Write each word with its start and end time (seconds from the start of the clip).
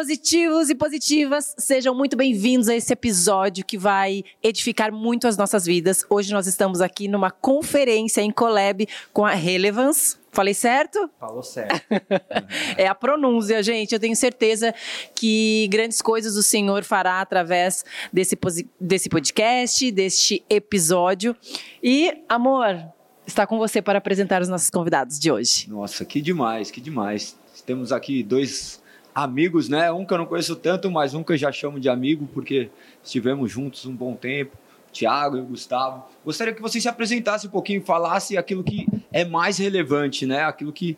Positivos 0.00 0.70
e 0.70 0.74
positivas, 0.74 1.54
sejam 1.58 1.94
muito 1.94 2.16
bem-vindos 2.16 2.70
a 2.70 2.74
esse 2.74 2.90
episódio 2.90 3.62
que 3.62 3.76
vai 3.76 4.24
edificar 4.42 4.90
muito 4.90 5.28
as 5.28 5.36
nossas 5.36 5.66
vidas. 5.66 6.06
Hoje 6.08 6.32
nós 6.32 6.46
estamos 6.46 6.80
aqui 6.80 7.06
numa 7.06 7.30
conferência 7.30 8.22
em 8.22 8.30
Collab 8.30 8.88
com 9.12 9.26
a 9.26 9.32
Relevance. 9.32 10.16
Falei 10.32 10.54
certo? 10.54 11.10
Falou 11.20 11.42
certo. 11.42 11.82
é 12.78 12.86
a 12.86 12.94
pronúncia, 12.94 13.62
gente. 13.62 13.92
Eu 13.92 14.00
tenho 14.00 14.16
certeza 14.16 14.74
que 15.14 15.68
grandes 15.70 16.00
coisas 16.00 16.34
o 16.34 16.42
Senhor 16.42 16.82
fará 16.82 17.20
através 17.20 17.84
desse, 18.10 18.38
desse 18.80 19.10
podcast, 19.10 19.92
deste 19.92 20.42
episódio. 20.48 21.36
E, 21.82 22.24
amor, 22.26 22.82
está 23.26 23.46
com 23.46 23.58
você 23.58 23.82
para 23.82 23.98
apresentar 23.98 24.40
os 24.40 24.48
nossos 24.48 24.70
convidados 24.70 25.18
de 25.18 25.30
hoje. 25.30 25.68
Nossa, 25.68 26.06
que 26.06 26.22
demais, 26.22 26.70
que 26.70 26.80
demais. 26.80 27.36
Temos 27.66 27.92
aqui 27.92 28.22
dois 28.22 28.79
amigos, 29.14 29.68
né? 29.68 29.90
Um 29.90 30.04
que 30.04 30.12
eu 30.12 30.18
não 30.18 30.26
conheço 30.26 30.56
tanto, 30.56 30.90
mas 30.90 31.14
um 31.14 31.22
que 31.22 31.32
eu 31.32 31.36
já 31.36 31.50
chamo 31.52 31.80
de 31.80 31.88
amigo, 31.88 32.28
porque 32.32 32.70
estivemos 33.02 33.50
juntos 33.50 33.86
um 33.86 33.94
bom 33.94 34.14
tempo. 34.14 34.56
Tiago 34.92 35.36
e 35.36 35.40
o 35.40 35.44
Gustavo. 35.44 36.04
Gostaria 36.24 36.52
que 36.52 36.60
vocês 36.60 36.82
se 36.82 36.88
apresentassem 36.88 37.48
um 37.48 37.52
pouquinho, 37.52 37.82
falassem 37.82 38.36
aquilo 38.36 38.62
que 38.62 38.86
é 39.12 39.24
mais 39.24 39.58
relevante, 39.58 40.26
né? 40.26 40.42
Aquilo 40.42 40.72
que 40.72 40.96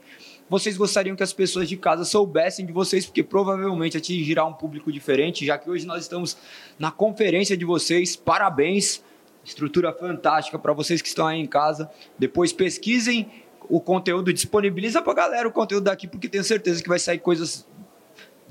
vocês 0.49 0.77
gostariam 0.77 1.17
que 1.17 1.23
as 1.23 1.33
pessoas 1.33 1.69
de 1.69 1.77
casa 1.77 2.05
soubessem 2.05 2.67
de 2.67 2.73
vocês, 2.73 3.07
porque 3.07 3.23
provavelmente 3.23 3.97
atingirá 3.97 4.45
um 4.45 4.53
público 4.53 4.93
diferente, 4.93 5.47
já 5.47 5.57
que 5.59 5.69
hoje 5.69 5.87
nós 5.87 6.03
estamos 6.03 6.37
na 6.79 6.91
conferência 6.91 7.57
de 7.57 7.65
vocês. 7.65 8.17
Parabéns! 8.17 9.03
Estrutura 9.45 9.93
fantástica 9.93 10.59
para 10.59 10.73
vocês 10.73 11.03
que 11.03 11.09
estão 11.09 11.27
aí 11.27 11.41
em 11.41 11.47
casa. 11.47 11.91
Depois 12.19 12.53
pesquisem 12.53 13.29
o 13.69 13.81
conteúdo, 13.81 14.33
disponibiliza 14.33 15.03
para 15.03 15.13
a 15.13 15.17
galera 15.17 15.49
o 15.49 15.53
conteúdo 15.53 15.85
daqui, 15.85 16.07
porque 16.07 16.29
tenho 16.29 16.45
certeza 16.45 16.83
que 16.83 16.89
vai 16.89 16.99
sair 16.99 17.19
coisas 17.19 17.67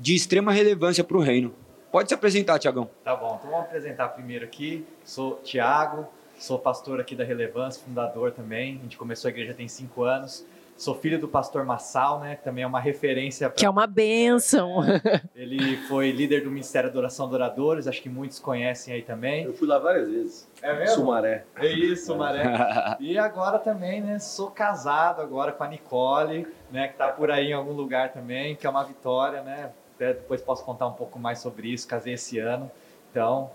de 0.02 0.16
extrema 0.16 0.50
relevância 0.50 1.04
para 1.04 1.16
o 1.16 1.20
reino. 1.20 1.54
Pode 1.92 2.08
se 2.08 2.14
apresentar, 2.14 2.58
Tiagão. 2.58 2.90
Tá 3.04 3.14
bom, 3.14 3.36
então 3.38 3.52
vamos 3.52 3.66
apresentar 3.66 4.08
primeiro 4.08 4.44
aqui. 4.44 4.84
Sou 5.04 5.36
Tiago, 5.44 6.08
sou 6.36 6.58
pastor 6.58 7.00
aqui 7.00 7.14
da 7.14 7.22
Relevância, 7.22 7.80
fundador 7.84 8.32
também. 8.32 8.78
A 8.80 8.82
gente 8.82 8.96
começou 8.96 9.28
a 9.28 9.30
igreja 9.30 9.54
tem 9.54 9.68
cinco 9.68 10.02
anos. 10.02 10.44
Sou 10.76 10.96
filho 10.96 11.20
do 11.20 11.28
pastor 11.28 11.64
Massal, 11.64 12.18
né? 12.18 12.34
Que 12.34 12.42
também 12.42 12.64
é 12.64 12.66
uma 12.66 12.80
referência. 12.80 13.48
Pra... 13.48 13.56
Que 13.56 13.64
é 13.64 13.70
uma 13.70 13.86
bênção. 13.86 14.78
Ele 15.36 15.76
foi 15.86 16.10
líder 16.10 16.42
do 16.42 16.50
Ministério 16.50 16.88
da 16.88 16.94
Adoração 16.94 17.26
Adoradores, 17.26 17.86
acho 17.86 18.02
que 18.02 18.08
muitos 18.08 18.40
conhecem 18.40 18.92
aí 18.92 19.02
também. 19.02 19.44
Eu 19.44 19.52
fui 19.52 19.68
lá 19.68 19.78
várias 19.78 20.08
vezes. 20.08 20.50
É 20.60 20.76
mesmo? 20.76 20.96
Sumaré. 20.96 21.44
É 21.54 21.68
isso, 21.68 22.06
Sumaré. 22.06 22.42
e 22.98 23.16
agora 23.16 23.60
também, 23.60 24.00
né? 24.00 24.18
Sou 24.18 24.50
casado 24.50 25.22
agora 25.22 25.52
com 25.52 25.62
a 25.62 25.68
Nicole, 25.68 26.48
né? 26.72 26.88
Que 26.88 26.96
tá 26.96 27.06
por 27.08 27.30
aí 27.30 27.50
em 27.50 27.52
algum 27.52 27.72
lugar 27.72 28.12
também, 28.12 28.56
que 28.56 28.66
é 28.66 28.70
uma 28.70 28.82
vitória, 28.82 29.42
né? 29.42 29.70
Até 30.02 30.14
depois 30.14 30.42
posso 30.42 30.64
contar 30.64 30.88
um 30.88 30.94
pouco 30.94 31.16
mais 31.16 31.38
sobre 31.38 31.68
isso. 31.68 31.86
Casei 31.86 32.14
esse 32.14 32.40
ano. 32.40 32.68
Então, 33.10 33.52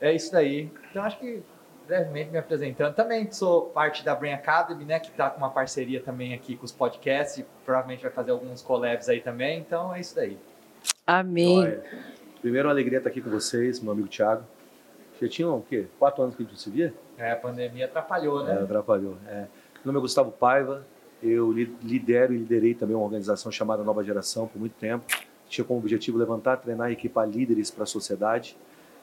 é 0.00 0.12
isso 0.12 0.32
daí. 0.32 0.68
Então, 0.90 1.04
acho 1.04 1.18
que 1.20 1.40
brevemente 1.86 2.32
me 2.32 2.38
apresentando. 2.38 2.94
Também 2.94 3.30
sou 3.30 3.66
parte 3.66 4.04
da 4.04 4.12
Brain 4.12 4.32
Academy, 4.32 4.84
né? 4.84 4.98
Que 4.98 5.10
está 5.10 5.30
com 5.30 5.38
uma 5.38 5.50
parceria 5.50 6.00
também 6.02 6.34
aqui 6.34 6.56
com 6.56 6.64
os 6.64 6.72
podcasts. 6.72 7.38
E 7.38 7.46
provavelmente 7.64 8.02
vai 8.02 8.10
fazer 8.10 8.32
alguns 8.32 8.60
collabs 8.60 9.08
aí 9.08 9.20
também. 9.20 9.60
Então, 9.60 9.94
é 9.94 10.00
isso 10.00 10.16
daí. 10.16 10.36
Amém. 11.06 11.60
Olha, 11.60 11.84
primeiro, 12.40 12.66
uma 12.66 12.74
alegria 12.74 12.98
estar 12.98 13.10
aqui 13.10 13.20
com 13.20 13.30
vocês, 13.30 13.78
meu 13.78 13.92
amigo 13.92 14.08
Thiago. 14.08 14.42
Já 15.22 15.28
tinha 15.28 15.48
o 15.48 15.62
quê? 15.62 15.86
Quatro 15.96 16.24
anos 16.24 16.34
que 16.34 16.42
a 16.42 16.46
gente 16.46 16.60
se 16.60 16.70
via? 16.70 16.92
É, 17.16 17.30
a 17.30 17.36
pandemia 17.36 17.84
atrapalhou, 17.84 18.42
né? 18.42 18.52
É, 18.58 18.62
atrapalhou. 18.64 19.16
É. 19.28 19.46
Meu 19.84 19.92
nome 19.92 19.98
é 19.98 20.00
Gustavo 20.00 20.32
Paiva. 20.32 20.84
Eu 21.22 21.52
lidero 21.52 22.34
e 22.34 22.38
liderei 22.38 22.74
também 22.74 22.96
uma 22.96 23.04
organização 23.04 23.52
chamada 23.52 23.84
Nova 23.84 24.02
Geração 24.02 24.48
por 24.48 24.58
muito 24.58 24.74
tempo 24.74 25.06
tinha 25.54 25.64
como 25.64 25.78
objetivo 25.78 26.18
levantar, 26.18 26.56
treinar 26.56 26.90
e 26.90 26.94
equipar 26.94 27.28
líderes 27.28 27.70
para 27.70 27.84
a 27.84 27.86
sociedade. 27.86 28.56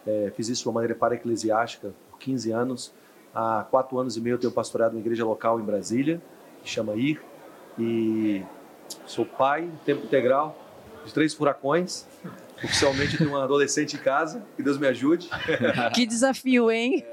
É, 0.06 0.32
fiz 0.36 0.50
isso 0.50 0.64
de 0.64 0.68
uma 0.68 0.76
maneira 0.76 0.96
para-eclesiástica 0.96 1.94
por 2.10 2.20
15 2.20 2.52
anos. 2.52 2.94
Há 3.34 3.66
quatro 3.70 3.98
anos 3.98 4.18
e 4.18 4.22
meio 4.22 4.34
eu 4.34 4.38
tenho 4.38 4.52
pastoreado 4.52 4.96
uma 4.96 5.00
igreja 5.00 5.26
local 5.26 5.60
em 5.60 5.64
Brasília, 5.64 6.22
que 6.64 6.70
chama 6.70 6.96
IR, 6.96 7.22
e 7.80 8.44
sou 9.06 9.26
pai, 9.26 9.70
tempo 9.86 10.04
integral, 10.06 10.58
de 11.06 11.14
três 11.14 11.34
furacões. 11.34 12.06
Oficialmente 12.64 13.18
tenho 13.18 13.32
uma 13.32 13.44
adolescente 13.44 13.96
em 13.96 14.00
casa, 14.00 14.44
que 14.56 14.62
Deus 14.62 14.78
me 14.78 14.88
ajude. 14.88 15.30
Que 15.96 16.06
desafio, 16.06 16.70
hein? 16.70 17.04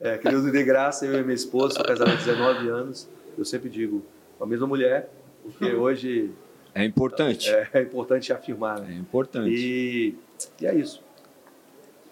É, 0.00 0.14
é 0.14 0.18
que 0.18 0.28
Deus 0.28 0.44
me 0.44 0.50
dê 0.50 0.64
graça, 0.64 1.06
eu 1.06 1.18
e 1.18 1.22
minha 1.22 1.34
esposa, 1.34 1.74
sou 1.74 1.84
casado 1.84 2.10
há 2.10 2.14
19 2.14 2.68
anos. 2.68 3.08
Eu 3.38 3.44
sempre 3.44 3.70
digo, 3.70 4.04
a 4.40 4.44
mesma 4.44 4.66
mulher, 4.66 5.08
porque 5.42 5.72
hoje 5.72 6.34
é 6.82 6.84
importante. 6.84 7.50
É, 7.50 7.68
é 7.72 7.82
importante 7.82 8.32
afirmar. 8.32 8.80
Né? 8.80 8.94
É 8.94 8.98
importante. 8.98 9.50
E, 9.50 10.14
e 10.60 10.66
é 10.66 10.74
isso. 10.74 11.02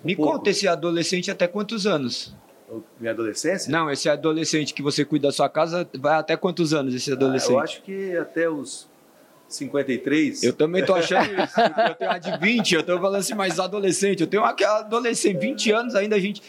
Um 0.03 0.07
Me 0.07 0.17
pouco. 0.17 0.33
conta 0.33 0.51
esse 0.51 0.67
adolescente 0.67 1.31
até 1.31 1.47
quantos 1.47 1.87
anos? 1.87 2.35
Minha 2.99 3.13
adolescência? 3.13 3.71
Não, 3.71 3.91
esse 3.91 4.09
adolescente 4.09 4.73
que 4.73 4.83
você 4.83 5.05
cuida 5.05 5.29
da 5.29 5.33
sua 5.33 5.49
casa 5.49 5.89
vai 5.99 6.15
até 6.19 6.37
quantos 6.37 6.73
anos 6.73 6.95
esse 6.95 7.13
adolescente? 7.13 7.53
Ah, 7.53 7.55
eu 7.55 7.61
acho 7.61 7.83
que 7.83 8.17
até 8.17 8.49
os 8.49 8.89
53. 9.49 10.43
Eu 10.43 10.53
também 10.53 10.85
tô 10.85 10.95
achando 10.95 11.29
isso. 11.43 11.61
eu 11.61 11.95
tenho 11.95 12.11
uma 12.11 12.19
de 12.19 12.39
20, 12.39 12.75
eu 12.75 12.83
tô 12.83 12.99
falando 12.99 13.17
assim, 13.17 13.35
mas 13.35 13.61
adolescente, 13.61 14.23
eu 14.23 14.27
tenho 14.27 14.43
uma 14.43 14.55
que 14.55 14.65
é 14.65 14.67
adolescente, 14.67 15.39
20 15.39 15.73
anos 15.73 15.95
ainda 15.95 16.17
a 16.17 16.19
gente. 16.19 16.43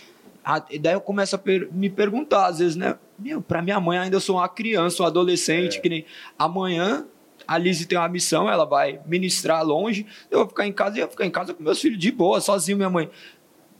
E 0.69 0.77
daí 0.77 0.93
eu 0.93 1.01
começo 1.01 1.35
a 1.35 1.39
per 1.39 1.67
me 1.71 1.89
perguntar, 1.89 2.47
às 2.47 2.59
vezes, 2.59 2.75
né? 2.75 2.97
Meu, 3.17 3.41
pra 3.41 3.61
minha 3.61 3.79
mãe 3.79 3.97
ainda 3.97 4.15
eu 4.15 4.21
sou 4.21 4.37
uma 4.37 4.47
criança, 4.47 5.01
um 5.01 5.05
adolescente, 5.05 5.77
é. 5.77 5.81
que 5.81 5.89
nem 5.89 6.05
amanhã 6.37 7.05
a 7.47 7.57
Lizzie 7.57 7.85
tem 7.85 7.97
uma 7.97 8.09
missão, 8.09 8.49
ela 8.49 8.65
vai 8.65 8.99
ministrar 9.05 9.63
longe, 9.63 10.05
eu 10.29 10.39
vou 10.39 10.47
ficar 10.47 10.65
em 10.65 10.73
casa 10.73 10.97
e 10.97 10.99
eu 10.99 11.05
vou 11.05 11.11
ficar 11.11 11.25
em 11.25 11.31
casa 11.31 11.53
com 11.53 11.63
meus 11.63 11.79
filhos 11.79 11.99
de 11.99 12.11
boa, 12.11 12.41
sozinho, 12.41 12.77
minha 12.77 12.89
mãe. 12.89 13.09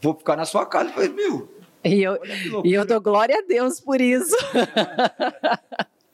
Vou 0.01 0.13
ficar 0.13 0.35
na 0.35 0.45
sua 0.45 0.65
casa. 0.65 0.89
Eu 0.89 0.93
falei, 0.93 1.09
meu. 1.09 1.49
E 1.83 2.01
eu, 2.01 2.19
e 2.63 2.73
eu 2.73 2.85
dou 2.85 2.99
glória 2.99 3.37
a 3.37 3.41
Deus 3.47 3.79
por 3.79 4.01
isso. 4.01 4.35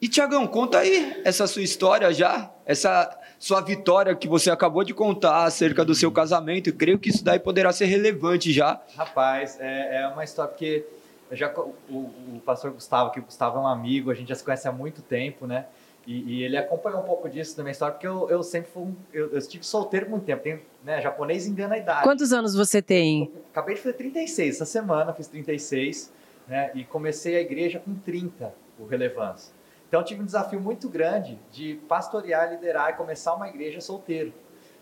e, 0.00 0.08
Tiagão, 0.08 0.46
conta 0.46 0.78
aí 0.78 1.20
essa 1.24 1.46
sua 1.46 1.62
história 1.62 2.12
já, 2.12 2.50
essa 2.66 3.18
sua 3.38 3.60
vitória 3.60 4.14
que 4.14 4.28
você 4.28 4.50
acabou 4.50 4.84
de 4.84 4.94
contar 4.94 5.44
acerca 5.44 5.84
do 5.84 5.94
seu 5.94 6.12
casamento. 6.12 6.68
Eu 6.68 6.74
creio 6.74 6.98
que 6.98 7.08
isso 7.08 7.24
daí 7.24 7.38
poderá 7.38 7.72
ser 7.72 7.86
relevante 7.86 8.52
já. 8.52 8.80
Rapaz, 8.96 9.58
é, 9.60 10.02
é 10.02 10.08
uma 10.08 10.22
história 10.24 10.50
porque 10.50 10.84
já, 11.32 11.50
o, 11.56 11.94
o 11.94 12.42
pastor 12.44 12.70
Gustavo, 12.70 13.10
que 13.10 13.18
o 13.18 13.22
Gustavo 13.22 13.58
é 13.58 13.60
um 13.62 13.66
amigo, 13.66 14.10
a 14.10 14.14
gente 14.14 14.28
já 14.28 14.34
se 14.34 14.44
conhece 14.44 14.68
há 14.68 14.72
muito 14.72 15.02
tempo, 15.02 15.46
né? 15.46 15.66
E, 16.06 16.38
e, 16.38 16.42
ele 16.42 16.56
acompanhou 16.56 17.00
um 17.00 17.04
pouco 17.04 17.28
disso 17.28 17.56
da 17.56 17.62
minha 17.62 17.72
história, 17.72 17.94
porque 17.94 18.06
eu, 18.06 18.28
eu 18.28 18.42
sempre 18.42 18.70
fui 18.72 18.82
um, 18.82 18.96
eu, 19.12 19.30
eu, 19.30 19.38
estive 19.38 19.64
solteiro 19.64 20.10
muito 20.10 20.24
tempo. 20.24 20.42
Tem, 20.42 20.60
né, 20.82 21.00
japonês 21.00 21.46
engana 21.46 21.76
a 21.76 21.78
idade. 21.78 22.02
Quantos 22.02 22.32
anos 22.32 22.54
você 22.54 22.82
tem? 22.82 23.30
Acabei 23.52 23.76
de 23.76 23.80
fazer 23.80 23.94
36 23.94 24.56
essa 24.56 24.64
semana, 24.64 25.12
fiz 25.12 25.28
36, 25.28 26.12
né, 26.48 26.72
e 26.74 26.84
comecei 26.84 27.36
a 27.36 27.40
igreja 27.40 27.78
com 27.78 27.94
30, 27.94 28.52
o 28.78 28.84
relevância. 28.84 29.54
Então 29.88 30.02
tive 30.02 30.22
um 30.22 30.24
desafio 30.24 30.60
muito 30.60 30.88
grande 30.88 31.38
de 31.52 31.74
pastorear, 31.88 32.50
liderar 32.50 32.90
e 32.90 32.92
começar 32.94 33.34
uma 33.34 33.48
igreja 33.48 33.80
solteiro. 33.80 34.32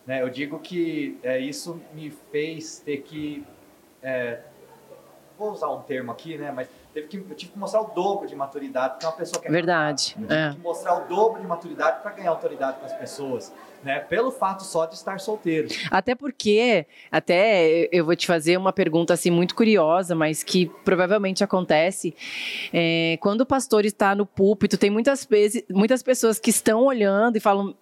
Né, 0.06 0.22
eu 0.22 0.30
digo 0.30 0.58
que 0.58 1.18
é, 1.22 1.38
isso 1.38 1.80
me 1.92 2.10
fez 2.32 2.78
ter 2.78 3.02
que 3.02 3.44
é, 4.02 4.40
vou 5.38 5.52
usar 5.52 5.70
um 5.70 5.82
termo 5.82 6.12
aqui, 6.12 6.36
né, 6.38 6.50
mas 6.50 6.68
teve 6.92 7.06
que, 7.06 7.16
eu 7.16 7.36
tive 7.36 7.52
que 7.52 7.58
mostrar 7.58 7.80
o 7.80 7.86
dobro 7.94 8.26
de 8.26 8.34
maturidade, 8.34 8.94
porque 8.94 9.06
uma 9.06 9.12
pessoa 9.12 9.40
que 9.40 9.48
é 9.48 9.50
Verdade. 9.50 10.16
Eu 10.18 10.26
tive 10.26 10.40
é. 10.40 10.50
que 10.52 10.58
mostrar 10.58 11.04
o 11.04 11.08
dobro 11.08 11.40
de 11.40 11.46
maturidade 11.46 12.02
para 12.02 12.12
ganhar 12.12 12.30
autoridade 12.30 12.78
com 12.78 12.86
as 12.86 12.92
pessoas. 12.92 13.52
Né, 13.82 13.98
pelo 13.98 14.30
fato 14.30 14.62
só 14.62 14.84
de 14.84 14.94
estar 14.94 15.18
solteiro. 15.18 15.68
Até 15.90 16.14
porque, 16.14 16.84
até 17.10 17.88
eu 17.90 18.04
vou 18.04 18.14
te 18.14 18.26
fazer 18.26 18.58
uma 18.58 18.74
pergunta 18.74 19.14
assim 19.14 19.30
muito 19.30 19.54
curiosa, 19.54 20.14
mas 20.14 20.42
que 20.42 20.66
provavelmente 20.84 21.42
acontece. 21.42 22.14
É, 22.74 23.16
quando 23.22 23.40
o 23.40 23.46
pastor 23.46 23.86
está 23.86 24.14
no 24.14 24.26
púlpito, 24.26 24.76
tem 24.76 24.90
muitas 24.90 25.24
vezes, 25.24 25.64
muitas 25.70 26.02
pessoas 26.02 26.38
que 26.38 26.50
estão 26.50 26.84
olhando 26.84 27.36
e 27.36 27.40
falam: 27.40 27.74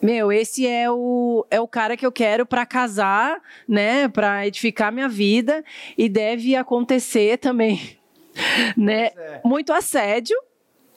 meu, 0.00 0.30
esse 0.30 0.68
é 0.68 0.88
o, 0.88 1.44
é 1.50 1.60
o 1.60 1.66
cara 1.66 1.96
que 1.96 2.06
eu 2.06 2.12
quero 2.12 2.46
para 2.46 2.64
casar, 2.64 3.40
né, 3.66 4.06
para 4.06 4.46
edificar 4.46 4.92
minha 4.92 5.08
vida 5.08 5.64
e 5.98 6.08
deve 6.08 6.54
acontecer 6.54 7.38
também 7.38 7.98
né? 8.76 9.10
É. 9.16 9.40
Muito 9.44 9.72
assédio. 9.72 10.36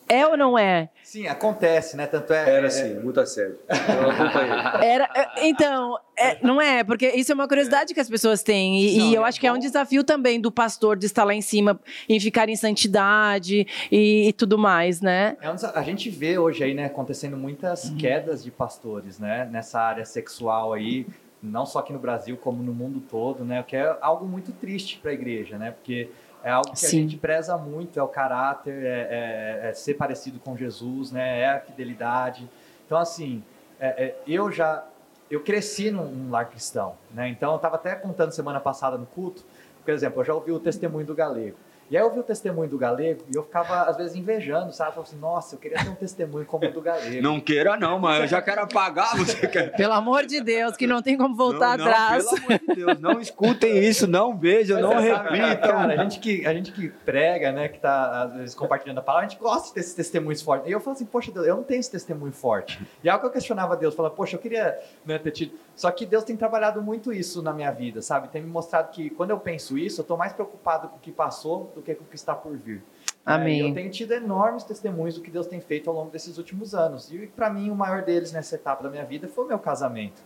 É 0.10 0.26
ou 0.26 0.38
não 0.38 0.58
é? 0.58 0.90
Sim, 1.04 1.28
acontece, 1.28 1.98
né? 1.98 2.08
Tanto 2.08 2.32
é. 2.32 2.50
Era 2.50 2.68
assim, 2.68 2.96
muito 2.96 3.20
assédio. 3.20 3.60
Era, 4.82 5.10
é, 5.14 5.48
então, 5.48 6.00
é, 6.18 6.38
não 6.42 6.62
é? 6.62 6.82
Porque 6.84 7.10
isso 7.10 7.32
é 7.32 7.36
uma 7.36 7.48
curiosidade 7.48 7.94
que 7.94 8.00
as 8.00 8.10
pessoas 8.10 8.42
têm. 8.42 8.80
E, 8.80 8.98
não, 8.98 9.06
e 9.06 9.16
eu 9.16 9.26
é 9.26 9.28
acho 9.28 9.38
bom. 9.38 9.42
que 9.42 9.48
é 9.48 9.54
um 9.54 9.60
desafio 9.60 10.04
também 10.04 10.40
do 10.40 10.50
pastor 10.50 10.98
de 10.98 11.06
estar 11.06 11.26
lá 11.26 11.34
em 11.34 11.42
cima, 11.42 11.80
em 12.08 12.20
ficar 12.22 12.48
em 12.48 12.56
santidade 12.56 13.68
e, 13.92 14.30
e 14.30 14.34
tudo 14.34 14.58
mais, 14.58 15.02
né? 15.02 15.36
É 15.42 15.50
um, 15.50 15.56
a 15.76 15.82
gente 15.82 16.10
vê 16.10 16.38
hoje 16.38 16.64
aí, 16.64 16.74
né, 16.74 16.86
acontecendo 16.86 17.36
muitas 17.36 17.86
uhum. 17.86 17.98
quedas 17.98 18.44
de 18.44 18.52
pastores, 18.52 19.20
né? 19.20 19.48
Nessa 19.52 19.82
área 19.82 20.06
sexual 20.06 20.72
aí, 20.72 21.06
não 21.44 21.66
só 21.66 21.80
aqui 21.80 21.92
no 21.92 22.00
Brasil, 22.00 22.38
como 22.38 22.64
no 22.64 22.74
mundo 22.74 23.02
todo, 23.10 23.44
né? 23.44 23.60
O 23.60 23.64
que 23.66 23.76
é 23.76 23.98
algo 24.00 24.26
muito 24.26 24.54
triste 24.54 25.00
para 25.00 25.12
a 25.12 25.14
igreja, 25.14 25.58
né? 25.58 25.72
Porque 25.72 26.10
é 26.44 26.52
algo 26.52 26.72
que 26.72 26.80
Sim. 26.80 26.86
a 26.86 27.02
gente 27.02 27.18
preza 27.18 27.58
muito, 27.58 28.00
é 28.00 28.04
o 28.04 28.08
caráter, 28.08 28.84
é, 28.84 29.64
é, 29.66 29.70
é, 29.70 29.74
ser 29.74 29.96
parecido 29.96 30.40
com 30.40 30.56
Jesus, 30.56 31.12
né? 31.12 31.42
É 31.42 31.50
a 31.50 31.60
fidelidade. 31.60 32.50
Então, 32.86 32.98
assim, 32.98 33.44
é, 33.80 34.06
é, 34.06 34.16
eu 34.28 34.52
já 34.52 34.86
eu 35.30 35.44
cresci 35.44 35.92
num, 35.92 36.06
num 36.10 36.32
lar 36.32 36.50
cristão, 36.50 36.96
né? 37.14 37.28
Então 37.28 37.52
eu 37.52 37.58
estava 37.58 37.76
até 37.76 37.96
contando 37.96 38.32
semana 38.32 38.60
passada 38.60 38.98
no 38.98 39.06
culto, 39.06 39.44
por 39.84 39.94
exemplo, 39.94 40.22
eu 40.22 40.26
já 40.26 40.34
ouvi 40.34 40.52
o 40.52 40.60
testemunho 40.60 41.06
do 41.06 41.16
Galego. 41.16 41.58
E 41.90 41.96
aí 41.96 42.04
eu 42.04 42.12
vi 42.12 42.20
o 42.20 42.24
testemunho 42.24 42.70
do 42.70 42.78
Galego 42.78 43.24
e 43.34 43.38
eu 43.38 43.44
ficava, 43.44 43.84
às 43.84 43.96
vezes, 43.96 44.14
invejando, 44.16 44.74
sabe? 44.74 44.92
Falava 44.92 45.10
assim, 45.10 45.20
nossa, 45.20 45.56
eu 45.56 45.60
queria 45.60 45.78
ter 45.78 45.90
um 45.90 45.96
testemunho 45.96 46.46
como 46.46 46.66
o 46.66 46.72
do 46.72 46.82
Galego. 46.82 47.22
Não 47.22 47.40
queira 47.40 47.78
não, 47.78 47.98
mas 47.98 48.24
eu 48.24 48.28
já 48.28 48.42
quero 48.42 48.62
apagar, 48.62 49.16
você 49.16 49.48
quer... 49.48 49.72
Pelo 49.78 49.94
amor 49.94 50.26
de 50.26 50.42
Deus, 50.42 50.76
que 50.76 50.86
não 50.86 51.02
tem 51.02 51.18
como 51.18 51.34
voltar 51.34 51.78
não, 51.78 51.86
atrás. 51.86 52.26
Não, 52.26 52.34
pelo 52.34 52.46
amor 52.46 52.60
de 52.60 52.76
Deus, 52.76 53.00
não 53.00 53.22
escutem 53.22 53.78
isso, 53.78 54.06
não 54.06 54.38
vejam, 54.38 54.82
não 54.82 54.92
sabe, 54.92 55.38
repitam. 55.38 55.70
Cara, 55.70 55.94
a 55.94 56.04
gente, 56.04 56.20
que, 56.20 56.46
a 56.46 56.54
gente 56.54 56.74
que 56.74 56.90
prega, 56.90 57.54
né, 57.54 57.70
que 57.70 57.80
tá, 57.80 58.24
às 58.24 58.34
vezes, 58.34 58.56
compartilhando 58.56 58.98
a 58.98 59.02
palavra, 59.02 59.28
a 59.28 59.30
gente 59.30 59.40
gosta 59.40 59.74
desses 59.74 59.94
testemunhos 59.94 60.42
fortes. 60.42 60.68
E 60.68 60.74
eu 60.74 60.82
falo 60.82 60.96
assim, 60.96 61.06
poxa, 61.06 61.32
Deus, 61.32 61.48
eu 61.48 61.56
não 61.56 61.64
tenho 61.64 61.80
esse 61.80 61.92
testemunho 61.92 62.34
forte. 62.34 62.86
E 63.02 63.08
é 63.08 63.12
algo 63.12 63.22
que 63.22 63.28
eu 63.28 63.32
questionava 63.32 63.76
a 63.76 63.78
Deus, 63.78 63.96
falava, 63.96 64.14
poxa, 64.14 64.36
eu 64.36 64.40
queria 64.40 64.78
né, 65.06 65.18
ter 65.18 65.32
tido... 65.32 65.54
Só 65.74 65.90
que 65.92 66.06
Deus 66.06 66.24
tem 66.26 66.36
trabalhado 66.36 66.82
muito 66.82 67.14
isso 67.14 67.42
na 67.42 67.54
minha 67.54 67.72
vida, 67.72 68.02
sabe? 68.02 68.28
Tem 68.28 68.42
me 68.42 68.50
mostrado 68.50 68.92
que 68.92 69.10
quando 69.12 69.30
eu 69.30 69.40
penso 69.40 69.78
isso, 69.78 70.02
eu 70.02 70.06
tô 70.06 70.18
mais 70.18 70.34
preocupado 70.34 70.90
com 70.90 70.98
o 70.98 71.00
que 71.00 71.12
passou 71.12 71.72
do 71.78 71.84
que 71.84 71.92
o 71.92 71.96
que 71.96 72.16
está 72.16 72.36
por 72.36 72.56
vir. 72.58 72.84
Amém. 73.26 73.62
É, 73.62 73.70
eu 73.70 73.74
tenho 73.74 73.90
tido 73.90 74.14
enormes 74.14 74.64
testemunhos 74.64 75.16
do 75.16 75.22
que 75.22 75.30
Deus 75.30 75.48
tem 75.48 75.60
feito 75.60 75.90
ao 75.90 75.96
longo 75.96 76.10
desses 76.10 76.38
últimos 76.38 76.74
anos. 76.74 77.12
E 77.12 77.28
para 77.28 77.50
mim, 77.50 77.70
o 77.70 77.76
maior 77.76 78.02
deles 78.02 78.32
nessa 78.32 78.56
etapa 78.56 78.84
da 78.84 78.90
minha 78.90 79.04
vida 79.04 79.28
foi 79.28 79.46
o 79.46 79.48
meu 79.48 79.60
casamento. 79.60 80.22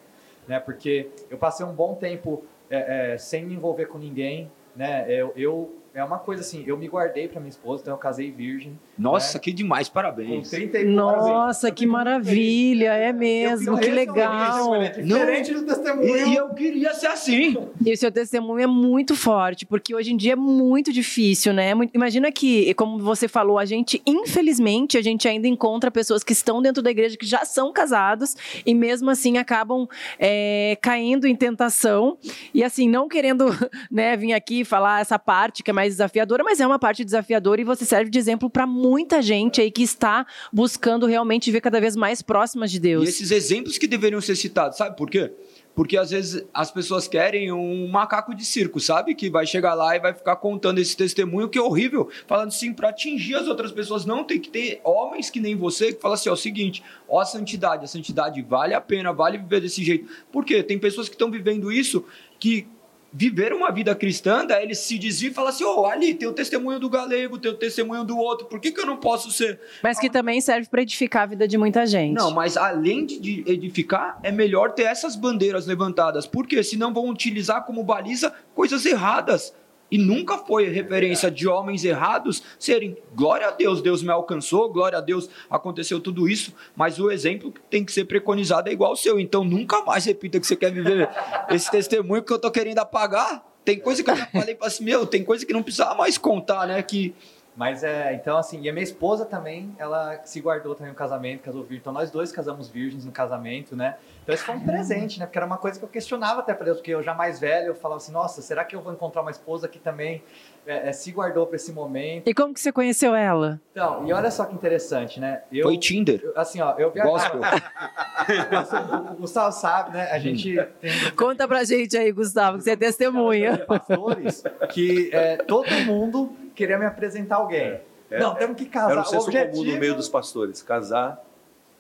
Né? 0.48 0.60
Porque 0.60 1.10
eu 1.30 1.38
passei 1.38 1.66
um 1.66 1.74
bom 1.74 1.96
tempo 1.96 2.44
é, 2.70 3.14
é, 3.14 3.18
sem 3.18 3.46
me 3.46 3.56
envolver 3.56 3.88
com 3.88 3.98
ninguém. 3.98 4.52
Né? 4.76 5.06
Eu, 5.12 5.34
eu, 5.36 5.76
é 5.94 6.04
uma 6.04 6.20
coisa 6.20 6.42
assim, 6.42 6.64
eu 6.66 6.78
me 6.78 6.88
guardei 6.88 7.28
para 7.28 7.40
minha 7.40 7.50
esposa, 7.50 7.82
então 7.82 7.94
eu 7.94 7.98
casei 7.98 8.32
virgem. 8.32 8.80
Nossa, 8.98 9.38
né? 9.38 9.42
que 9.44 9.52
demais, 9.52 9.88
Com 9.90 9.94
parabéns. 9.96 10.50
30 10.50 10.80
e 10.80 10.86
Nossa, 10.86 11.68
Eu 11.70 11.74
que 11.74 11.86
maravilha, 11.86 12.94
é 12.94 13.12
mesmo, 13.12 13.78
que 13.78 13.88
é 13.88 13.92
legal. 13.92 14.76
início, 14.76 15.00
é 15.02 15.02
Diferente 15.04 15.54
do 15.54 15.66
testemunho. 15.66 16.28
E, 16.28 16.36
eu 16.36 16.50
queria 16.54 16.94
ser 16.94 17.08
assim. 17.08 17.58
E 17.86 17.92
o 17.92 17.98
seu 17.98 18.12
testemunho 18.12 18.64
é 18.64 18.68
muito 18.68 19.16
forte, 19.16 19.66
porque 19.66 19.94
hoje 19.94 20.14
em 20.14 20.18
dia 20.18 20.34
é 20.34 20.36
muito 20.36 20.94
difícil, 20.94 21.54
né? 21.54 21.74
Mu- 21.74 21.90
Imagina 21.94 22.32
que, 22.32 22.74
como 22.76 22.98
você 23.00 23.28
falou, 23.28 23.58
a 23.60 23.66
gente, 23.66 24.02
infelizmente, 24.06 24.98
a 24.98 25.02
gente 25.02 25.28
ainda 25.28 25.48
encontra 25.48 25.92
pessoas 25.92 26.24
que 26.24 26.32
estão 26.34 26.62
dentro 26.62 26.82
da 26.82 26.90
igreja 26.92 27.18
que 27.18 27.26
já 27.26 27.44
são 27.44 27.72
casados 27.74 28.36
e 28.66 28.74
mesmo 28.74 29.10
assim 29.10 29.38
acabam 29.38 29.88
é, 30.18 30.78
caindo 30.82 31.28
em 31.28 31.36
tentação 31.36 32.18
e 32.54 32.64
assim, 32.64 32.88
não 32.88 33.08
querendo 33.10 33.46
né, 33.92 34.16
vir 34.16 34.34
aqui 34.34 34.64
falar 34.64 35.02
essa 35.02 35.20
parte 35.20 35.64
que 35.64 35.70
é 35.70 35.74
mais 35.82 35.94
desafiadora, 35.94 36.44
mas 36.44 36.60
é 36.60 36.68
uma 36.68 36.78
parte 36.78 37.04
desafiadora 37.04 37.60
e 37.60 37.64
você 37.64 37.86
serve 37.86 38.12
de 38.12 38.20
exemplo 38.20 38.50
para 38.50 38.68
muita 38.68 39.20
gente 39.20 39.60
aí 39.60 39.72
que 39.72 39.82
está 39.82 40.28
buscando 40.54 41.08
realmente 41.08 41.52
ver 41.52 41.60
cada 41.60 41.82
vez 41.82 41.96
mais 41.96 42.22
próximas 42.22 42.72
de 42.72 42.80
Deus. 42.80 43.06
E 43.06 43.10
esses 43.10 43.32
exemplos 43.32 43.80
que 43.80 43.88
deveriam 43.88 44.22
ser 44.22 44.36
citados, 44.36 44.78
sabe 44.78 44.96
por 44.96 45.10
quê? 45.10 45.32
Porque 45.74 45.98
às 45.98 46.12
vezes 46.12 46.44
as 46.54 46.70
pessoas 46.70 47.08
querem 47.08 47.52
um 47.52 47.88
macaco 47.88 48.36
de 48.36 48.46
circo, 48.46 48.80
sabe? 48.80 49.16
Que 49.16 49.30
vai 49.30 49.48
chegar 49.48 49.74
lá 49.74 49.96
e 49.96 50.00
vai 50.00 50.14
ficar 50.14 50.36
contando 50.36 50.78
esse 50.80 50.96
testemunho 50.96 51.50
que 51.50 51.58
é 51.58 51.62
horrível, 51.62 52.10
falando 52.28 52.50
assim, 52.50 52.74
para 52.74 52.90
atingir 52.90 53.36
as 53.36 53.48
outras 53.48 53.72
pessoas. 53.72 54.06
Não, 54.06 54.24
tem 54.24 54.40
que 54.40 54.50
ter 54.50 54.82
homens 54.84 55.30
que 55.30 55.40
nem 55.40 55.56
você 55.56 55.94
que 55.94 56.02
falam 56.02 56.16
assim: 56.16 56.30
ó, 56.30 56.34
o 56.34 56.38
seguinte, 56.38 56.84
ó, 57.08 57.22
a 57.22 57.26
santidade, 57.26 57.86
a 57.86 57.88
santidade 57.88 58.42
vale 58.42 58.74
a 58.74 58.82
pena, 58.82 59.14
vale 59.14 59.38
viver 59.38 59.62
desse 59.62 59.82
jeito. 59.82 60.08
Por 60.30 60.44
quê? 60.44 60.62
Tem 60.62 60.78
pessoas 60.78 61.08
que 61.08 61.16
estão 61.16 61.32
vivendo 61.32 61.72
isso 61.72 62.06
que 62.38 62.68
viveram 63.14 63.58
uma 63.58 63.72
vida 63.72 63.94
cristã, 63.94 64.46
daí 64.46 64.64
eles 64.64 64.80
se 64.80 64.98
desviam 64.98 65.32
e 65.32 65.34
falam 65.34 65.50
assim: 65.50 65.64
ó, 65.64 65.86
ali 65.88 66.14
tem 66.14 66.28
o 66.28 66.34
testemunho 66.34 66.80
do 66.80 66.90
galego, 66.90 67.38
tem 67.38 67.52
o 67.52 67.56
testemunho 67.56 68.04
do 68.04 68.18
outro, 68.18 68.48
por 68.48 68.60
que, 68.60 68.72
que 68.72 68.80
eu 68.80 68.86
não 68.86 68.98
posso 68.98 69.32
ser 69.32 69.60
Mas 69.84 70.00
que 70.00 70.10
também 70.10 70.40
serve 70.42 70.68
para 70.70 70.82
edificar 70.82 71.24
a 71.24 71.26
vida 71.26 71.48
de 71.48 71.58
muita 71.58 71.86
gente. 71.86 72.14
não, 72.14 72.32
mas 72.32 72.56
além 72.58 73.06
de- 73.06 73.20
de 73.20 73.44
edificar, 73.46 74.20
é 74.24 74.32
melhor 74.32 74.72
ter 74.72 74.84
essas 74.84 75.16
bandeiras 75.16 75.66
levantadas. 75.68 76.26
Porque 76.26 76.64
senão 76.64 76.94
vão 76.94 77.10
utilizar 77.10 77.66
como 77.66 77.84
baliza 77.84 78.34
coisas 78.56 78.86
erradas. 78.86 79.54
E 79.92 79.98
nunca 79.98 80.38
foi 80.38 80.70
referência 80.70 81.30
de 81.30 81.48
homens 81.48 81.84
errados 81.84 82.42
serem 82.58 82.98
glória 83.14 83.48
a 83.48 83.52
Deus, 83.52 83.82
Deus 83.82 84.02
me 84.02 84.10
alcançou, 84.10 84.72
glória 84.72 84.98
a 84.98 85.02
Deus, 85.02 85.30
aconteceu 85.50 86.00
tudo 86.00 86.30
isso, 86.30 86.54
mas 86.74 86.98
o 86.98 87.12
exemplo 87.12 87.52
que 87.52 87.60
tem 87.70 87.84
que 87.84 87.92
ser 87.92 88.06
preconizado 88.06 88.70
é 88.70 88.72
igual 88.72 88.92
ao 88.92 88.96
seu. 88.96 89.20
Então 89.20 89.44
nunca 89.44 89.84
mais 89.84 90.06
repita 90.06 90.40
que 90.40 90.48
você 90.48 90.56
quer 90.56 90.72
viver 90.72 91.10
esse 91.52 91.70
testemunho 91.70 92.24
que 92.24 92.32
eu 92.32 92.40
tô 92.40 92.50
querendo 92.50 92.80
apagar. 92.80 93.46
Tem 93.66 93.80
coisa 93.80 94.02
que 94.02 94.10
eu 94.10 94.16
já 94.16 94.26
falei 94.26 94.56
para 94.56 94.68
assim, 94.68 94.84
meu, 94.84 95.06
tem 95.06 95.24
coisa 95.24 95.46
que 95.46 95.54
não 95.54 95.62
precisava 95.62 95.94
mais 95.94 96.18
contar, 96.18 96.66
né? 96.66 96.82
Que 96.82 97.14
Mas 97.56 97.84
é, 97.84 98.14
então 98.14 98.38
assim, 98.38 98.62
e 98.62 98.70
a 98.70 98.74
minha 98.74 98.84
esposa 98.84 99.26
também, 99.26 99.76
ela 99.78 100.22
se 100.24 100.40
guardou 100.40 100.74
também 100.74 100.92
no 100.92 100.98
casamento, 100.98 101.42
casou 101.42 101.62
virgem. 101.62 101.80
Então 101.80 101.92
nós 101.92 102.10
dois 102.10 102.32
casamos 102.32 102.70
virgens 102.70 103.04
no 103.06 103.12
casamento, 103.12 103.76
né? 103.76 103.98
Então 104.24 104.34
isso 104.34 104.46
foi 104.46 104.56
um 104.56 104.62
presente, 104.62 105.20
né? 105.20 105.26
Porque 105.26 105.38
era 105.38 105.46
uma 105.46 105.58
coisa 105.58 105.78
que 105.78 105.84
eu 105.84 105.90
questionava 105.90 106.40
até 106.40 106.54
pra 106.54 106.64
Deus, 106.66 106.78
porque 106.78 106.92
eu 106.92 107.04
já 107.04 107.14
mais 107.14 107.40
velho, 107.40 107.68
eu 107.68 107.76
falava 107.76 107.98
assim, 108.00 108.12
nossa, 108.14 108.42
será 108.42 108.64
que 108.64 108.76
eu 108.76 108.82
vou 108.82 108.94
encontrar 108.94 109.22
uma 109.22 109.32
esposa 109.32 109.68
que 109.68 109.80
também 109.80 110.24
é, 110.66 110.90
é, 110.90 110.94
se 110.94 111.12
guardou 111.12 111.46
pra 111.46 111.58
esse 111.58 111.74
momento? 111.74 112.28
E 112.30 112.34
como 112.34 112.54
que 112.54 112.62
você 112.62 112.72
conheceu 112.72 113.14
ela? 113.14 113.60
Então, 113.72 114.08
e 114.08 114.14
olha 114.14 114.32
só 114.32 114.46
que 114.46 114.54
interessante, 114.56 115.20
né? 115.20 115.42
Eu, 115.52 115.64
foi 115.64 115.78
Tinder. 115.78 116.22
eu- 116.24 116.34
assim, 116.40 116.62
ó, 116.62 116.76
eu 116.78 116.92
Gospel. 116.92 117.42
o 119.12 119.16
Gustavo 119.16 119.52
sabe, 119.52 119.92
né? 119.98 120.10
A 120.12 120.20
gente 120.20 120.56
tem 120.80 121.12
Conta 121.18 121.48
pra 121.48 121.64
gente 121.64 121.98
aí, 121.98 122.12
Gustavo, 122.12 122.58
que 122.58 122.64
você 122.64 122.72
é 122.72 122.76
testemunha. 122.76 123.58
pastores 123.66 124.44
que 124.70 125.10
é, 125.12 125.38
todo 125.38 125.70
mundo 125.86 126.34
queria 126.56 126.78
me 126.78 126.86
apresentar 126.86 127.38
alguém. 127.38 127.80
É. 128.10 128.20
Não, 128.20 128.36
temos 128.36 128.58
que 128.58 128.66
casar. 128.66 128.92
Era 128.92 129.00
um 129.00 129.04
O 129.04 129.06
senso 129.06 129.26
objetivo- 129.28 129.58
comum 129.64 129.74
no 129.74 129.80
meio 129.80 129.96
dos 129.96 130.10
pastores, 130.10 130.62
casar 130.62 131.24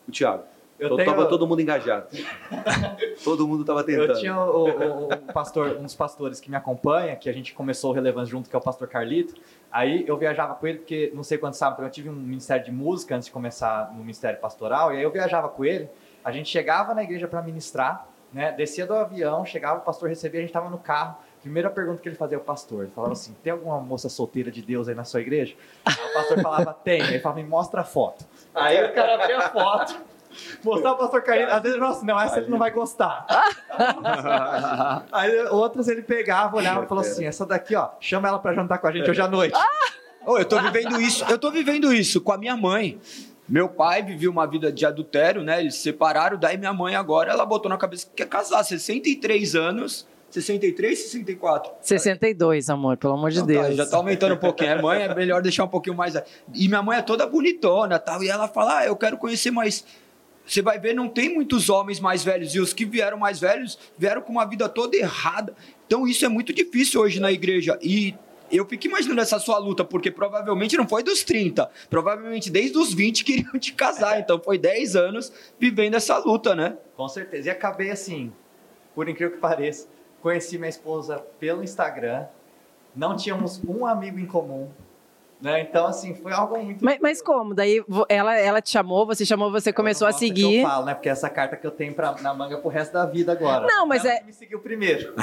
o 0.07 0.11
Tiago. 0.11 0.43
Eu 0.79 0.85
Então 0.87 0.97
tenho- 0.97 1.11
tava 1.11 1.27
todo 1.27 1.45
mundo 1.45 1.61
engajado. 1.61 2.07
todo 3.23 3.47
mundo 3.47 3.63
tava 3.63 3.83
tentando. 3.83 4.13
Eu 4.13 4.19
tinha 4.19 4.35
o, 4.39 4.65
o- 4.65 5.13
o 5.13 5.33
pastor, 5.33 5.77
um 5.77 5.83
dos 5.83 5.93
pastores 5.95 6.39
que 6.39 6.49
me 6.49 6.55
acompanha, 6.55 7.15
que 7.15 7.29
a 7.29 7.33
gente 7.33 7.53
começou 7.53 7.91
o 7.91 7.93
Relevância 7.93 8.31
junto, 8.31 8.49
que 8.49 8.55
é 8.55 8.59
o 8.59 8.61
pastor 8.61 8.87
Carlito. 8.87 9.35
Aí 9.71 10.03
eu 10.07 10.17
viajava 10.17 10.55
com 10.55 10.65
ele, 10.65 10.79
porque 10.79 11.11
não 11.13 11.23
sei 11.23 11.37
quantos 11.37 11.59
sabem, 11.59 11.85
eu 11.85 11.91
tive 11.91 12.09
um 12.09 12.13
ministério 12.13 12.63
de 12.65 12.71
música 12.71 13.15
antes 13.15 13.27
de 13.27 13.31
começar 13.31 13.91
no 13.93 13.99
ministério 13.99 14.39
pastoral, 14.39 14.93
e 14.93 14.97
aí 14.97 15.03
eu 15.03 15.11
viajava 15.11 15.49
com 15.49 15.63
ele. 15.63 15.89
A 16.23 16.31
gente 16.31 16.49
chegava 16.49 16.93
na 16.93 17.03
igreja 17.03 17.27
para 17.27 17.41
ministrar, 17.41 18.07
né? 18.33 18.51
Descia 18.51 18.85
do 18.85 18.93
avião, 18.93 19.45
chegava, 19.45 19.79
o 19.79 19.81
pastor 19.81 20.09
recebia, 20.09 20.39
a 20.39 20.41
gente 20.41 20.49
estava 20.49 20.69
no 20.69 20.77
carro. 20.77 21.17
Primeira 21.41 21.71
pergunta 21.71 21.99
que 21.99 22.07
ele 22.07 22.15
fazia 22.15 22.37
ao 22.37 22.43
pastor, 22.43 22.83
ele 22.83 22.91
falava 22.93 23.13
assim: 23.13 23.35
tem 23.43 23.51
alguma 23.51 23.79
moça 23.79 24.07
solteira 24.09 24.51
de 24.51 24.61
Deus 24.61 24.87
aí 24.87 24.93
na 24.93 25.03
sua 25.03 25.21
igreja? 25.21 25.55
Aí 25.83 25.93
o 25.93 26.13
pastor 26.13 26.39
falava, 26.39 26.73
tem. 26.73 27.01
Aí 27.01 27.15
ele 27.15 27.19
falava, 27.19 27.41
me 27.41 27.47
mostra 27.47 27.81
a 27.81 27.83
foto. 27.83 28.23
Aí 28.53 28.83
o 28.85 28.93
cara 28.93 29.15
abria 29.15 29.39
a 29.39 29.49
foto, 29.49 29.95
mostrava 30.63 30.95
o 30.95 30.99
pastor 30.99 31.23
Carlito. 31.23 31.51
Às 31.51 31.63
vezes, 31.63 31.79
nossa, 31.79 32.05
não, 32.05 32.19
essa 32.21 32.37
ele 32.37 32.49
não 32.49 32.59
vai 32.59 32.69
gostar. 32.69 33.25
Aí 35.11 35.45
outras 35.47 35.87
ele 35.87 36.03
pegava, 36.03 36.55
olhava 36.57 36.85
e 36.85 36.87
falou 36.87 37.01
assim: 37.03 37.25
essa 37.25 37.43
daqui, 37.43 37.75
ó, 37.75 37.89
chama 37.99 38.27
ela 38.27 38.37
pra 38.37 38.53
jantar 38.53 38.77
com 38.77 38.87
a 38.87 38.91
gente 38.91 39.09
hoje 39.09 39.21
à 39.21 39.27
noite. 39.27 39.57
Ô, 40.23 40.37
eu 40.37 40.45
tô 40.45 40.61
vivendo 40.61 41.01
isso, 41.01 41.25
eu 41.27 41.39
tô 41.39 41.49
vivendo 41.49 41.91
isso 41.91 42.21
com 42.21 42.31
a 42.31 42.37
minha 42.37 42.55
mãe. 42.55 42.99
Meu 43.49 43.67
pai 43.67 44.03
vivia 44.03 44.29
uma 44.29 44.45
vida 44.45 44.71
de 44.71 44.85
adultério, 44.85 45.43
né? 45.43 45.59
Eles 45.59 45.75
se 45.75 45.81
separaram, 45.81 46.37
daí 46.37 46.55
minha 46.55 46.71
mãe 46.71 46.95
agora 46.95 47.31
ela 47.31 47.45
botou 47.45 47.67
na 47.67 47.77
cabeça 47.77 48.05
que 48.05 48.13
quer 48.13 48.27
casar, 48.27 48.63
63 48.63 49.55
anos, 49.55 50.07
63, 50.31 50.97
64. 50.97 51.71
62, 51.81 52.69
amor, 52.69 52.97
pelo 52.97 53.13
amor 53.13 53.31
de 53.31 53.39
Então 53.39 53.55
tá, 53.55 53.61
Deus. 53.63 53.75
já 53.75 53.85
tá 53.85 53.97
aumentando 53.97 54.35
um 54.35 54.37
pouquinho. 54.37 54.73
A 54.79 54.81
mãe 54.81 55.01
é 55.03 55.13
melhor 55.13 55.41
deixar 55.41 55.63
um 55.65 55.67
pouquinho 55.67 55.95
mais. 55.95 56.15
E 56.53 56.67
minha 56.67 56.81
mãe 56.81 56.97
é 56.97 57.01
toda 57.01 57.27
bonitona, 57.27 57.99
tal, 57.99 58.23
e 58.23 58.29
ela 58.29 58.47
fala: 58.47 58.79
"Ah, 58.79 58.85
eu 58.85 58.95
quero 58.95 59.17
conhecer 59.17 59.51
mais 59.51 59.83
você 60.45 60.61
vai 60.61 60.79
ver, 60.79 60.93
não 60.93 61.07
tem 61.07 61.33
muitos 61.33 61.69
homens 61.69 61.99
mais 61.99 62.23
velhos, 62.23 62.53
e 62.55 62.59
os 62.59 62.73
que 62.73 62.83
vieram 62.85 63.17
mais 63.17 63.39
velhos 63.39 63.77
vieram 63.97 64.21
com 64.21 64.31
uma 64.31 64.45
vida 64.45 64.67
toda 64.67 64.97
errada. 64.97 65.53
Então 65.85 66.07
isso 66.07 66.25
é 66.25 66.27
muito 66.27 66.51
difícil 66.53 66.99
hoje 66.99 67.19
na 67.19 67.31
igreja. 67.31 67.77
E 67.81 68.15
eu 68.51 68.65
fico 68.65 68.87
imaginando 68.87 69.21
essa 69.21 69.39
sua 69.39 69.57
luta, 69.57 69.85
porque 69.85 70.11
provavelmente 70.11 70.75
não 70.75 70.87
foi 70.87 71.03
dos 71.03 71.23
30, 71.23 71.69
provavelmente 71.89 72.49
desde 72.49 72.77
os 72.77 72.93
20 72.93 73.23
queriam 73.23 73.57
te 73.57 73.71
casar. 73.73 74.19
Então 74.19 74.41
foi 74.43 74.57
10 74.57 74.95
anos 74.95 75.31
vivendo 75.59 75.95
essa 75.95 76.17
luta, 76.17 76.53
né? 76.55 76.75
Com 76.97 77.07
certeza. 77.07 77.47
E 77.47 77.51
acabei 77.51 77.91
assim, 77.91 78.31
por 78.93 79.07
incrível 79.07 79.33
que 79.35 79.39
pareça, 79.39 79.87
conheci 80.21 80.57
minha 80.57 80.69
esposa 80.69 81.19
pelo 81.39 81.63
Instagram, 81.63 82.27
não 82.95 83.15
tínhamos 83.15 83.61
um 83.67 83.85
amigo 83.85 84.19
em 84.19 84.25
comum. 84.25 84.69
Né? 85.41 85.61
Então, 85.61 85.87
assim, 85.87 86.13
foi 86.13 86.31
algo 86.31 86.57
muito. 86.61 86.85
Mas, 86.85 86.99
mas 87.01 87.21
como? 87.21 87.55
Daí 87.55 87.83
ela, 88.07 88.35
ela 88.37 88.61
te 88.61 88.69
chamou, 88.69 89.05
você 89.07 89.25
chamou, 89.25 89.51
você 89.51 89.73
começou 89.73 90.07
a 90.07 90.11
seguir. 90.11 90.59
Eu 90.59 90.67
falo, 90.67 90.85
né? 90.85 90.93
Porque 90.93 91.09
essa 91.09 91.29
carta 91.29 91.55
que 91.57 91.65
eu 91.65 91.71
tenho 91.71 91.93
pra, 91.95 92.15
na 92.21 92.31
manga 92.33 92.57
pro 92.59 92.69
resto 92.69 92.93
da 92.93 93.05
vida 93.05 93.31
agora. 93.31 93.65
Não, 93.65 93.87
mas 93.87 94.05
Ela 94.05 94.13
é- 94.13 94.19
que 94.19 94.25
me 94.27 94.33
seguiu 94.33 94.59
primeiro. 94.59 95.13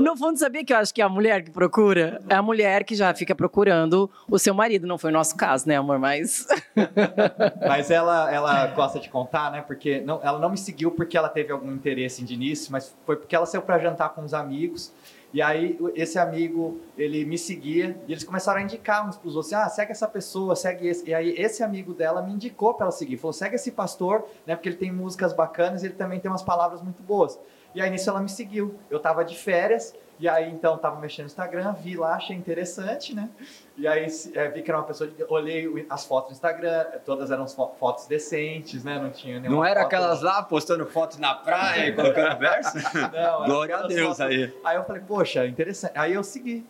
No 0.00 0.16
fundo, 0.16 0.38
sabia 0.38 0.64
que 0.64 0.72
eu 0.72 0.76
acho 0.76 0.92
que 0.92 1.00
é 1.00 1.04
a 1.04 1.08
mulher 1.08 1.42
que 1.42 1.50
procura? 1.50 2.20
É 2.28 2.34
a 2.34 2.42
mulher 2.42 2.84
que 2.84 2.94
já 2.94 3.12
fica 3.14 3.34
procurando 3.34 4.10
o 4.28 4.38
seu 4.38 4.54
marido. 4.54 4.86
Não 4.86 4.98
foi 4.98 5.10
o 5.10 5.12
nosso 5.12 5.36
caso, 5.36 5.68
né, 5.68 5.76
amor? 5.76 5.98
Mas. 5.98 6.46
Mas 7.66 7.90
ela, 7.90 8.32
ela 8.32 8.66
gosta 8.68 8.98
de 8.98 9.08
contar, 9.08 9.50
né? 9.50 9.62
Porque 9.66 10.00
não, 10.00 10.20
ela 10.22 10.38
não 10.38 10.50
me 10.50 10.58
seguiu 10.58 10.90
porque 10.90 11.16
ela 11.16 11.28
teve 11.28 11.52
algum 11.52 11.72
interesse 11.72 12.24
de 12.24 12.34
início, 12.34 12.70
mas 12.72 12.94
foi 13.04 13.16
porque 13.16 13.34
ela 13.34 13.46
saiu 13.46 13.62
pra 13.62 13.78
jantar 13.78 14.10
com 14.10 14.22
os 14.22 14.34
amigos. 14.34 14.92
E 15.36 15.42
aí 15.42 15.78
esse 15.94 16.18
amigo, 16.18 16.80
ele 16.96 17.22
me 17.26 17.36
seguia 17.36 17.94
e 18.08 18.12
eles 18.12 18.24
começaram 18.24 18.58
a 18.58 18.62
indicar 18.62 19.06
uns 19.06 19.18
pros 19.18 19.36
outros, 19.36 19.52
assim, 19.52 19.66
ah, 19.66 19.68
segue 19.68 19.92
essa 19.92 20.08
pessoa, 20.08 20.56
segue 20.56 20.88
esse. 20.88 21.06
E 21.06 21.12
aí 21.12 21.34
esse 21.36 21.62
amigo 21.62 21.92
dela 21.92 22.22
me 22.22 22.32
indicou 22.32 22.72
para 22.72 22.86
ela 22.86 22.90
seguir, 22.90 23.18
falou, 23.18 23.34
segue 23.34 23.54
esse 23.54 23.70
pastor, 23.70 24.26
né, 24.46 24.56
porque 24.56 24.70
ele 24.70 24.78
tem 24.78 24.90
músicas 24.90 25.34
bacanas 25.34 25.82
e 25.82 25.88
ele 25.88 25.94
também 25.94 26.18
tem 26.18 26.30
umas 26.30 26.42
palavras 26.42 26.80
muito 26.80 27.02
boas. 27.02 27.38
E 27.74 27.82
aí 27.82 27.90
nisso 27.90 28.08
ela 28.08 28.22
me 28.22 28.30
seguiu. 28.30 28.76
Eu 28.88 28.98
tava 28.98 29.22
de 29.26 29.36
férias, 29.36 29.94
e 30.18 30.28
aí 30.28 30.50
então 30.50 30.78
tava 30.78 30.98
mexendo 30.98 31.24
no 31.24 31.30
Instagram, 31.30 31.72
vi 31.74 31.96
lá, 31.96 32.14
achei 32.14 32.34
interessante, 32.34 33.14
né? 33.14 33.28
E 33.76 33.86
aí 33.86 34.06
é, 34.34 34.48
vi 34.48 34.62
que 34.62 34.70
era 34.70 34.78
uma 34.78 34.86
pessoa, 34.86 35.10
de, 35.10 35.24
olhei 35.28 35.86
as 35.90 36.06
fotos 36.06 36.30
no 36.30 36.34
Instagram, 36.34 36.84
todas 37.04 37.30
eram 37.30 37.46
fotos 37.46 38.06
decentes, 38.06 38.82
né? 38.82 38.98
Não 38.98 39.10
tinha 39.10 39.38
nenhuma 39.38 39.56
Não 39.56 39.64
era 39.64 39.82
foto... 39.82 39.86
aquelas 39.86 40.22
lá 40.22 40.42
postando 40.42 40.86
fotos 40.86 41.18
na 41.18 41.34
praia 41.34 41.88
e 41.88 41.92
colocando 41.92 42.38
verso? 42.38 42.76
Não, 43.12 43.44
Glória 43.44 43.76
a 43.76 43.86
Deus 43.86 44.16
fotos... 44.16 44.20
aí. 44.20 44.54
Aí 44.64 44.76
eu 44.76 44.84
falei, 44.84 45.02
poxa, 45.06 45.46
interessante. 45.46 45.92
Aí 45.96 46.14
eu 46.14 46.24
segui. 46.24 46.66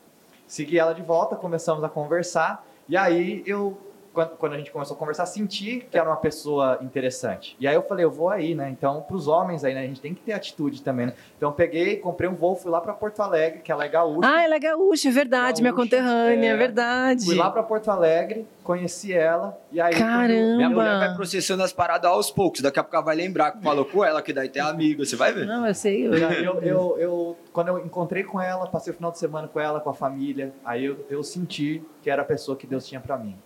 Segui 0.46 0.78
ela 0.78 0.92
de 0.92 1.02
volta, 1.02 1.36
começamos 1.36 1.82
a 1.84 1.88
conversar. 1.88 2.64
E 2.88 2.96
aí 2.96 3.42
eu 3.46 3.78
quando, 4.16 4.30
quando, 4.30 4.52
a 4.54 4.56
gente 4.56 4.70
começou 4.70 4.96
a 4.96 4.99
conversar, 4.99 5.26
senti 5.26 5.87
que 5.90 5.99
era 5.99 6.08
uma 6.08 6.16
pessoa 6.16 6.78
interessante. 6.80 7.54
E 7.61 7.68
aí 7.68 7.75
eu 7.75 7.82
falei, 7.82 8.02
eu 8.02 8.11
vou 8.11 8.30
aí, 8.30 8.54
né? 8.54 8.70
Então, 8.70 9.02
para 9.02 9.14
os 9.14 9.28
homens 9.28 9.62
aí, 9.62 9.75
né? 9.75 9.80
A 9.80 9.87
gente 9.87 10.00
tem 10.00 10.14
que 10.14 10.23
ter 10.23 10.32
atitude 10.32 10.80
também, 10.80 11.04
né? 11.04 11.12
Então, 11.37 11.50
eu 11.50 11.52
peguei, 11.52 11.96
comprei 11.99 12.26
um 12.26 12.35
voo, 12.35 12.56
fui 12.56 12.70
lá 12.70 12.80
para 12.80 12.94
Porto 12.94 13.20
Alegre, 13.20 13.61
que 13.61 13.70
ela 13.70 13.85
é 13.85 13.88
gaúcha. 13.88 14.26
Ah, 14.26 14.42
ela 14.42 14.54
é 14.54 14.58
gaúcha, 14.58 15.11
é 15.11 15.12
verdade, 15.12 15.46
gaúcha, 15.46 15.62
minha 15.62 15.75
conterrânea, 15.75 16.49
é, 16.49 16.52
é 16.52 16.56
verdade. 16.56 17.26
Fui 17.26 17.35
lá 17.35 17.50
para 17.50 17.62
Porto 17.62 17.90
Alegre, 17.90 18.49
conheci 18.64 19.12
ela, 19.12 19.58
e 19.70 19.78
aí... 19.78 19.94
Caramba! 19.94 20.56
Minha 20.56 20.70
mulher 20.70 20.99
vai 20.99 21.14
processando 21.14 21.62
as 21.62 21.75
paradas 21.75 22.11
aos 22.11 22.30
poucos, 22.30 22.62
daqui 22.62 22.78
a 22.78 22.82
pouco 22.82 22.96
ela 22.96 23.04
vai 23.04 23.16
lembrar 23.16 23.52
que 23.52 23.62
falou 23.62 23.85
com 23.85 24.02
ela, 24.02 24.23
que 24.23 24.32
daí 24.32 24.49
tem 24.49 24.62
amigo, 24.62 25.04
você 25.04 25.14
vai 25.14 25.30
ver. 25.30 25.46
Não, 25.46 25.66
eu 25.66 25.75
sei. 25.75 26.06
Eu... 26.06 26.14
Eu, 26.14 26.62
eu, 26.62 26.96
eu, 26.99 27.37
quando 27.52 27.68
eu 27.68 27.78
encontrei 27.80 28.25
com 28.25 28.40
ela, 28.40 28.66
passei 28.66 28.94
o 28.94 28.96
final 28.96 29.12
de 29.12 29.18
semana 29.18 29.46
com 29.46 29.61
ela, 29.61 29.78
com 29.78 29.90
a 29.90 29.94
família, 29.94 30.54
aí 30.64 30.87
eu, 30.87 31.04
eu 31.11 31.23
senti 31.23 31.82
que 32.02 32.08
era 32.08 32.23
a 32.23 32.25
pessoa 32.25 32.56
que 32.56 32.66
Deus 32.66 32.87
tinha 32.87 33.00
para 33.00 33.18
mim. 33.18 33.37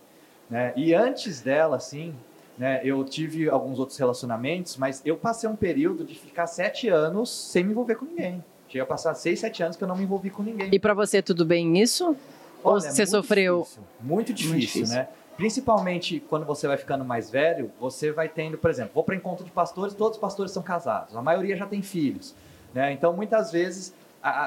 Né? 0.51 0.73
E 0.75 0.93
antes 0.93 1.39
dela, 1.39 1.77
assim, 1.77 2.13
né, 2.57 2.81
eu 2.83 3.03
tive 3.05 3.49
alguns 3.49 3.79
outros 3.79 3.97
relacionamentos, 3.97 4.75
mas 4.75 5.01
eu 5.05 5.15
passei 5.15 5.49
um 5.49 5.55
período 5.55 6.03
de 6.03 6.13
ficar 6.13 6.45
sete 6.45 6.89
anos 6.89 7.29
sem 7.29 7.63
me 7.63 7.71
envolver 7.71 7.95
com 7.95 8.03
ninguém. 8.05 8.43
Cheguei 8.67 8.81
a 8.81 8.85
passar 8.85 9.13
seis, 9.15 9.39
sete 9.39 9.63
anos 9.63 9.77
que 9.77 9.83
eu 9.83 9.87
não 9.87 9.95
me 9.95 10.03
envolvi 10.03 10.29
com 10.29 10.43
ninguém. 10.43 10.69
E 10.71 10.77
para 10.77 10.93
você 10.93 11.21
tudo 11.21 11.45
bem 11.45 11.81
isso? 11.81 12.15
Olha, 12.63 12.75
Ou 12.75 12.81
você 12.81 13.05
sofreu? 13.05 13.61
Difícil, 13.61 13.83
muito, 14.01 14.33
difícil, 14.33 14.49
muito 14.51 14.61
difícil, 14.67 14.95
né? 14.95 15.07
Principalmente 15.37 16.19
quando 16.29 16.45
você 16.45 16.67
vai 16.67 16.77
ficando 16.77 17.03
mais 17.03 17.29
velho, 17.29 17.71
você 17.79 18.11
vai 18.11 18.27
tendo, 18.27 18.57
por 18.57 18.69
exemplo, 18.69 18.91
vou 18.93 19.03
para 19.03 19.15
encontro 19.15 19.45
de 19.45 19.51
pastores, 19.51 19.93
todos 19.93 20.17
os 20.17 20.21
pastores 20.21 20.51
são 20.51 20.61
casados, 20.61 21.15
a 21.15 21.21
maioria 21.21 21.55
já 21.55 21.65
tem 21.65 21.81
filhos, 21.81 22.35
né? 22.73 22.91
Então 22.91 23.13
muitas 23.13 23.51
vezes 23.51 23.93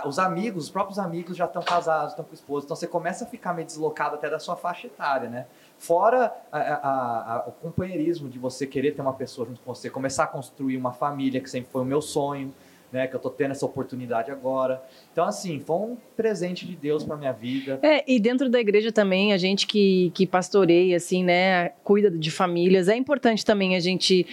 os 0.04 0.19
amigos, 0.19 0.64
os 0.64 0.71
próprios 0.71 0.99
amigos 0.99 1.37
já 1.37 1.47
estão 1.47 1.62
casados, 1.62 2.11
estão 2.11 2.25
com 2.25 2.35
esposa, 2.35 2.64
então 2.64 2.76
você 2.76 2.87
começa 2.87 3.25
a 3.25 3.26
ficar 3.26 3.52
meio 3.52 3.66
deslocado 3.66 4.14
até 4.14 4.31
da 4.31 4.38
sua 4.38 4.57
faixa 4.57 4.87
etária, 4.87 5.28
né? 5.28 5.47
Fora 5.78 6.33
a, 6.52 7.38
a, 7.38 7.49
o 7.49 7.52
companheirismo 7.52 8.28
de 8.28 8.38
você 8.38 8.66
querer 8.66 8.93
ter 8.93 9.02
uma 9.02 9.12
pessoa 9.12 9.47
junto 9.47 9.61
com 9.61 9.75
você, 9.75 9.90
começar 9.90 10.25
a 10.25 10.26
construir 10.28 10.76
uma 10.76 10.93
família, 10.93 11.40
que 11.40 11.50
sempre 11.50 11.71
foi 11.71 11.83
o 11.83 11.85
meu 11.85 12.00
sonho, 12.00 12.54
né, 12.95 13.09
que 13.09 13.16
eu 13.16 13.19
tô 13.19 13.28
tendo 13.28 13.50
essa 13.50 13.66
oportunidade 13.66 14.31
agora. 14.31 14.81
Então, 15.12 15.25
assim, 15.25 15.59
foi 15.59 15.76
um 15.76 15.97
presente 16.16 16.64
de 16.64 16.76
Deus 16.76 17.02
para 17.02 17.16
minha 17.16 17.33
vida. 17.33 17.81
É, 17.83 18.04
e 18.07 18.21
dentro 18.21 18.49
da 18.49 18.61
igreja 18.61 18.93
também, 18.93 19.33
a 19.33 19.37
gente 19.37 19.66
que, 19.66 20.12
que 20.14 20.25
pastoreia, 20.25 20.97
assim, 20.97 21.25
né, 21.25 21.71
cuida 21.83 22.09
de 22.09 22.31
famílias, 22.31 22.88
é 22.88 22.95
importante 22.95 23.45
também 23.45 23.75
a 23.75 23.81
gente 23.81 24.25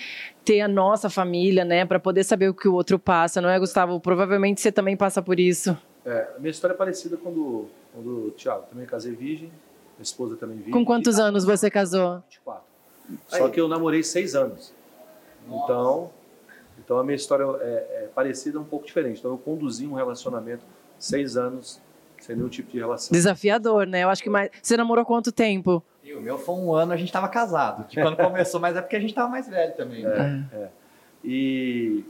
ter 0.43 0.61
a 0.61 0.67
nossa 0.67 1.09
família, 1.09 1.63
né, 1.63 1.85
para 1.85 1.99
poder 1.99 2.23
saber 2.23 2.49
o 2.49 2.53
que 2.53 2.67
o 2.67 2.73
outro 2.73 2.97
passa, 2.97 3.41
não 3.41 3.49
é, 3.49 3.59
Gustavo? 3.59 3.99
Provavelmente 3.99 4.61
você 4.61 4.71
também 4.71 4.97
passa 4.97 5.21
por 5.21 5.39
isso. 5.39 5.77
É, 6.05 6.29
a 6.35 6.39
minha 6.39 6.51
história 6.51 6.73
é 6.73 6.77
parecida 6.77 7.17
quando, 7.17 7.67
quando 7.93 8.31
Tiago, 8.31 8.65
também 8.69 8.85
casei 8.85 9.13
virgem, 9.13 9.47
minha 9.47 10.03
esposa 10.03 10.35
também 10.35 10.57
vive. 10.57 10.71
Com 10.71 10.83
quantos 10.83 11.17
e, 11.17 11.21
anos 11.21 11.45
você 11.45 11.69
casou? 11.69 12.23
24. 12.29 12.63
Só 13.27 13.49
que 13.49 13.59
eu 13.59 13.67
namorei 13.67 14.03
seis 14.03 14.35
anos. 14.35 14.73
Nossa. 15.47 15.63
Então, 15.63 16.11
então 16.83 16.97
a 16.97 17.03
minha 17.03 17.15
história 17.15 17.45
é, 17.61 18.03
é, 18.03 18.09
parecida, 18.13 18.59
um 18.59 18.63
pouco 18.63 18.85
diferente. 18.85 19.19
Então 19.19 19.31
eu 19.31 19.37
conduzi 19.37 19.85
um 19.85 19.93
relacionamento 19.93 20.63
seis 20.97 21.37
anos 21.37 21.79
sem 22.19 22.35
nenhum 22.35 22.49
tipo 22.49 22.71
de 22.71 22.77
relação. 22.77 23.11
Desafiador, 23.11 23.87
né? 23.87 24.03
Eu 24.03 24.09
acho 24.09 24.21
que 24.21 24.29
mais. 24.29 24.49
Você 24.61 24.77
namorou 24.77 25.03
quanto 25.05 25.31
tempo? 25.31 25.83
E 26.03 26.13
o 26.13 26.21
meu 26.21 26.37
foi 26.37 26.55
um 26.55 26.73
ano, 26.73 26.93
a 26.93 26.97
gente 26.97 27.09
estava 27.09 27.27
casado. 27.27 27.87
De 27.87 28.01
quando 28.01 28.17
começou, 28.17 28.59
mas 28.59 28.75
é 28.75 28.81
porque 28.81 28.95
a 28.95 28.99
gente 28.99 29.11
estava 29.11 29.29
mais 29.29 29.47
velho 29.47 29.75
também. 29.75 30.03
Né? 30.03 30.47
É, 30.51 30.55
é. 30.55 30.69
E, 31.23 32.03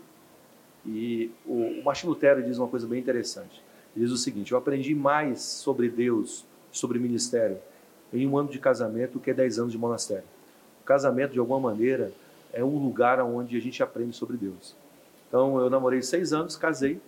e 0.85 1.31
o, 1.45 1.79
o 1.79 1.83
Martin 1.83 2.07
Lutero 2.07 2.41
diz 2.41 2.57
uma 2.57 2.67
coisa 2.67 2.87
bem 2.87 2.99
interessante. 2.99 3.61
Ele 3.95 4.05
diz 4.05 4.13
o 4.13 4.17
seguinte: 4.17 4.51
Eu 4.51 4.57
aprendi 4.57 4.95
mais 4.95 5.41
sobre 5.41 5.89
Deus, 5.89 6.45
sobre 6.71 6.99
ministério, 6.99 7.57
em 8.13 8.25
um 8.25 8.37
ano 8.37 8.49
de 8.49 8.59
casamento 8.59 9.13
do 9.13 9.19
que 9.19 9.33
10 9.33 9.59
anos 9.59 9.71
de 9.71 9.77
monastério. 9.77 10.23
O 10.81 10.85
casamento, 10.85 11.33
de 11.33 11.39
alguma 11.39 11.59
maneira, 11.59 12.11
é 12.53 12.63
um 12.63 12.77
lugar 12.77 13.19
onde 13.21 13.57
a 13.57 13.61
gente 13.61 13.83
aprende 13.83 14.15
sobre 14.15 14.37
Deus. 14.37 14.75
Então, 15.27 15.59
eu 15.59 15.69
namorei 15.69 16.01
seis 16.01 16.33
anos, 16.33 16.57
casei, 16.57 16.99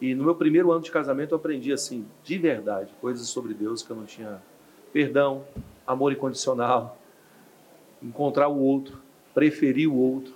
e 0.00 0.14
no 0.14 0.24
meu 0.24 0.34
primeiro 0.34 0.70
ano 0.70 0.82
de 0.82 0.90
casamento 0.90 1.32
eu 1.32 1.36
aprendi, 1.36 1.72
assim, 1.72 2.06
de 2.22 2.38
verdade, 2.38 2.92
coisas 3.00 3.26
sobre 3.28 3.54
Deus 3.54 3.82
que 3.82 3.90
eu 3.90 3.96
não 3.96 4.04
tinha. 4.04 4.40
Perdão, 4.92 5.44
amor 5.86 6.12
incondicional, 6.12 6.98
encontrar 8.02 8.48
o 8.48 8.58
outro, 8.58 8.98
preferir 9.34 9.88
o 9.88 9.96
outro, 9.96 10.34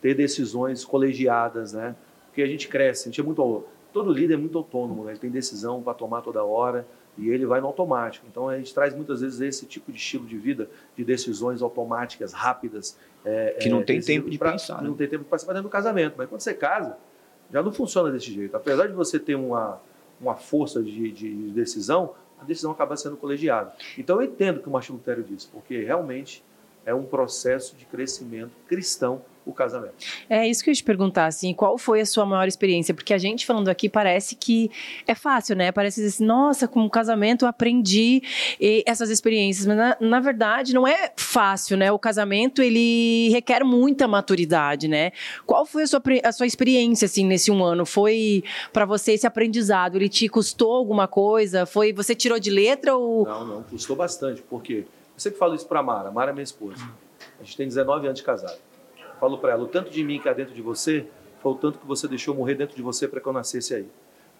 ter 0.00 0.14
decisões 0.14 0.84
colegiadas, 0.84 1.72
né? 1.72 1.94
Porque 2.26 2.42
a 2.42 2.46
gente 2.46 2.68
cresce, 2.68 3.08
a 3.08 3.10
gente 3.10 3.20
é 3.20 3.24
muito. 3.24 3.64
Todo 3.92 4.12
líder 4.12 4.34
é 4.34 4.36
muito 4.36 4.56
autônomo, 4.56 5.04
né? 5.04 5.12
ele 5.12 5.18
tem 5.18 5.30
decisão 5.30 5.82
para 5.82 5.94
tomar 5.94 6.20
toda 6.20 6.44
hora 6.44 6.86
e 7.18 7.28
ele 7.28 7.44
vai 7.44 7.60
no 7.60 7.66
automático. 7.66 8.24
Então 8.30 8.48
a 8.48 8.56
gente 8.56 8.72
traz 8.72 8.94
muitas 8.94 9.20
vezes 9.20 9.40
esse 9.40 9.66
tipo 9.66 9.90
de 9.90 9.98
estilo 9.98 10.24
de 10.26 10.38
vida, 10.38 10.70
de 10.96 11.04
decisões 11.04 11.60
automáticas, 11.60 12.32
rápidas. 12.32 12.96
É, 13.24 13.56
que 13.60 13.68
não 13.68 13.80
é, 13.80 13.82
tem 13.82 14.00
tempo 14.00 14.30
de 14.30 14.38
pra, 14.38 14.52
pensar. 14.52 14.80
Não 14.80 14.92
né? 14.92 14.96
tem 14.96 15.08
tempo 15.08 15.24
de 15.24 15.30
participar 15.30 15.54
dentro 15.54 15.68
do 15.68 15.72
casamento. 15.72 16.14
Mas 16.16 16.28
quando 16.28 16.40
você 16.40 16.54
casa, 16.54 16.96
já 17.52 17.62
não 17.62 17.72
funciona 17.72 18.10
desse 18.10 18.32
jeito. 18.32 18.56
Apesar 18.56 18.86
de 18.86 18.92
você 18.92 19.18
ter 19.18 19.34
uma, 19.34 19.80
uma 20.20 20.36
força 20.36 20.82
de, 20.82 21.10
de 21.10 21.50
decisão, 21.50 22.14
a 22.40 22.44
decisão 22.44 22.70
acaba 22.70 22.96
sendo 22.96 23.16
colegiada. 23.16 23.72
Então 23.98 24.20
eu 24.20 24.22
entendo 24.22 24.60
que 24.60 24.68
o 24.68 24.72
Martin 24.72 24.92
Lutero 24.92 25.22
disse, 25.22 25.46
porque 25.48 25.82
realmente 25.84 26.42
é 26.84 26.94
um 26.94 27.04
processo 27.04 27.76
de 27.76 27.84
crescimento 27.84 28.52
cristão 28.66 29.22
o 29.44 29.52
casamento. 29.52 29.94
É 30.28 30.46
isso 30.46 30.62
que 30.62 30.70
eu 30.70 30.72
ia 30.72 30.76
te 30.76 30.84
perguntar, 30.84 31.26
assim, 31.26 31.54
qual 31.54 31.78
foi 31.78 32.00
a 32.00 32.06
sua 32.06 32.26
maior 32.26 32.46
experiência? 32.46 32.94
Porque 32.94 33.14
a 33.14 33.18
gente 33.18 33.46
falando 33.46 33.68
aqui 33.68 33.88
parece 33.88 34.36
que 34.36 34.70
é 35.06 35.14
fácil, 35.14 35.56
né? 35.56 35.72
Parece 35.72 36.04
assim, 36.04 36.24
nossa, 36.24 36.68
com 36.68 36.84
o 36.84 36.90
casamento 36.90 37.44
eu 37.44 37.48
aprendi 37.48 38.22
essas 38.86 39.10
experiências, 39.10 39.66
mas 39.66 39.76
na, 39.76 39.96
na, 40.00 40.20
verdade 40.20 40.74
não 40.74 40.86
é 40.86 41.12
fácil, 41.16 41.76
né? 41.76 41.90
O 41.90 41.98
casamento 41.98 42.62
ele 42.62 43.30
requer 43.30 43.64
muita 43.64 44.06
maturidade, 44.06 44.88
né? 44.88 45.12
Qual 45.46 45.64
foi 45.64 45.84
a 45.84 45.86
sua, 45.86 46.02
a 46.22 46.32
sua 46.32 46.46
experiência, 46.46 47.06
assim, 47.06 47.24
nesse 47.24 47.50
um 47.50 47.64
ano? 47.64 47.86
Foi 47.86 48.44
para 48.72 48.84
você 48.84 49.12
esse 49.12 49.26
aprendizado? 49.26 49.96
Ele 49.96 50.08
te 50.08 50.28
custou 50.28 50.72
alguma 50.72 51.08
coisa? 51.08 51.64
Foi 51.64 51.92
você 51.92 52.14
tirou 52.14 52.38
de 52.38 52.50
letra 52.50 52.94
ou? 52.94 53.24
Não, 53.24 53.46
não, 53.46 53.62
custou 53.62 53.96
bastante, 53.96 54.42
porque 54.42 54.84
eu 54.84 54.86
sempre 55.16 55.38
falo 55.38 55.54
isso 55.54 55.66
para 55.66 55.82
Mara, 55.82 56.10
Mara 56.10 56.30
é 56.30 56.34
minha 56.34 56.44
esposa. 56.44 56.82
A 57.40 57.42
gente 57.42 57.56
tem 57.56 57.66
19 57.66 58.06
anos 58.06 58.18
de 58.18 58.24
casado 58.24 58.69
falo 59.20 59.38
para 59.38 59.52
ela: 59.52 59.62
o 59.62 59.68
tanto 59.68 59.90
de 59.90 60.02
mim 60.02 60.18
que 60.18 60.28
há 60.28 60.32
dentro 60.32 60.54
de 60.54 60.62
você 60.62 61.06
foi 61.40 61.52
o 61.52 61.54
tanto 61.54 61.78
que 61.78 61.86
você 61.86 62.08
deixou 62.08 62.34
morrer 62.34 62.54
dentro 62.54 62.74
de 62.74 62.82
você 62.82 63.06
para 63.06 63.20
que 63.20 63.26
eu 63.26 63.32
nascesse 63.32 63.74
aí. 63.74 63.88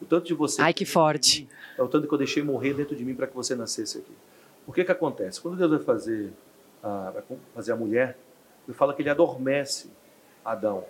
O 0.00 0.06
tanto 0.06 0.26
de 0.26 0.34
você. 0.34 0.62
Ai, 0.62 0.72
que 0.72 0.86
forte. 0.86 1.46
É 1.76 1.82
o 1.82 1.88
tanto 1.88 2.08
que 2.08 2.14
eu 2.14 2.18
deixei 2.18 2.42
morrer 2.42 2.72
dentro 2.72 2.96
de 2.96 3.04
mim 3.04 3.14
para 3.14 3.26
que 3.26 3.34
você 3.34 3.54
nascesse 3.54 3.98
aqui. 3.98 4.12
O 4.66 4.72
que 4.72 4.84
que 4.84 4.90
acontece? 4.90 5.40
Quando 5.40 5.56
Deus 5.56 5.70
vai 5.70 5.80
fazer 5.80 6.32
a, 6.82 7.10
vai 7.10 7.22
fazer 7.54 7.72
a 7.72 7.76
mulher, 7.76 8.18
ele 8.66 8.74
fala 8.74 8.94
que 8.94 9.02
ele 9.02 9.10
adormece 9.10 9.90
Adão. 10.44 10.84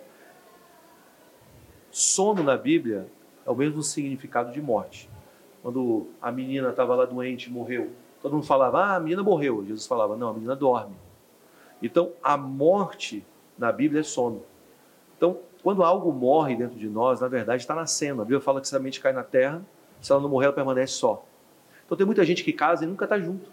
Sono 1.91 2.41
na 2.41 2.55
Bíblia 2.55 3.05
é 3.45 3.51
o 3.51 3.55
mesmo 3.55 3.83
significado 3.83 4.53
de 4.53 4.61
morte. 4.61 5.09
Quando 5.61 6.07
a 6.21 6.31
menina 6.31 6.69
estava 6.69 6.95
lá 6.95 7.05
doente, 7.05 7.51
morreu, 7.51 7.91
todo 8.21 8.33
mundo 8.33 8.45
falava: 8.45 8.79
"Ah, 8.79 8.95
a 8.95 8.99
menina 8.99 9.21
morreu". 9.21 9.63
Jesus 9.65 9.85
falava: 9.85 10.15
"Não, 10.15 10.29
a 10.29 10.33
menina 10.33 10.55
dorme". 10.55 10.95
Então, 11.81 12.13
a 12.23 12.37
morte 12.37 13.25
na 13.61 13.71
Bíblia 13.71 13.99
é 13.99 14.03
sono. 14.03 14.41
Então, 15.15 15.37
quando 15.61 15.83
algo 15.83 16.11
morre 16.11 16.55
dentro 16.55 16.79
de 16.79 16.89
nós, 16.89 17.21
na 17.21 17.27
verdade 17.27 17.61
está 17.61 17.75
nascendo. 17.75 18.23
A 18.23 18.25
Bíblia 18.25 18.41
fala 18.41 18.59
que 18.59 18.67
se 18.67 18.75
a 18.75 18.79
mente 18.79 18.99
cai 18.99 19.13
na 19.13 19.23
terra, 19.23 19.63
se 20.01 20.11
ela 20.11 20.19
não 20.19 20.27
morrer, 20.27 20.47
ela 20.47 20.53
permanece 20.53 20.93
só. 20.93 21.23
Então 21.85 21.95
tem 21.95 22.03
muita 22.05 22.25
gente 22.25 22.43
que 22.43 22.51
casa 22.51 22.83
e 22.83 22.87
nunca 22.87 23.05
está 23.05 23.19
junto. 23.19 23.51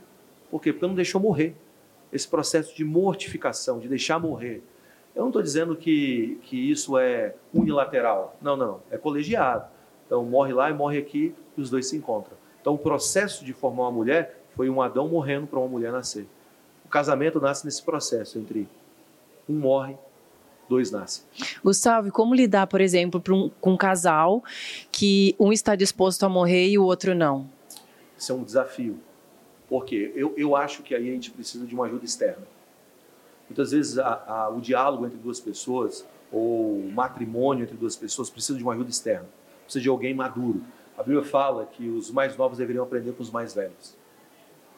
Por 0.50 0.62
quê? 0.62 0.73
Porque 0.73 0.87
não 0.87 0.95
deixou 0.95 1.21
morrer. 1.21 1.55
Esse 2.11 2.27
processo 2.27 2.75
de 2.75 2.85
mortificação, 2.85 3.79
de 3.79 3.87
deixar 3.87 4.19
morrer. 4.19 4.62
Eu 5.15 5.21
não 5.21 5.29
estou 5.29 5.43
dizendo 5.43 5.77
que, 5.77 6.41
que 6.45 6.71
isso 6.71 6.97
é 6.97 7.35
unilateral. 7.53 8.35
Não, 8.41 8.57
não. 8.57 8.81
É 8.91 8.97
colegiado. 8.97 9.69
Então 10.07 10.25
morre 10.25 10.55
lá 10.55 10.71
e 10.71 10.73
morre 10.73 10.97
aqui 10.97 11.35
e 11.55 11.61
os 11.61 11.69
dois 11.69 11.87
se 11.87 11.97
encontram. 11.99 12.35
Então 12.62 12.73
o 12.73 12.79
processo 12.79 13.45
de 13.45 13.53
formar 13.53 13.83
uma 13.83 13.93
mulher 13.93 14.41
foi 14.57 14.71
um 14.71 14.81
Adão 14.81 15.07
morrendo 15.07 15.47
para 15.47 15.59
uma 15.59 15.69
mulher 15.69 15.93
nascer. 15.93 16.27
O 16.87 16.88
casamento 16.88 17.38
nasce 17.38 17.67
nesse 17.67 17.83
processo 17.83 18.38
entre 18.38 18.67
um 19.49 19.55
morre 19.55 19.97
dois 20.69 20.90
nascem. 20.90 21.25
Gustavo, 21.64 22.09
e 22.09 22.11
como 22.11 22.35
lidar, 22.35 22.67
por 22.67 22.81
exemplo, 22.81 23.23
um, 23.31 23.50
com 23.61 23.73
um 23.73 23.76
casal 23.76 24.45
que 24.93 25.35
um 25.38 25.52
está 25.52 25.75
disposto 25.75 26.25
a 26.25 26.28
morrer 26.28 26.69
e 26.69 26.78
o 26.78 26.85
outro 26.85 27.14
não? 27.14 27.49
Isso 28.17 28.31
é 28.31 28.35
um 28.35 28.45
desafio. 28.45 28.99
Porque 29.69 30.12
eu, 30.14 30.35
eu 30.37 30.55
acho 30.55 30.83
que 30.83 30.95
aí 30.95 31.09
a 31.09 31.12
gente 31.12 31.31
precisa 31.31 31.67
de 31.67 31.75
uma 31.75 31.87
ajuda 31.87 32.05
externa. 32.05 32.47
Muitas 33.49 33.71
vezes 33.73 33.99
a, 33.99 34.25
a, 34.26 34.49
o 34.50 34.61
diálogo 34.61 35.07
entre 35.07 35.19
duas 35.19 35.40
pessoas 35.40 36.07
ou 36.31 36.78
o 36.78 36.93
matrimônio 36.93 37.64
entre 37.64 37.76
duas 37.76 37.97
pessoas 37.97 38.28
precisa 38.28 38.59
de 38.59 38.64
uma 38.64 38.75
ajuda 38.75 38.90
externa. 38.90 39.28
Precisa 39.64 39.83
de 39.83 39.88
alguém 39.88 40.14
maduro. 40.14 40.62
A 40.97 41.02
Bíblia 41.02 41.23
fala 41.23 41.64
que 41.64 41.88
os 41.88 42.11
mais 42.11 42.37
novos 42.37 42.59
deveriam 42.59 42.85
aprender 42.85 43.12
com 43.12 43.23
os 43.23 43.31
mais 43.31 43.55
velhos. 43.55 43.97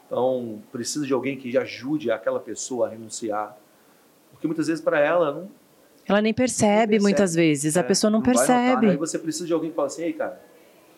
Então, 0.06 0.60
precisa 0.72 1.06
de 1.06 1.12
alguém 1.12 1.36
que 1.36 1.56
ajude 1.56 2.10
aquela 2.10 2.40
pessoa 2.40 2.88
a 2.88 2.90
renunciar. 2.90 3.56
Porque 4.40 4.46
muitas 4.46 4.68
vezes 4.68 4.82
para 4.82 4.98
ela 4.98 5.32
não, 5.32 5.50
ela 6.08 6.22
nem 6.22 6.32
percebe, 6.32 6.70
nem 6.70 6.86
percebe. 6.86 7.02
muitas 7.02 7.34
vezes, 7.34 7.76
é, 7.76 7.80
a 7.80 7.84
pessoa 7.84 8.10
não, 8.10 8.20
não 8.20 8.24
percebe. 8.24 8.88
Aí 8.88 8.96
você 8.96 9.18
precisa 9.18 9.46
de 9.46 9.52
alguém 9.52 9.68
que 9.68 9.76
fala 9.76 9.88
assim: 9.88 10.04
ei, 10.04 10.14
cara, 10.14 10.40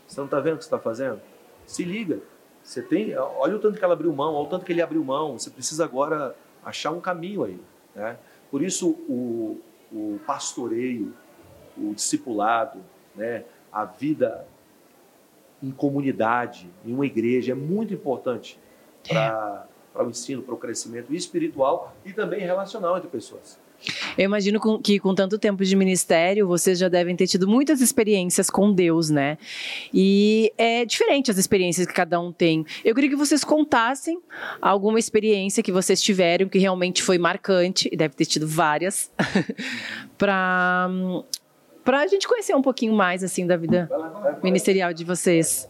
você 0.07 0.21
não 0.21 0.27
está 0.27 0.39
vendo 0.39 0.55
o 0.55 0.59
que 0.59 0.65
você 0.65 0.69
está 0.69 0.79
fazendo? 0.79 1.21
Se 1.67 1.85
liga. 1.85 2.21
Você 2.63 2.81
tem, 2.81 3.17
olha 3.17 3.57
o 3.57 3.59
tanto 3.59 3.77
que 3.77 3.85
ela 3.85 3.95
abriu 3.95 4.13
mão, 4.13 4.35
olha 4.35 4.47
o 4.47 4.49
tanto 4.49 4.65
que 4.65 4.71
ele 4.71 4.81
abriu 4.81 5.03
mão. 5.03 5.37
Você 5.37 5.51
precisa 5.51 5.85
agora 5.85 6.37
achar 6.65 6.93
um 6.93 7.01
caminho 7.01 7.43
aí. 7.43 7.61
Né? 7.93 8.17
Por 8.53 8.63
isso, 8.63 8.91
o, 9.09 9.61
o 9.91 10.21
pastoreio, 10.25 11.13
o 11.77 11.93
discipulado, 11.93 12.79
né? 13.17 13.43
a 13.73 13.85
vida 13.85 14.47
em 15.61 15.73
comunidade, 15.73 16.71
em 16.87 16.95
uma 16.95 17.05
igreja, 17.05 17.51
é 17.51 17.55
muito 17.55 17.93
importante 17.93 18.61
para 19.09 19.67
é. 19.95 20.03
o 20.03 20.09
ensino, 20.09 20.43
para 20.43 20.55
o 20.55 20.57
crescimento 20.57 21.15
espiritual 21.15 21.95
e 22.05 22.13
também 22.13 22.41
relacional 22.41 22.97
entre 22.97 23.09
pessoas. 23.09 23.59
Eu 24.17 24.25
imagino 24.25 24.61
que 24.81 24.99
com 24.99 25.15
tanto 25.15 25.39
tempo 25.39 25.65
de 25.65 25.75
ministério, 25.75 26.47
vocês 26.47 26.79
já 26.79 26.89
devem 26.89 27.17
ter 27.17 27.27
tido 27.27 27.49
muitas 27.49 27.81
experiências 27.81 28.49
com 28.49 28.73
Deus, 28.73 29.11
né? 29.11 29.39
E 29.93 30.53
é 30.57 30.85
diferente 30.85 31.31
as 31.31 31.39
experiências 31.39 31.87
que 31.87 31.93
cada 31.93 32.21
um 32.21 32.33
tem. 32.33 32.65
Eu 32.85 32.95
queria 32.95 33.11
que 33.11 33.17
vocês 33.17 33.43
contassem 33.43 34.21
alguma 34.61 34.99
experiência 34.99 35.63
que 35.63 35.73
vocês 35.73 36.01
tiveram 36.01 36.49
que 36.49 36.59
realmente 36.59 37.03
foi 37.03 37.19
marcante, 37.19 37.89
e 37.91 37.97
deve 37.97 38.15
ter 38.15 38.27
tido 38.27 38.47
várias, 38.47 39.11
para 40.17 40.89
para 41.85 42.03
a 42.03 42.07
gente 42.07 42.29
conhecer 42.29 42.55
um 42.55 42.63
pouquinho 42.63 42.93
mais 42.93 43.25
assim 43.25 43.45
da 43.45 43.57
vida 43.57 43.91
ministerial 44.41 44.93
de 44.93 45.05
vocês. 45.05 45.69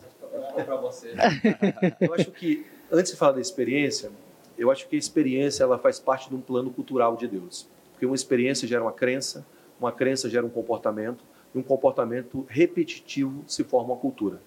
Eu 1.98 2.12
acho 2.12 2.30
que 2.32 2.66
antes 2.92 3.10
de 3.10 3.18
falar 3.18 3.32
da 3.32 3.40
experiência, 3.40 4.10
eu 4.58 4.70
acho 4.70 4.86
que 4.86 4.94
a 4.94 4.98
experiência 4.98 5.64
ela 5.64 5.78
faz 5.78 5.98
parte 5.98 6.28
de 6.28 6.36
um 6.36 6.40
plano 6.40 6.70
cultural 6.70 7.16
de 7.16 7.26
Deus. 7.26 7.66
Porque 7.92 8.04
uma 8.04 8.14
experiência 8.14 8.68
gera 8.68 8.82
uma 8.82 8.92
crença, 8.92 9.46
uma 9.80 9.90
crença 9.90 10.28
gera 10.28 10.44
um 10.44 10.50
comportamento, 10.50 11.24
e 11.54 11.58
um 11.58 11.62
comportamento 11.62 12.46
repetitivo 12.48 13.42
se 13.46 13.64
forma 13.64 13.94
uma 13.94 14.00
cultura. 14.00 14.40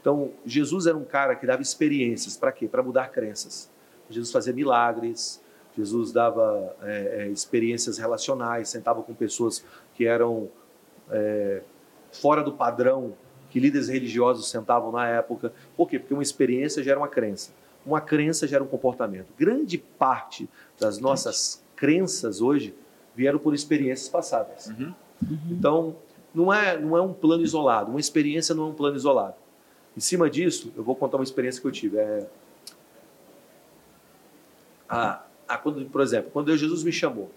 Então, 0.00 0.32
Jesus 0.44 0.86
era 0.86 0.96
um 0.96 1.04
cara 1.04 1.34
que 1.34 1.46
dava 1.46 1.62
experiências. 1.62 2.36
Para 2.36 2.52
quê? 2.52 2.68
Para 2.68 2.82
mudar 2.82 3.08
crenças. 3.08 3.70
Jesus 4.10 4.30
fazia 4.30 4.52
milagres, 4.52 5.42
Jesus 5.76 6.12
dava 6.12 6.76
é, 6.82 7.22
é, 7.22 7.28
experiências 7.28 7.98
relacionais, 7.98 8.68
sentava 8.68 9.02
com 9.02 9.14
pessoas 9.14 9.64
que 9.94 10.04
eram 10.04 10.50
é, 11.10 11.62
fora 12.10 12.42
do 12.42 12.52
padrão 12.52 13.14
que 13.48 13.60
líderes 13.60 13.88
religiosos 13.88 14.50
sentavam 14.50 14.90
na 14.90 15.06
época. 15.06 15.52
Por 15.76 15.88
quê? 15.88 15.98
Porque 15.98 16.14
uma 16.14 16.22
experiência 16.22 16.82
gera 16.82 16.98
uma 16.98 17.08
crença. 17.08 17.52
Uma 17.84 18.00
crença 18.00 18.46
gera 18.46 18.62
um 18.62 18.66
comportamento. 18.66 19.26
Grande 19.38 19.78
parte 19.78 20.48
das 20.78 20.98
nossas 20.98 21.62
crenças 21.74 22.40
hoje 22.40 22.74
vieram 23.14 23.38
por 23.38 23.54
experiências 23.54 24.08
passadas. 24.08 24.68
Uhum. 24.68 24.94
Uhum. 25.22 25.38
Então, 25.50 25.96
não 26.34 26.52
é, 26.52 26.78
não 26.78 26.96
é 26.96 27.02
um 27.02 27.12
plano 27.12 27.42
isolado. 27.42 27.90
Uma 27.90 28.00
experiência 28.00 28.54
não 28.54 28.64
é 28.64 28.66
um 28.68 28.74
plano 28.74 28.96
isolado. 28.96 29.34
Em 29.96 30.00
cima 30.00 30.30
disso, 30.30 30.72
eu 30.76 30.82
vou 30.82 30.96
contar 30.96 31.18
uma 31.18 31.24
experiência 31.24 31.60
que 31.60 31.66
eu 31.66 31.72
tive. 31.72 31.98
É, 31.98 32.26
a, 34.88 35.22
a, 35.48 35.58
quando, 35.58 35.84
por 35.86 36.00
exemplo, 36.00 36.30
quando 36.32 36.56
Jesus 36.56 36.82
me 36.82 36.92
chamou. 36.92 37.30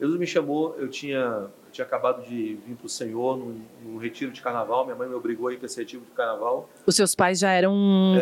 Jesus 0.00 0.18
me 0.18 0.26
chamou, 0.26 0.76
eu 0.78 0.88
tinha, 0.88 1.18
eu 1.18 1.72
tinha 1.72 1.84
acabado 1.84 2.22
de 2.22 2.54
vir 2.64 2.76
para 2.76 2.86
o 2.86 2.88
Senhor 2.88 3.36
num, 3.36 3.60
num, 3.82 3.98
retiro 3.98 4.30
de 4.30 4.40
carnaval. 4.40 4.84
Minha 4.84 4.96
mãe 4.96 5.08
me 5.08 5.14
obrigou 5.14 5.48
a 5.48 5.52
ir 5.52 5.56
para 5.56 5.66
esse 5.66 5.80
retiro 5.80 6.02
de 6.04 6.10
carnaval. 6.12 6.68
Os 6.86 6.94
seus 6.94 7.14
pais 7.14 7.40
já 7.40 7.50
eram 7.50 7.74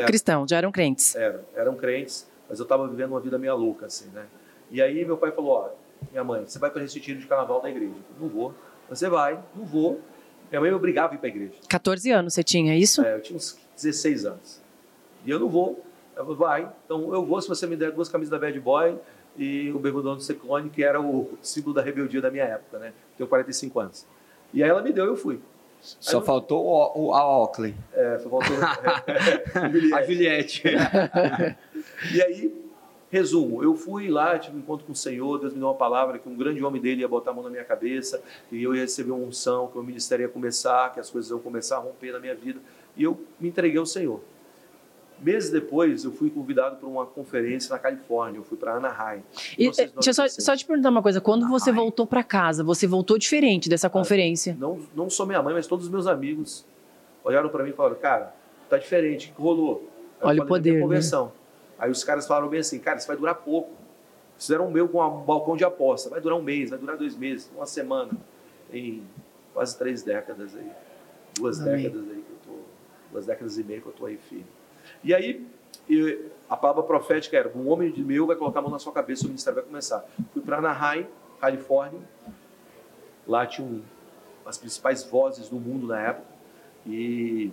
cristãos, 0.07 0.51
já 0.51 0.57
eram 0.57 0.73
crentes? 0.73 1.15
Eram, 1.15 1.41
eram 1.55 1.75
crentes, 1.75 2.27
mas 2.49 2.59
eu 2.59 2.63
estava 2.63 2.89
vivendo 2.89 3.11
uma 3.11 3.21
vida 3.21 3.37
meio 3.39 3.55
louca, 3.57 3.87
assim, 3.87 4.09
né? 4.09 4.27
E 4.71 4.81
aí 4.81 5.05
meu 5.05 5.19
pai 5.19 5.33
falou, 5.33 5.51
ó, 5.53 5.69
minha 6.11 6.25
mãe, 6.25 6.45
você 6.47 6.59
vai 6.59 6.71
para 6.71 6.83
esse 6.83 6.99
retiro 6.99 7.21
de 7.21 7.27
carnaval 7.27 7.61
da 7.61 7.69
igreja. 7.69 7.95
não 8.19 8.29
vou. 8.29 8.55
Você 8.89 9.09
vai, 9.09 9.39
não 9.55 9.65
vou. 9.65 10.01
Minha 10.51 10.61
mãe 10.61 10.71
me 10.71 10.77
obrigava 10.77 11.13
a 11.13 11.17
ir 11.17 11.19
para 11.19 11.29
a 11.29 11.31
igreja. 11.31 11.55
14 11.69 12.11
anos 12.11 12.35
você 12.35 12.43
tinha 12.43 12.73
é 12.73 12.79
isso? 12.79 13.05
É, 13.05 13.17
eu 13.17 13.21
tinha 13.21 13.37
uns 13.37 13.59
16 13.75 14.25
anos. 14.25 14.63
E 15.25 15.31
eu 15.31 15.39
não 15.39 15.49
vou. 15.49 15.85
Ela 16.15 16.25
falou, 16.25 16.37
vai. 16.37 16.71
Então 16.85 17.13
eu 17.13 17.25
vou 17.25 17.41
se 17.43 17.49
você 17.49 17.67
me 17.67 17.77
der 17.77 17.93
duas 17.93 18.09
camisas 18.09 18.31
da 18.31 18.39
Bad 18.39 18.59
Boy 18.61 18.97
e 19.39 19.71
o 19.73 19.79
bermudão 19.79 20.17
do 20.17 20.23
Ciclone, 20.23 20.71
que 20.71 20.83
era 20.83 21.01
o 21.01 21.37
símbolo 21.43 21.75
da 21.75 21.83
rebeldia 21.83 22.21
da 22.21 22.31
minha 22.31 22.45
época, 22.45 22.79
né? 22.79 22.93
Tenho 23.17 23.29
45 23.29 23.81
anos. 23.81 24.07
E 24.53 24.63
aí 24.63 24.69
ela 24.69 24.83
me 24.83 24.93
deu 24.93 25.05
e 25.05 25.09
eu 25.09 25.17
fui. 25.17 25.41
Só 25.81 26.21
faltou 26.21 26.65
o, 26.65 27.09
o, 27.09 27.15
a 27.15 27.43
Oakley. 27.43 27.75
É, 27.93 28.19
só 28.19 28.29
faltou 28.29 28.57
a 29.95 30.03
Juliette. 30.03 30.63
e 32.15 32.23
aí 32.23 32.67
Resumo, 33.09 33.63
eu 33.63 33.75
fui 33.75 34.09
lá, 34.09 34.37
tive 34.37 34.57
um 34.57 34.61
encontro 34.61 34.85
com 34.85 34.93
o 34.93 34.97
Senhor, 34.97 35.39
Deus 35.39 35.53
me 35.53 35.61
deu 35.61 35.69
uma 35.69 35.75
palavra 35.75 36.19
que 36.19 36.29
um 36.29 36.37
grande 36.37 36.63
homem 36.65 36.83
dele 36.83 37.03
ia 37.03 37.09
botar 37.09 37.31
a 37.31 37.35
mão 37.35 37.45
na 37.45 37.51
minha 37.51 37.65
cabeça, 37.65 38.21
e 38.51 38.63
eu 38.63 38.75
ia 38.75 38.83
receber 38.83 39.13
uma 39.13 39.25
unção, 39.25 39.69
que 39.69 39.79
o 39.79 39.83
ministério 39.83 40.25
ia 40.25 40.29
começar, 40.29 40.93
que 40.93 40.99
as 40.99 41.09
coisas 41.09 41.31
iam 41.31 41.39
começar 41.39 41.77
a 41.77 41.79
romper 41.79 42.13
na 42.13 42.19
minha 42.19 42.35
vida. 42.35 42.61
E 42.97 43.05
eu 43.05 43.19
me 43.39 43.49
entreguei 43.49 43.79
ao 43.79 43.87
Senhor. 43.87 44.21
Meses 45.19 45.51
depois, 45.51 46.05
eu 46.05 46.13
fui 46.13 46.29
convidado 46.29 46.77
para 46.77 46.89
uma 46.89 47.07
conferência 47.07 47.73
na 47.73 47.79
Califórnia. 47.79 48.39
Eu 48.39 48.45
fui 48.45 48.57
para 48.57 48.75
Anaheim. 48.75 49.23
E, 49.59 49.71
deixa 49.71 50.11
eu 50.11 50.15
só, 50.15 50.29
só, 50.29 50.57
te 50.57 50.67
perguntar 50.67 50.91
uma 50.91 51.03
coisa. 51.03 51.21
Quando 51.21 51.45
Anaheim. 51.45 51.59
você 51.59 51.73
voltou 51.73 52.07
para 52.07 52.23
casa, 52.23 52.63
você 52.63 52.87
voltou 52.87 53.17
diferente 53.17 53.69
dessa 53.69 53.89
conferência? 53.89 54.57
Não, 54.59 54.79
não 54.95 55.09
só 55.09 55.25
minha 55.25 55.43
mãe, 55.43 55.55
mas 55.55 55.67
todos 55.67 55.87
os 55.87 55.91
meus 55.91 56.07
amigos 56.07 56.67
olharam 57.25 57.49
para 57.49 57.65
mim 57.65 57.71
e 57.71 57.73
falaram: 57.73 57.97
Cara, 57.97 58.35
tá 58.69 58.77
diferente. 58.77 59.31
O 59.31 59.35
que 59.35 59.43
rolou? 59.43 59.89
Olha 60.21 60.43
o 60.43 60.47
poder. 60.47 60.75
Né? 60.75 60.81
Conversão. 60.81 61.27
Né? 61.27 61.33
Aí 61.79 61.91
os 61.91 62.05
caras 62.05 62.27
falaram 62.27 62.49
bem 62.49 62.61
assim, 62.61 62.79
cara, 62.79 62.99
isso 62.99 63.07
vai 63.07 63.17
durar 63.17 63.35
pouco. 63.35 63.71
Fizeram 64.39 64.67
o 64.67 64.71
meu 64.71 64.89
com 64.89 65.03
um 65.03 65.23
balcão 65.23 65.57
de 65.57 65.65
aposta. 65.65 66.11
Vai 66.11 66.21
durar 66.21 66.39
um 66.39 66.43
mês, 66.43 66.71
vai 66.71 66.79
durar 66.79 66.97
dois 66.97 67.17
meses, 67.17 67.51
uma 67.55 67.67
semana. 67.67 68.13
Em 68.73 69.03
quase 69.55 69.79
três 69.79 70.03
décadas 70.03 70.55
aí. 70.55 70.71
Duas 71.35 71.61
Amém. 71.61 71.85
décadas 71.85 72.09
aí 72.11 72.23
que 72.23 72.31
eu 72.31 72.39
tô. 72.53 72.61
Duas 73.13 73.27
décadas 73.27 73.59
e 73.59 73.65
meia 73.65 73.81
que 73.81 73.87
eu 73.87 73.93
tô 73.93 74.07
aí 74.07 74.17
firme. 74.17 74.47
E 75.07 75.15
aí, 75.15 75.47
a 76.51 76.57
palavra 76.57 76.83
profética 76.83 77.37
era: 77.37 77.57
um 77.57 77.71
homem 77.71 77.93
de 77.93 78.03
meu 78.03 78.27
vai 78.27 78.35
colocar 78.35 78.59
a 78.59 78.63
mão 78.63 78.73
na 78.73 78.81
sua 78.81 78.93
cabeça, 78.93 79.23
o 79.23 79.29
ministério 79.29 79.55
vai 79.55 79.65
começar. 79.65 80.05
Fui 80.33 80.43
para 80.43 80.59
Anaheim, 80.59 81.07
Califórnia. 81.41 82.01
Lá 83.25 83.47
tinha 83.47 83.65
um, 83.65 83.83
as 84.45 84.59
principais 84.59 85.05
vozes 85.05 85.49
do 85.49 85.61
mundo 85.61 85.87
na 85.87 86.01
época. 86.01 86.27
E 86.85 87.53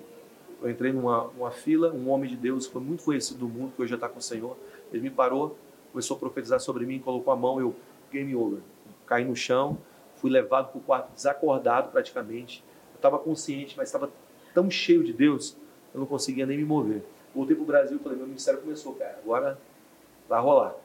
eu 0.63 0.71
entrei 0.71 0.91
numa, 0.91 1.25
numa 1.25 1.51
fila, 1.51 1.93
um 1.93 2.09
homem 2.09 2.27
de 2.27 2.35
Deus 2.35 2.65
foi 2.65 2.81
muito 2.81 3.03
conhecido 3.03 3.41
do 3.41 3.47
mundo, 3.47 3.71
que 3.75 3.83
hoje 3.83 3.91
já 3.91 3.97
está 3.97 4.09
com 4.09 4.17
o 4.17 4.21
Senhor. 4.21 4.57
Ele 4.91 5.03
me 5.03 5.11
parou, 5.11 5.55
começou 5.91 6.17
a 6.17 6.19
profetizar 6.19 6.59
sobre 6.59 6.87
mim, 6.87 6.97
colocou 6.97 7.31
a 7.31 7.35
mão, 7.35 7.59
eu 7.59 7.75
game 8.11 8.35
over. 8.35 8.61
Caí 9.05 9.25
no 9.25 9.35
chão, 9.35 9.77
fui 10.15 10.31
levado 10.31 10.71
para 10.71 10.79
o 10.79 10.81
quarto 10.81 11.13
desacordado 11.13 11.91
praticamente. 11.91 12.63
Eu 12.93 12.95
estava 12.95 13.19
consciente, 13.19 13.77
mas 13.77 13.89
estava 13.89 14.09
tão 14.55 14.71
cheio 14.71 15.03
de 15.03 15.13
Deus, 15.13 15.55
eu 15.93 15.99
não 15.99 16.07
conseguia 16.07 16.47
nem 16.47 16.57
me 16.57 16.65
mover. 16.65 17.03
Voltei 17.33 17.55
para 17.55 17.63
o 17.63 17.65
Brasil 17.65 17.97
e 17.97 17.99
falei, 17.99 18.17
meu 18.17 18.27
ministério 18.27 18.61
começou, 18.61 18.93
cara, 18.93 19.19
agora 19.23 19.59
vai 20.29 20.41
rolar. 20.41 20.75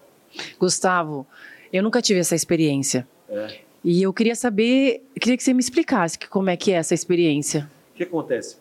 Gustavo, 0.58 1.26
eu 1.72 1.82
nunca 1.82 2.00
tive 2.00 2.20
essa 2.20 2.34
experiência. 2.34 3.06
É. 3.28 3.60
E 3.84 4.02
eu 4.02 4.12
queria 4.12 4.34
saber, 4.34 5.06
queria 5.20 5.36
que 5.36 5.42
você 5.42 5.52
me 5.52 5.60
explicasse 5.60 6.18
como 6.18 6.50
é 6.50 6.56
que 6.56 6.72
é 6.72 6.76
essa 6.76 6.94
experiência. 6.94 7.70
O 7.92 7.94
que 7.94 8.02
acontece? 8.02 8.56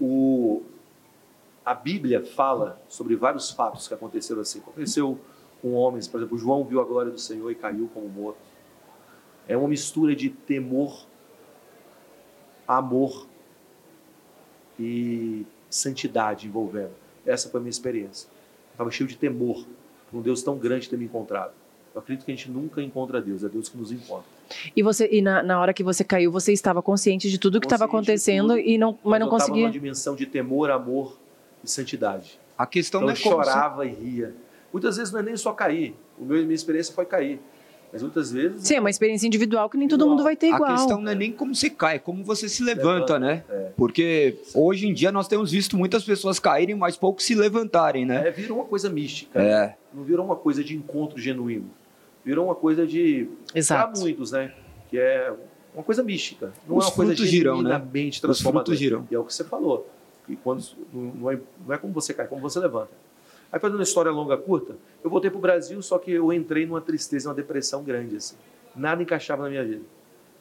O, 0.00 0.62
a 1.64 1.74
Bíblia 1.74 2.24
fala 2.24 2.80
sobre 2.88 3.16
vários 3.16 3.50
fatos 3.50 3.88
que 3.88 3.94
aconteceram 3.94 4.40
assim. 4.40 4.60
Aconteceu 4.60 5.18
com 5.60 5.72
homens, 5.74 6.08
por 6.08 6.18
exemplo, 6.18 6.38
João 6.38 6.64
viu 6.64 6.80
a 6.80 6.84
glória 6.84 7.10
do 7.10 7.18
Senhor 7.18 7.50
e 7.50 7.54
caiu 7.54 7.90
como 7.92 8.08
morto. 8.08 8.38
É 9.46 9.56
uma 9.56 9.68
mistura 9.68 10.14
de 10.14 10.30
temor, 10.30 11.06
amor 12.66 13.26
e 14.78 15.44
santidade 15.68 16.46
envolvendo. 16.46 16.92
Essa 17.30 17.48
foi 17.48 17.58
a 17.58 17.62
minha 17.62 17.70
experiência. 17.70 18.28
Eu 18.28 18.72
estava 18.72 18.90
cheio 18.90 19.08
de 19.08 19.16
temor 19.16 19.66
por 20.10 20.18
um 20.18 20.22
Deus 20.22 20.42
tão 20.42 20.56
grande 20.58 20.88
ter 20.88 20.96
me 20.96 21.04
encontrado. 21.04 21.52
Eu 21.94 22.00
acredito 22.00 22.24
que 22.24 22.32
a 22.32 22.34
gente 22.34 22.50
nunca 22.50 22.80
encontra 22.80 23.20
Deus, 23.20 23.42
é 23.42 23.48
Deus 23.48 23.68
que 23.68 23.76
nos 23.76 23.90
encontra. 23.90 24.24
E 24.76 24.82
você 24.82 25.08
e 25.10 25.20
na, 25.20 25.42
na 25.42 25.60
hora 25.60 25.72
que 25.72 25.82
você 25.82 26.04
caiu, 26.04 26.30
você 26.30 26.52
estava 26.52 26.80
consciente 26.82 27.28
de 27.28 27.38
tudo 27.38 27.60
que 27.60 27.66
estava 27.66 27.84
acontecendo 27.84 28.56
e 28.58 28.78
não, 28.78 28.92
mas, 28.92 29.00
mas 29.04 29.20
não 29.20 29.28
conseguia. 29.28 29.66
uma 29.66 29.72
dimensão 29.72 30.14
de 30.14 30.26
temor, 30.26 30.70
amor 30.70 31.18
e 31.64 31.70
santidade. 31.70 32.38
A 32.56 32.66
questão 32.66 33.00
então, 33.00 33.08
não 33.08 33.14
é 33.14 33.18
eu 33.18 33.22
chorava 33.22 33.84
se... 33.84 33.90
e 33.90 33.94
ria. 33.94 34.34
Muitas 34.72 34.96
vezes 34.96 35.12
não 35.12 35.20
é 35.20 35.22
nem 35.22 35.36
só 35.36 35.52
cair. 35.52 35.94
O 36.18 36.24
meu, 36.24 36.40
minha 36.42 36.54
experiência 36.54 36.94
foi 36.94 37.06
cair. 37.06 37.40
Mas 37.92 38.02
muitas 38.02 38.30
vezes. 38.30 38.62
Sim, 38.62 38.74
é 38.76 38.80
uma 38.80 38.90
experiência 38.90 39.26
individual 39.26 39.68
que 39.68 39.76
nem 39.76 39.88
todo 39.88 40.06
mundo 40.06 40.22
vai 40.22 40.36
ter 40.36 40.48
igual. 40.48 40.70
A 40.70 40.74
questão 40.74 41.00
não 41.00 41.10
é 41.10 41.14
nem 41.14 41.32
como 41.32 41.54
você 41.54 41.68
cai, 41.68 41.96
é 41.96 41.98
como 41.98 42.22
você 42.22 42.48
se 42.48 42.62
levanta, 42.62 43.18
né? 43.18 43.42
Porque 43.76 44.38
hoje 44.54 44.86
em 44.86 44.94
dia 44.94 45.10
nós 45.10 45.26
temos 45.26 45.50
visto 45.50 45.76
muitas 45.76 46.04
pessoas 46.04 46.38
caírem, 46.38 46.76
mas 46.76 46.96
poucos 46.96 47.24
se 47.24 47.34
levantarem, 47.34 48.06
né? 48.06 48.28
É, 48.28 48.30
virou 48.30 48.58
uma 48.58 48.66
coisa 48.66 48.88
mística. 48.88 49.40
É. 49.40 49.66
né? 49.66 49.74
Não 49.92 50.04
virou 50.04 50.24
uma 50.24 50.36
coisa 50.36 50.62
de 50.62 50.76
encontro 50.76 51.18
genuíno. 51.20 51.70
Virou 52.24 52.46
uma 52.46 52.54
coisa 52.54 52.86
de. 52.86 53.28
Exato. 53.54 53.92
Para 53.92 54.00
muitos, 54.00 54.30
né? 54.32 54.52
Que 54.88 54.98
é 54.98 55.32
uma 55.74 55.82
coisa 55.82 56.02
mística. 56.02 56.52
Não 56.68 56.76
Os 56.76 56.84
é 56.84 56.88
uma 56.88 56.94
coisa 56.94 57.12
né? 57.12 57.28
genuinamente 57.28 58.16
Os 58.16 58.20
transformadora. 58.20 58.64
frutos 58.66 58.78
girão. 58.78 59.08
E 59.10 59.14
é 59.14 59.18
o 59.18 59.24
que 59.24 59.34
você 59.34 59.44
falou. 59.44 59.88
E 60.28 60.36
quando, 60.36 60.64
não, 60.92 61.02
não 61.02 61.30
é, 61.30 61.40
não 61.66 61.74
é 61.74 61.78
como 61.78 61.92
você 61.92 62.14
cai, 62.14 62.26
é 62.26 62.28
como 62.28 62.40
você 62.40 62.60
levanta. 62.60 62.90
Aí, 63.52 63.58
fazendo 63.58 63.76
uma 63.76 63.82
história 63.82 64.10
longa, 64.10 64.36
curta, 64.36 64.76
eu 65.02 65.10
voltei 65.10 65.30
para 65.30 65.38
o 65.38 65.40
Brasil, 65.40 65.80
só 65.82 65.98
que 65.98 66.12
eu 66.12 66.32
entrei 66.32 66.66
numa 66.66 66.80
tristeza, 66.80 67.28
numa 67.28 67.34
depressão 67.34 67.82
grande. 67.82 68.16
Assim. 68.16 68.36
Nada 68.76 69.02
encaixava 69.02 69.42
na 69.42 69.50
minha 69.50 69.64
vida. 69.64 69.82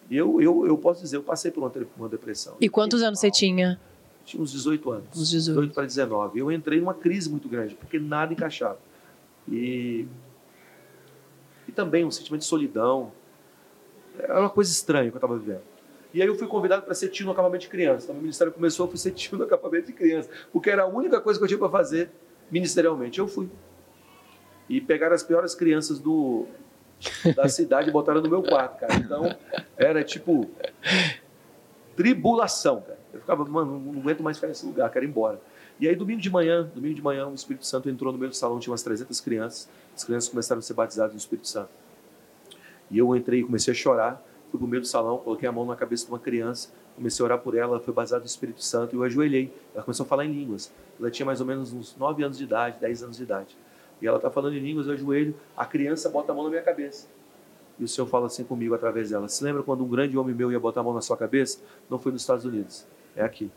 E 0.10 0.18
eu, 0.18 0.42
eu, 0.42 0.66
eu 0.68 0.78
posso 0.78 1.02
dizer, 1.02 1.18
eu 1.18 1.24
passei 1.24 1.52
por 1.52 1.64
uma, 1.64 1.72
uma 1.98 2.10
depressão. 2.10 2.56
E 2.60 2.70
quantos 2.70 3.02
anos 3.02 3.20
você 3.20 3.32
tinha? 3.32 3.80
Tinha 4.26 4.42
uns 4.42 4.52
18 4.52 4.92
anos. 4.92 5.08
Uns 5.16 5.30
18. 5.32 5.74
para 5.74 5.86
19. 5.86 6.40
Eu 6.40 6.52
entrei 6.52 6.80
numa 6.80 6.94
crise 6.94 7.30
muito 7.30 7.48
grande, 7.50 7.76
porque 7.76 8.00
nada 8.00 8.32
encaixava. 8.32 8.80
E, 9.48 10.08
e 11.68 11.72
também 11.72 12.06
um 12.06 12.12
sentimento 12.12 12.42
de 12.42 12.48
solidão. 12.48 13.12
Era 14.20 14.40
uma 14.40 14.50
coisa 14.50 14.72
estranha 14.72 15.10
que 15.10 15.16
eu 15.16 15.20
estava 15.20 15.38
vivendo. 15.38 15.62
E 16.14 16.22
aí 16.22 16.28
eu 16.28 16.36
fui 16.36 16.48
convidado 16.48 16.84
para 16.84 16.94
ser 16.96 17.10
tio 17.10 17.26
no 17.26 17.32
acampamento 17.32 17.62
de 17.62 17.70
criança. 17.70 18.06
Então, 18.06 18.16
o 18.16 18.20
ministério 18.20 18.52
começou, 18.52 18.86
eu 18.86 18.90
fui 18.90 18.98
ser 18.98 19.12
tio 19.12 19.38
no 19.38 19.44
acampamento 19.44 19.88
de 19.88 19.94
criança, 19.94 20.30
porque 20.52 20.70
era 20.70 20.84
a 20.84 20.88
única 20.88 21.22
coisa 21.22 21.40
que 21.40 21.44
eu 21.44 21.48
tinha 21.48 21.60
para 21.60 21.70
fazer 21.70 22.10
ministerialmente. 22.52 23.20
Eu 23.20 23.28
fui. 23.28 23.50
E 24.68 24.80
pegaram 24.80 25.16
as 25.16 25.24
piores 25.24 25.56
crianças 25.56 26.00
do, 26.00 26.46
da 27.36 27.48
cidade 27.50 27.90
e 27.90 27.92
botaram 27.92 28.22
no 28.22 28.30
meu 28.30 28.44
quarto, 28.44 28.80
cara. 28.80 28.96
Então, 28.96 29.36
era 29.78 30.04
tipo 30.04 30.50
tribulação, 31.96 32.82
cara. 32.82 33.00
Eu 33.14 33.20
ficava, 33.20 33.44
mano, 33.46 33.80
não 33.80 34.00
aguento 34.02 34.22
mais 34.22 34.38
ficar 34.38 34.48
nesse 34.48 34.66
lugar, 34.66 34.90
quero 34.92 35.06
ir 35.06 35.10
embora. 35.10 35.42
E 35.80 35.88
aí, 35.88 35.96
domingo 35.96 36.22
de 36.22 36.30
manhã, 36.30 36.70
domingo 36.76 36.94
de 36.94 37.02
manhã, 37.02 37.28
o 37.28 37.34
Espírito 37.34 37.66
Santo 37.66 37.90
entrou 37.90 38.12
no 38.12 38.20
meio 38.20 38.30
do 38.30 38.36
salão, 38.36 38.60
tinha 38.60 38.72
umas 38.72 38.84
300 38.84 39.20
crianças. 39.22 39.70
As 39.96 40.04
crianças 40.04 40.30
começaram 40.30 40.60
a 40.60 40.62
ser 40.62 40.74
batizadas 40.74 41.14
no 41.14 41.18
Espírito 41.18 41.48
Santo. 41.48 41.70
E 42.92 42.98
eu 42.98 43.16
entrei 43.16 43.40
e 43.40 43.44
comecei 43.44 43.72
a 43.72 43.76
chorar. 43.76 44.22
Fui 44.52 44.60
pro 44.60 44.68
meio 44.68 44.82
do 44.82 44.88
salão, 44.88 45.18
coloquei 45.20 45.48
a 45.48 45.52
mão 45.52 45.66
na 45.66 45.76
cabeça 45.76 46.06
de 46.06 46.12
uma 46.12 46.20
criança, 46.20 46.70
comecei 47.00 47.24
a 47.24 47.26
orar 47.26 47.40
por 47.40 47.56
ela, 47.56 47.80
foi 47.80 47.94
batizada 47.94 48.20
no 48.20 48.28
Espírito 48.28 48.62
Santo 48.62 48.94
e 48.94 48.98
eu 48.98 49.04
ajoelhei. 49.04 49.52
Ela 49.74 49.84
começou 49.84 50.06
a 50.06 50.08
falar 50.08 50.26
em 50.26 50.32
línguas. 50.34 50.70
Ela 51.00 51.10
tinha 51.10 51.26
mais 51.26 51.40
ou 51.40 51.48
menos 51.48 51.72
uns 51.72 51.96
9 51.98 52.24
anos 52.24 52.38
de 52.38 52.44
idade, 52.44 52.78
10 52.82 53.04
anos 53.04 53.18
de 53.18 53.24
idade. 53.24 53.58
E 54.02 54.08
ela 54.08 54.18
está 54.18 54.30
falando 54.30 54.56
em 54.56 54.60
línguas, 54.60 54.86
eu 54.86 54.94
ajoelho, 54.94 55.34
a 55.56 55.66
criança 55.66 56.10
bota 56.10 56.32
a 56.32 56.36
mão 56.36 56.44
na 56.44 56.50
minha 56.50 56.62
cabeça. 56.62 57.08
E 57.80 57.84
o 57.86 57.88
Senhor 57.88 58.06
fala 58.08 58.28
assim 58.28 58.44
comigo 58.44 58.76
através 58.76 59.10
dela. 59.10 59.30
Se 59.30 59.42
lembra 59.44 59.64
quando 59.64 59.84
um 59.84 59.88
grande 59.88 60.18
homem 60.18 60.36
meu 60.36 60.52
ia 60.52 60.60
botar 60.60 60.82
a 60.82 60.84
mão 60.84 60.94
na 60.94 61.02
sua 61.02 61.16
cabeça? 61.16 61.60
Não 61.90 61.98
foi 61.98 62.12
nos 62.12 62.22
Estados 62.22 62.44
Unidos, 62.44 62.86
é 63.16 63.24
aqui. 63.24 63.50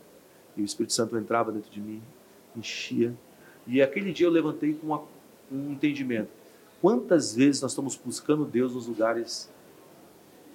E 0.57 0.62
o 0.62 0.64
Espírito 0.64 0.92
Santo 0.92 1.18
entrava 1.18 1.50
dentro 1.50 1.70
de 1.70 1.81
mim, 1.81 2.00
enchia. 2.57 3.12
E 3.66 3.83
aquele 3.83 4.12
dia 4.12 4.26
eu 4.26 4.31
levantei 4.31 4.74
com 4.74 4.87
uma- 4.87 5.02
um 5.50 5.72
entendimento. 5.72 6.28
Quantas 6.81 7.35
vezes 7.35 7.61
nós 7.61 7.72
estamos 7.72 7.96
buscando 7.96 8.44
Deus 8.44 8.74
nos 8.74 8.87
lugares 8.87 9.50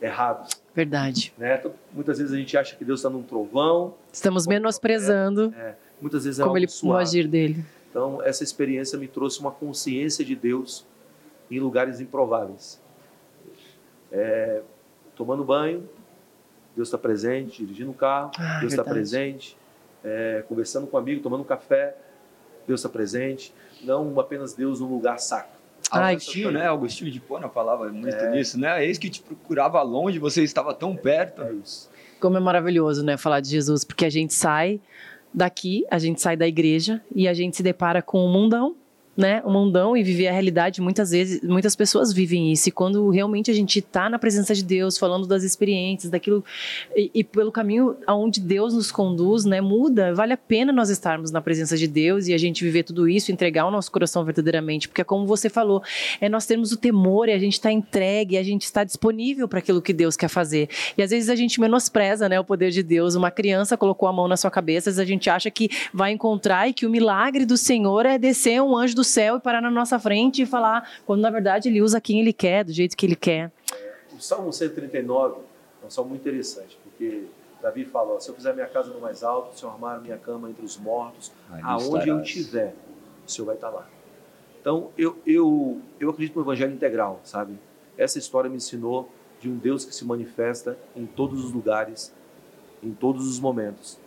errados? 0.01 0.61
Verdade. 0.75 1.33
Né? 1.37 1.57
Então, 1.57 1.73
Muitas 1.93 2.17
vezes 2.19 2.33
a 2.33 2.37
gente 2.37 2.55
acha 2.57 2.75
que 2.75 2.85
Deus 2.85 2.99
está 2.99 3.09
num 3.09 3.23
trovão, 3.23 3.95
Estamos 4.11 4.45
menosprezando 4.47 5.53
muitas 6.01 6.23
vezes 6.25 6.39
é 6.39 6.43
como 6.43 6.57
ele 6.57 6.67
suave. 6.67 7.01
agir 7.03 7.27
dele. 7.27 7.65
Então, 7.89 8.21
essa 8.21 8.43
experiência 8.43 8.97
me 8.99 9.07
trouxe 9.07 9.39
uma 9.39 9.51
consciência 9.51 10.23
de 10.23 10.35
Deus 10.35 10.85
em 11.49 11.59
lugares 11.59 11.99
improváveis. 11.99 12.79
É, 14.11 14.61
tomando 15.15 15.43
banho, 15.43 15.89
Deus 16.75 16.89
está 16.89 16.97
presente, 16.97 17.63
dirigindo 17.65 17.89
o 17.91 17.93
carro, 17.93 18.31
Ah, 18.37 18.59
Deus 18.59 18.73
está 18.73 18.83
presente, 18.83 19.57
é, 20.03 20.43
conversando 20.47 20.85
com 20.85 20.95
um 20.95 20.99
amigo, 20.99 21.21
tomando 21.23 21.41
um 21.41 21.45
café, 21.45 21.95
Deus 22.67 22.81
está 22.81 22.89
presente. 22.89 23.51
Não 23.81 24.19
apenas 24.19 24.53
Deus 24.53 24.79
num 24.79 24.87
lugar 24.87 25.19
sacro. 25.19 25.56
Agostinho, 25.91 26.51
né? 26.51 26.67
Agostinho 26.67 27.11
de 27.11 27.19
Pona 27.19 27.47
falava 27.49 27.89
muito 27.91 28.15
É. 28.15 28.31
nisso, 28.31 28.59
né? 28.59 28.85
Eis 28.85 28.97
que 28.97 29.09
te 29.09 29.21
procurava 29.21 29.81
longe, 29.81 30.19
você 30.19 30.43
estava 30.43 30.73
tão 30.73 30.95
perto. 30.95 31.41
É 31.41 31.53
isso. 31.53 31.89
Como 32.19 32.35
é 32.35 32.39
maravilhoso, 32.39 33.03
né, 33.05 33.15
falar 33.15 33.39
de 33.41 33.49
Jesus, 33.49 33.83
porque 33.83 34.03
a 34.05 34.09
gente 34.09 34.33
sai 34.33 34.79
daqui, 35.33 35.85
a 35.91 35.99
gente 35.99 36.19
sai 36.21 36.35
da 36.35 36.47
igreja 36.47 37.01
e 37.15 37.27
a 37.27 37.33
gente 37.33 37.55
se 37.55 37.61
depara 37.63 38.01
com 38.01 38.25
o 38.25 38.27
mundão, 38.27 38.75
né? 39.17 39.41
O 39.43 39.49
mundão 39.49 39.97
e 39.97 40.03
viver 40.03 40.27
a 40.27 40.31
realidade, 40.31 40.79
muitas 40.79 41.09
vezes, 41.09 41.41
muitas 41.41 41.75
pessoas 41.75 42.13
vivem 42.13 42.51
isso. 42.51 42.69
E 42.69 42.71
quando 42.71 43.09
realmente 43.09 43.49
a 43.49 43.53
gente 43.53 43.79
está 43.79 44.07
na 44.07 44.19
presença 44.19 44.53
de 44.53 44.63
Deus, 44.63 44.97
falando 44.97 45.25
das 45.25 45.43
experiências, 45.43 46.11
daquilo 46.11 46.45
e, 46.95 47.09
e 47.15 47.23
pelo 47.23 47.51
caminho 47.51 47.97
aonde 48.05 48.39
Deus 48.39 48.75
nos 48.75 48.91
conduz, 48.91 49.43
né, 49.43 49.59
muda. 49.59 50.13
Vale 50.13 50.33
a 50.33 50.37
pena 50.37 50.71
nós 50.71 50.89
estarmos 50.89 51.31
na 51.31 51.41
presença 51.41 51.75
de 51.75 51.87
Deus 51.87 52.27
e 52.27 52.33
a 52.33 52.37
gente 52.37 52.63
viver 52.63 52.83
tudo 52.83 53.09
isso, 53.09 53.31
entregar 53.31 53.65
o 53.65 53.71
nosso 53.71 53.91
coração 53.91 54.23
verdadeiramente, 54.23 54.87
porque 54.87 55.03
como 55.03 55.25
você 55.25 55.49
falou, 55.49 55.81
é 56.21 56.29
nós 56.29 56.45
termos 56.45 56.71
o 56.71 56.77
temor 56.77 57.27
e 57.27 57.31
a 57.31 57.39
gente 57.39 57.53
está 57.53 57.71
entregue, 57.71 58.37
a 58.37 58.43
gente 58.43 58.63
está 58.63 58.83
disponível 58.83 59.47
para 59.47 59.59
aquilo 59.59 59.81
que 59.81 59.93
Deus 59.93 60.15
quer 60.15 60.27
fazer. 60.27 60.69
E 60.95 61.01
às 61.01 61.09
vezes 61.09 61.29
a 61.29 61.35
gente 61.35 61.59
menospreza, 61.59 62.29
né, 62.29 62.39
o 62.39 62.43
poder 62.43 62.69
de 62.69 62.83
Deus. 62.83 63.15
Uma 63.15 63.31
criança 63.31 63.75
colocou 63.75 64.07
a 64.07 64.13
mão 64.13 64.27
na 64.27 64.37
sua 64.37 64.51
cabeça, 64.51 64.89
às 64.89 64.97
vezes 64.97 64.99
a 64.99 65.11
gente 65.11 65.27
acha 65.27 65.49
que 65.49 65.69
vai 65.91 66.11
encontrar 66.11 66.69
e 66.69 66.73
que 66.73 66.85
o 66.85 66.89
milagre 66.89 67.45
do 67.45 67.57
Senhor 67.57 68.05
é 68.05 68.19
descer 68.19 68.61
um 68.61 68.77
anjo 68.77 68.95
do 68.95 69.06
céu 69.07 69.37
e 69.37 69.39
parar 69.39 69.61
na 69.61 69.71
nossa 69.71 69.97
frente 69.97 70.43
e 70.43 70.45
falar, 70.45 70.89
quando 71.05 71.21
na 71.21 71.29
verdade 71.29 71.69
ele 71.69 71.81
usa 71.81 71.99
quem 71.99 72.19
ele 72.19 72.33
quer, 72.33 72.63
do 72.63 72.71
jeito 72.71 72.95
que 72.95 73.05
ele 73.05 73.15
quer. 73.15 73.51
O 74.15 74.21
Salmo 74.21 74.53
139 74.53 75.41
é 75.83 75.85
um 75.85 75.89
salmo 75.89 76.09
muito 76.11 76.21
interessante, 76.21 76.77
porque 76.83 77.25
Davi 77.61 77.85
fala: 77.85 78.19
se 78.19 78.29
eu 78.29 78.35
fizer 78.35 78.53
minha 78.53 78.67
casa 78.67 78.91
no 78.91 78.99
mais 78.99 79.23
alto, 79.23 79.57
se 79.57 79.63
eu 79.63 79.69
armar 79.69 80.01
minha 80.01 80.17
cama 80.17 80.49
entre 80.49 80.65
os 80.65 80.77
mortos, 80.77 81.31
Ali 81.51 81.61
aonde 81.63 82.09
eu 82.09 82.21
estiver, 82.21 82.73
o 83.25 83.31
Senhor 83.31 83.45
vai 83.45 83.55
estar 83.55 83.69
lá. 83.69 83.87
Então, 84.61 84.91
eu, 84.97 85.17
eu, 85.25 85.81
eu 85.99 86.09
acredito 86.09 86.35
no 86.35 86.41
Evangelho 86.41 86.73
integral, 86.73 87.21
sabe? 87.23 87.57
Essa 87.97 88.19
história 88.19 88.49
me 88.49 88.57
ensinou 88.57 89.09
de 89.39 89.49
um 89.49 89.55
Deus 89.55 89.85
que 89.85 89.93
se 89.93 90.03
manifesta 90.03 90.77
em 90.95 91.05
todos 91.05 91.43
os 91.43 91.51
lugares, 91.51 92.13
em 92.83 92.91
todos 92.91 93.27
os 93.27 93.39
momentos. 93.39 93.97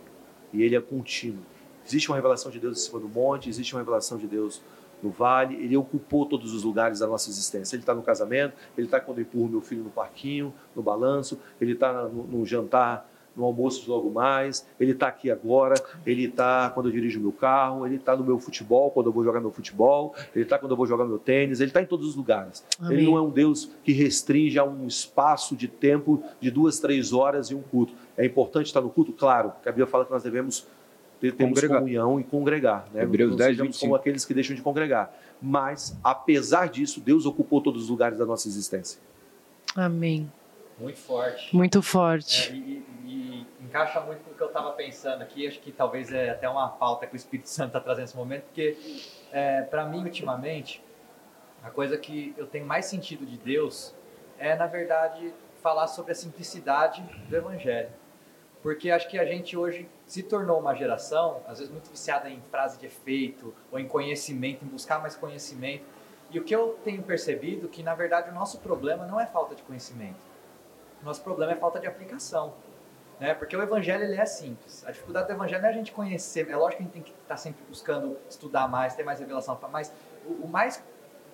E 0.53 0.61
ele 0.61 0.75
é 0.75 0.81
contínuo. 0.81 1.43
Existe 1.85 2.09
uma 2.09 2.15
revelação 2.15 2.51
de 2.51 2.59
Deus 2.59 2.77
em 2.77 2.85
cima 2.85 2.99
do 2.99 3.09
monte, 3.09 3.49
existe 3.49 3.73
uma 3.73 3.81
revelação 3.81 4.17
de 4.17 4.27
Deus 4.27 4.61
no 5.01 5.09
vale, 5.09 5.55
ele 5.55 5.75
ocupou 5.75 6.25
todos 6.25 6.53
os 6.53 6.63
lugares 6.63 6.99
da 6.99 7.07
nossa 7.07 7.29
existência. 7.29 7.75
Ele 7.75 7.83
está 7.83 7.93
no 7.93 8.01
casamento, 8.01 8.53
ele 8.77 8.87
está 8.87 8.99
quando 8.99 9.19
eu 9.19 9.23
empurro 9.23 9.49
meu 9.49 9.61
filho 9.61 9.83
no 9.83 9.89
parquinho, 9.89 10.53
no 10.75 10.81
balanço, 10.81 11.39
ele 11.59 11.73
está 11.73 11.91
no, 12.07 12.23
no 12.23 12.45
jantar, 12.45 13.09
no 13.35 13.45
almoço 13.45 13.89
logo 13.89 14.09
mais, 14.09 14.67
ele 14.79 14.91
está 14.91 15.07
aqui 15.07 15.31
agora, 15.31 15.75
ele 16.05 16.25
está 16.25 16.69
quando 16.69 16.87
eu 16.87 16.91
dirijo 16.91 17.19
meu 17.19 17.31
carro, 17.31 17.85
ele 17.85 17.95
está 17.95 18.15
no 18.15 18.23
meu 18.23 18.39
futebol, 18.39 18.91
quando 18.91 19.07
eu 19.07 19.13
vou 19.13 19.23
jogar 19.23 19.39
meu 19.39 19.51
futebol, 19.51 20.13
ele 20.35 20.43
está 20.43 20.57
quando 20.57 20.71
eu 20.71 20.77
vou 20.77 20.85
jogar 20.85 21.05
meu 21.05 21.17
tênis, 21.17 21.59
ele 21.59 21.69
está 21.69 21.81
em 21.81 21.85
todos 21.85 22.07
os 22.07 22.15
lugares. 22.15 22.63
Amém. 22.79 22.97
Ele 22.97 23.05
não 23.05 23.17
é 23.17 23.21
um 23.21 23.29
Deus 23.29 23.71
que 23.83 23.93
restringe 23.93 24.59
a 24.59 24.63
um 24.63 24.85
espaço 24.85 25.55
de 25.55 25.67
tempo 25.67 26.23
de 26.39 26.51
duas, 26.51 26.79
três 26.79 27.13
horas 27.13 27.49
e 27.49 27.55
um 27.55 27.61
culto. 27.61 27.93
É 28.17 28.25
importante 28.25 28.67
estar 28.67 28.81
no 28.81 28.89
culto? 28.89 29.13
Claro, 29.13 29.51
porque 29.51 29.69
a 29.69 29.71
Bíblia 29.71 29.87
fala 29.87 30.05
que 30.05 30.11
nós 30.11 30.23
devemos 30.23 30.67
temos 31.29 31.55
Congregar. 31.59 31.77
comunhão 31.79 32.19
e 32.19 32.23
congregar. 32.23 32.87
Né? 32.93 33.03
Hebreus 33.03 33.31
Não 33.31 33.37
10, 33.37 33.49
sejamos 33.49 33.67
25. 33.75 33.85
como 33.89 33.95
aqueles 33.95 34.23
que 34.25 34.33
deixam 34.33 34.55
de 34.55 34.61
congregar. 34.61 35.13
Mas, 35.41 35.99
apesar 36.03 36.69
disso, 36.69 37.01
Deus 37.01 37.25
ocupou 37.25 37.61
todos 37.61 37.83
os 37.83 37.89
lugares 37.89 38.17
da 38.17 38.25
nossa 38.25 38.47
existência. 38.47 38.99
Amém. 39.75 40.31
Muito 40.79 40.99
forte. 40.99 41.55
Muito 41.55 41.79
É, 41.79 41.81
forte. 41.81 42.53
e, 42.53 42.83
e- 43.05 43.45
e 43.61 43.65
encaixa 43.65 43.99
muito 44.01 44.23
com 44.23 44.31
o 44.31 44.33
que 44.33 44.41
eu 44.41 44.47
estava 44.47 44.71
pensando 44.71 45.21
aqui. 45.21 45.45
Acho 45.47 45.59
que 45.59 45.71
talvez 45.71 46.11
é 46.11 46.29
até 46.31 46.49
uma 46.49 46.67
pauta 46.69 47.05
que 47.05 47.13
o 47.13 47.17
Espírito 47.17 47.49
Santo 47.49 47.67
está 47.67 47.79
trazendo 47.79 48.03
nesse 48.05 48.15
momento, 48.17 48.43
porque 48.45 48.75
para 49.69 49.85
mim, 49.85 50.03
ultimamente, 50.03 50.83
a 51.63 51.69
coisa 51.69 51.97
que 51.97 52.33
eu 52.37 52.47
tenho 52.47 52.65
mais 52.65 52.85
sentido 52.85 53.25
de 53.25 53.37
Deus 53.37 53.93
é, 54.39 54.55
na 54.55 54.65
verdade, 54.65 55.31
falar 55.61 55.85
sobre 55.87 56.11
a 56.13 56.15
simplicidade 56.15 57.03
do 57.29 57.35
Evangelho. 57.35 57.89
Porque 58.61 58.91
acho 58.91 59.09
que 59.09 59.17
a 59.17 59.25
gente 59.25 59.57
hoje 59.57 59.89
se 60.05 60.21
tornou 60.21 60.59
uma 60.59 60.75
geração, 60.75 61.41
às 61.47 61.57
vezes 61.57 61.71
muito 61.71 61.89
viciada 61.89 62.29
em 62.29 62.39
frase 62.41 62.77
de 62.77 62.85
efeito, 62.85 63.53
ou 63.71 63.79
em 63.79 63.87
conhecimento, 63.87 64.63
em 64.63 64.67
buscar 64.67 64.99
mais 64.99 65.15
conhecimento. 65.15 65.83
E 66.29 66.39
o 66.39 66.43
que 66.43 66.55
eu 66.55 66.79
tenho 66.83 67.01
percebido 67.01 67.65
é 67.65 67.69
que, 67.69 67.81
na 67.81 67.95
verdade, 67.95 68.29
o 68.29 68.33
nosso 68.33 68.59
problema 68.59 69.05
não 69.05 69.19
é 69.19 69.25
falta 69.25 69.55
de 69.55 69.63
conhecimento. 69.63 70.19
O 71.01 71.05
nosso 71.05 71.23
problema 71.23 71.53
é 71.53 71.55
falta 71.55 71.79
de 71.79 71.87
aplicação. 71.87 72.53
Né? 73.19 73.33
Porque 73.33 73.55
o 73.55 73.61
evangelho 73.61 74.03
ele 74.03 74.15
é 74.15 74.25
simples. 74.25 74.83
A 74.85 74.91
dificuldade 74.91 75.27
do 75.27 75.33
evangelho 75.33 75.61
não 75.61 75.69
é 75.69 75.71
a 75.71 75.75
gente 75.75 75.91
conhecer. 75.91 76.49
É 76.49 76.55
lógico 76.55 76.77
que 76.77 76.83
a 76.83 76.85
gente 76.85 76.93
tem 76.93 77.01
que 77.03 77.13
estar 77.21 77.37
sempre 77.37 77.63
buscando 77.67 78.17
estudar 78.29 78.67
mais, 78.67 78.95
ter 78.95 79.03
mais 79.03 79.19
revelação. 79.19 79.59
Mas 79.71 79.93
o, 80.25 80.45
o 80.45 80.47
mais 80.47 80.83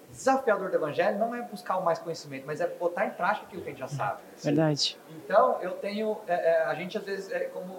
desafiador 0.09 0.69
do 0.69 0.75
evangelho 0.75 1.17
não 1.17 1.33
é 1.35 1.41
buscar 1.41 1.77
o 1.77 1.83
mais 1.83 1.99
conhecimento, 1.99 2.45
mas 2.45 2.61
é 2.61 2.67
botar 2.67 3.05
em 3.05 3.11
prática 3.11 3.45
aquilo 3.45 3.61
que 3.61 3.69
a 3.69 3.71
gente 3.71 3.79
já 3.79 3.87
sabe. 3.87 4.21
Verdade. 4.37 4.97
Então, 5.09 5.61
eu 5.61 5.71
tenho. 5.71 6.17
é, 6.27 6.33
é, 6.33 6.63
a 6.63 6.73
gente, 6.75 6.97
às 6.97 7.03
vezes, 7.03 7.31
é 7.31 7.41
como 7.45 7.73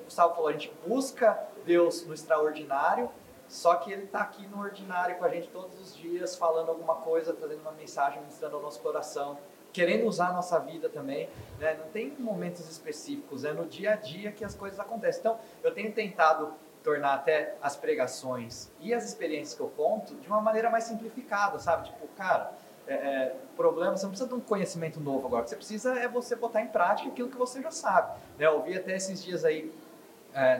o 0.00 0.04
Gustavo 0.04 0.34
falou, 0.34 0.48
a 0.48 0.52
gente 0.52 0.72
busca 0.86 1.38
Deus 1.64 2.06
no 2.06 2.14
extraordinário, 2.14 3.10
só 3.48 3.76
que 3.76 3.92
ele 3.92 4.04
está 4.04 4.20
aqui 4.20 4.46
no 4.46 4.60
ordinário 4.60 5.16
com 5.16 5.24
a 5.24 5.28
gente 5.28 5.48
todos 5.48 5.78
os 5.80 5.96
dias, 5.96 6.36
falando 6.36 6.68
alguma 6.68 6.96
coisa, 6.96 7.32
trazendo 7.32 7.60
uma 7.60 7.72
mensagem, 7.72 8.20
ministrando 8.20 8.56
ao 8.56 8.62
nosso 8.62 8.80
coração, 8.80 9.38
querendo 9.72 10.06
usar 10.06 10.28
a 10.28 10.32
nossa 10.32 10.58
vida 10.60 10.88
também. 10.88 11.28
Né? 11.58 11.74
Não 11.74 11.88
tem 11.88 12.14
momentos 12.18 12.68
específicos, 12.70 13.44
é 13.44 13.52
no 13.52 13.66
dia 13.66 13.92
a 13.92 13.96
dia 13.96 14.32
que 14.32 14.44
as 14.44 14.54
coisas 14.54 14.78
acontecem. 14.78 15.20
Então, 15.20 15.38
eu 15.62 15.74
tenho 15.74 15.92
tentado 15.92 16.54
tornar 16.84 17.14
até 17.14 17.56
as 17.62 17.74
pregações 17.74 18.70
e 18.78 18.92
as 18.92 19.04
experiências 19.06 19.54
que 19.54 19.62
eu 19.62 19.70
conto 19.70 20.14
de 20.16 20.28
uma 20.28 20.40
maneira 20.40 20.68
mais 20.68 20.84
simplificada, 20.84 21.58
sabe? 21.58 21.88
Tipo, 21.88 22.06
cara, 22.08 22.52
é, 22.86 22.92
é, 22.92 23.36
problema, 23.56 23.96
você 23.96 24.04
não 24.04 24.10
precisa 24.10 24.28
de 24.28 24.34
um 24.34 24.40
conhecimento 24.40 25.00
novo 25.00 25.26
agora, 25.26 25.40
o 25.40 25.44
que 25.44 25.50
você 25.50 25.56
precisa 25.56 25.98
é 25.98 26.06
você 26.06 26.36
botar 26.36 26.60
em 26.60 26.66
prática 26.66 27.08
aquilo 27.08 27.30
que 27.30 27.38
você 27.38 27.62
já 27.62 27.70
sabe. 27.70 28.20
Né? 28.38 28.46
Eu 28.46 28.62
vi 28.62 28.76
até 28.76 28.94
esses 28.94 29.24
dias 29.24 29.46
aí 29.46 29.72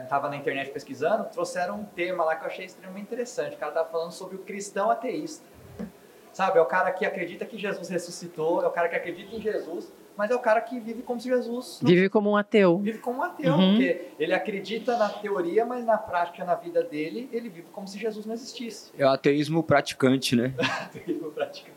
estava 0.02 0.28
é, 0.28 0.30
na 0.30 0.36
internet 0.36 0.70
pesquisando, 0.70 1.24
trouxeram 1.24 1.80
um 1.80 1.84
tema 1.84 2.24
lá 2.24 2.36
que 2.36 2.42
eu 2.42 2.46
achei 2.46 2.64
extremamente 2.64 3.02
interessante. 3.02 3.56
O 3.56 3.58
cara 3.58 3.72
estava 3.72 3.88
falando 3.90 4.12
sobre 4.12 4.36
o 4.36 4.38
cristão 4.38 4.90
ateísta. 4.90 5.44
Sabe, 6.32 6.58
é 6.58 6.62
o 6.62 6.66
cara 6.66 6.90
que 6.90 7.04
acredita 7.04 7.44
que 7.44 7.56
Jesus 7.58 7.88
ressuscitou, 7.88 8.62
é 8.64 8.66
o 8.66 8.70
cara 8.70 8.88
que 8.88 8.96
acredita 8.96 9.36
em 9.36 9.40
Jesus, 9.40 9.92
mas 10.16 10.30
é 10.30 10.34
o 10.34 10.38
cara 10.38 10.60
que 10.60 10.78
vive 10.78 11.02
como 11.02 11.20
se 11.20 11.28
Jesus. 11.28 11.80
Vive 11.82 12.08
como 12.08 12.30
um 12.30 12.36
ateu. 12.36 12.78
Vive 12.78 12.98
como 12.98 13.18
um 13.18 13.22
ateu, 13.22 13.52
uhum. 13.52 13.70
porque 13.70 14.10
ele 14.18 14.32
acredita 14.32 14.96
na 14.96 15.08
teoria, 15.08 15.66
mas 15.66 15.84
na 15.84 15.98
prática, 15.98 16.44
na 16.44 16.54
vida 16.54 16.82
dele, 16.84 17.28
ele 17.32 17.48
vive 17.48 17.68
como 17.72 17.88
se 17.88 17.98
Jesus 17.98 18.24
não 18.24 18.34
existisse. 18.34 18.92
É 18.96 19.04
o 19.04 19.08
ateísmo 19.08 19.62
praticante, 19.62 20.36
né? 20.36 20.54
ateísmo 20.82 21.32
praticante. 21.32 21.74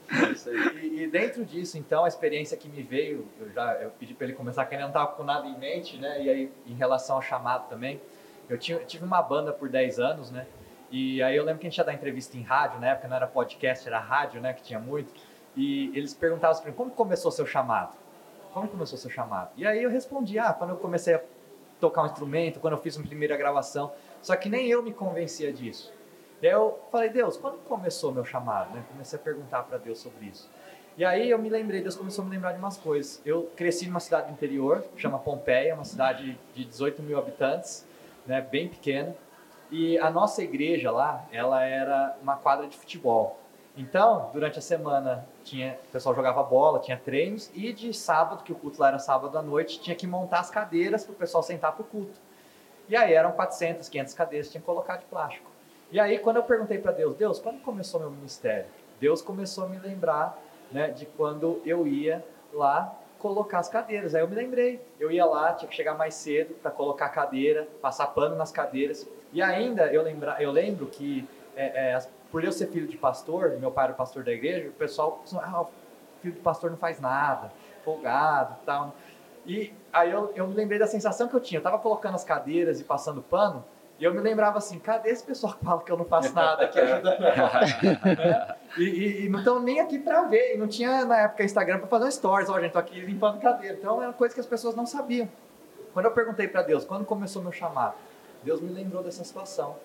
e, 0.84 1.04
e, 1.04 1.08
dentro 1.08 1.43
disso, 1.43 1.78
então, 1.80 2.06
a 2.06 2.08
experiência 2.08 2.56
que 2.56 2.69
me 2.69 2.84
veio, 2.84 3.26
eu 3.39 3.52
já 3.52 3.73
eu 3.82 3.89
pedi 3.91 4.13
para 4.13 4.28
ele 4.28 4.36
começar, 4.36 4.65
que 4.65 4.76
ele 4.76 4.84
não 4.84 4.89
estava 4.89 5.08
com 5.08 5.23
nada 5.23 5.47
em 5.47 5.58
mente, 5.58 5.97
né? 5.97 6.23
E 6.23 6.30
aí, 6.30 6.52
em 6.67 6.76
relação 6.76 7.15
ao 7.15 7.21
chamado 7.21 7.67
também, 7.67 8.00
eu, 8.47 8.58
tinha, 8.58 8.78
eu 8.78 8.86
tive 8.86 9.04
uma 9.04 9.21
banda 9.21 9.52
por 9.52 9.67
10 9.67 10.00
anos, 10.00 10.30
né? 10.30 10.45
E 10.91 11.21
aí 11.21 11.36
eu 11.36 11.43
lembro 11.43 11.60
que 11.60 11.67
a 11.67 11.69
gente 11.69 11.78
ia 11.78 11.84
dar 11.84 11.93
entrevista 11.93 12.38
em 12.38 12.43
rádio, 12.43 12.80
na 12.80 12.89
época 12.91 13.08
não 13.08 13.15
era 13.15 13.28
podcast, 13.28 13.86
era 13.88 14.00
rádio, 14.00 14.39
né? 14.39 14.54
Que 14.54 14.62
tinha 14.62 14.80
muito. 14.80 15.12
E 15.56 15.91
eles 15.97 16.13
perguntavam 16.13 16.58
assim, 16.58 16.71
como 16.71 16.91
começou 16.91 17.30
o 17.30 17.32
seu 17.32 17.45
chamado? 17.45 17.97
Como 18.54 18.68
começou 18.68 18.98
o 18.98 19.00
seu 19.00 19.10
chamado? 19.10 19.52
E 19.56 19.66
aí 19.66 19.82
eu 19.84 19.90
respondi, 19.90 20.38
ah, 20.40 20.54
quando 20.54 20.72
eu 20.72 20.78
comecei 20.78 21.16
a 21.16 21.22
tocar 21.80 22.04
um 22.04 22.06
instrumento, 22.06 22.60
quando 22.60 22.74
eu 22.74 22.80
fiz 22.80 22.98
uma 22.98 23.06
primeira 23.06 23.38
gravação, 23.38 23.92
só 24.22 24.36
que 24.36 24.50
nem 24.50 24.68
eu 24.68 24.82
me 24.82 24.92
convencia 24.92 25.52
disso. 25.54 25.94
E 26.42 26.48
aí 26.48 26.54
eu 26.54 26.80
falei, 26.92 27.10
Deus, 27.10 27.38
quando 27.38 27.58
começou 27.60 28.12
meu 28.12 28.26
chamado? 28.26 28.74
Né? 28.74 28.84
Comecei 28.92 29.18
a 29.18 29.22
perguntar 29.22 29.64
para 29.64 29.78
Deus 29.78 30.00
sobre 30.00 30.28
isso. 30.28 30.50
E 30.98 31.06
aí 31.06 31.30
eu 31.30 31.38
me 31.38 31.50
lembrei, 31.50 31.82
Deus 31.82 31.96
começou 31.96 32.24
a 32.24 32.26
me 32.26 32.34
lembrar 32.34 32.54
de 32.54 32.60
umas 32.60 32.78
coisas. 32.78 33.22
Eu 33.24 33.52
cresci 33.56 33.86
numa 33.86 34.00
cidade 34.00 34.28
do 34.28 34.34
interior, 34.34 34.84
chama 34.96 35.20
Pompeia, 35.20 35.76
uma 35.76 35.84
cidade 35.84 36.38
de 36.56 36.66
18 36.66 37.04
mil 37.04 37.20
habitantes, 37.20 37.88
né, 38.26 38.42
bem 38.42 38.68
pequena. 38.68 39.16
E 39.70 40.00
a 40.00 40.10
nossa 40.10 40.42
igreja 40.42 40.90
lá, 40.92 41.26
ela 41.32 41.64
era 41.64 42.18
uma 42.22 42.36
quadra 42.36 42.68
de 42.68 42.76
futebol. 42.76 43.40
Então, 43.78 44.32
durante 44.34 44.58
a 44.58 44.62
semana, 44.62 45.24
tinha, 45.44 45.78
o 45.90 45.92
pessoal 45.92 46.16
jogava 46.16 46.42
bola, 46.42 46.80
tinha 46.80 46.98
treinos, 46.98 47.52
e 47.54 47.72
de 47.72 47.94
sábado, 47.94 48.44
que 48.44 48.52
o 48.52 48.56
culto 48.56 48.82
lá 48.82 48.88
era 48.88 48.98
sábado 48.98 49.38
à 49.38 49.42
noite, 49.42 49.80
tinha 49.80 49.96
que 49.96 50.08
montar 50.08 50.40
as 50.40 50.50
cadeiras 50.50 51.06
para 51.06 51.13
o 51.13 51.16
pessoal 51.16 51.44
sentar 51.44 51.74
para 51.74 51.84
o 51.84 51.86
culto. 51.86 52.20
E 52.90 52.96
aí 52.96 53.13
eram 53.13 53.32
400, 53.34 53.88
500 53.88 54.13
cadeiras, 54.16 54.50
tinha 54.50 54.60
que 54.60 54.66
colocar 54.66 54.98
de 54.98 55.06
plástico. 55.06 55.52
E 55.92 56.00
aí, 56.00 56.18
quando 56.18 56.38
eu 56.38 56.44
perguntei 56.44 56.80
para 56.80 56.92
Deus, 56.92 57.16
Deus, 57.16 57.40
quando 57.40 57.62
começou 57.62 58.00
meu 58.00 58.10
ministério? 58.10 58.66
Deus 59.00 59.22
começou 59.22 59.66
a 59.66 59.68
me 59.68 59.78
lembrar 59.78 60.42
né, 60.72 60.90
de 60.90 61.06
quando 61.06 61.62
eu 61.63 61.86
ia 61.86 62.26
lá 62.52 62.98
colocar 63.20 63.60
as 63.60 63.70
cadeiras. 63.70 64.16
Aí 64.16 64.22
eu 64.22 64.28
me 64.28 64.36
lembrei, 64.36 64.82
eu 65.00 65.12
ia 65.12 65.26
lá, 65.26 65.54
tinha 65.54 65.70
que 65.70 65.76
chegar 65.76 65.94
mais 65.94 66.16
cedo 66.16 66.56
para 66.56 66.72
colocar 66.72 67.06
a 67.06 67.10
cadeira, 67.10 67.68
passar 67.80 68.08
pano 68.08 68.36
nas 68.36 68.52
cadeiras. 68.52 69.08
E 69.32 69.42
ainda 69.42 69.86
eu, 69.94 70.02
lembra, 70.02 70.36
eu 70.40 70.52
lembro 70.52 70.88
que 70.88 71.28
é, 71.56 71.92
é, 71.92 72.08
por 72.32 72.44
eu 72.44 72.52
ser 72.52 72.68
filho 72.68 72.88
de 72.88 72.98
pastor, 72.98 73.58
meu 73.60 73.72
pai 73.72 73.86
era 73.86 73.94
pastor 73.94 74.24
da 74.24 74.32
igreja, 74.32 74.70
o 74.70 74.74
pessoal, 74.74 75.24
ah, 75.42 75.62
o 75.62 75.70
filho 76.22 76.34
de 76.36 76.42
pastor 76.42 76.70
não 76.70 76.78
faz 76.78 77.00
nada, 77.00 77.52
folgado 77.84 78.56
e 78.62 78.66
tal. 78.66 78.96
E 79.46 79.74
aí 79.94 80.12
eu, 80.12 80.32
eu 80.36 80.48
me 80.48 80.54
lembrei 80.54 80.78
da 80.78 80.88
sensação 80.88 81.28
que 81.28 81.34
eu 81.34 81.40
tinha. 81.40 81.58
Eu 81.58 81.62
estava 81.62 81.80
colocando 81.80 82.16
as 82.16 82.24
cadeiras 82.24 82.82
e 82.82 82.84
passando 82.84 83.22
pano, 83.22 83.63
e 84.00 84.04
eu 84.04 84.13
me 84.13 84.20
lembrava 84.20 84.60
assim, 84.60 84.78
cadê 84.78 85.10
esse 85.10 85.24
pessoal 85.24 85.54
que 85.54 85.66
fala 85.66 85.82
que 85.82 85.92
eu 85.92 85.98
não 85.98 86.06
faço 86.06 86.34
nada 86.34 86.66
aqui 86.66 86.78
ajudando 86.80 87.20
né? 87.20 88.56
e, 88.78 88.84
e, 88.84 89.26
e, 89.26 89.30
não 89.30 89.40
estão 89.40 89.60
nem 89.60 89.80
aqui 89.80 89.98
para 89.98 90.22
ver. 90.24 90.54
E 90.54 90.58
não 90.58 90.68
tinha 90.68 91.04
na 91.04 91.22
época 91.22 91.44
Instagram 91.44 91.80
para 91.80 91.88
fazer 91.88 92.06
um 92.06 92.12
stories. 92.12 92.50
Ó, 92.50 92.54
oh, 92.56 92.60
gente, 92.60 92.74
tô 92.74 92.80
aqui 92.80 93.00
limpando 93.00 93.42
cadeira. 93.42 93.76
Então 93.76 94.02
era 94.02 94.13
coisa 94.13 94.36
que 94.36 94.40
as 94.40 94.46
pessoas 94.46 94.76
não 94.76 94.86
sabiam. 94.86 95.28
Quando 95.94 96.06
eu 96.06 96.12
perguntei 96.12 96.48
para 96.48 96.62
Deus, 96.62 96.86
quando 96.86 97.06
começou 97.06 97.42
meu 97.42 97.52
chamado, 97.52 97.96
Deus 98.44 98.62
me 98.62 98.72
lembrou 98.72 99.02
dessa 99.02 99.24
situação. 99.24 99.78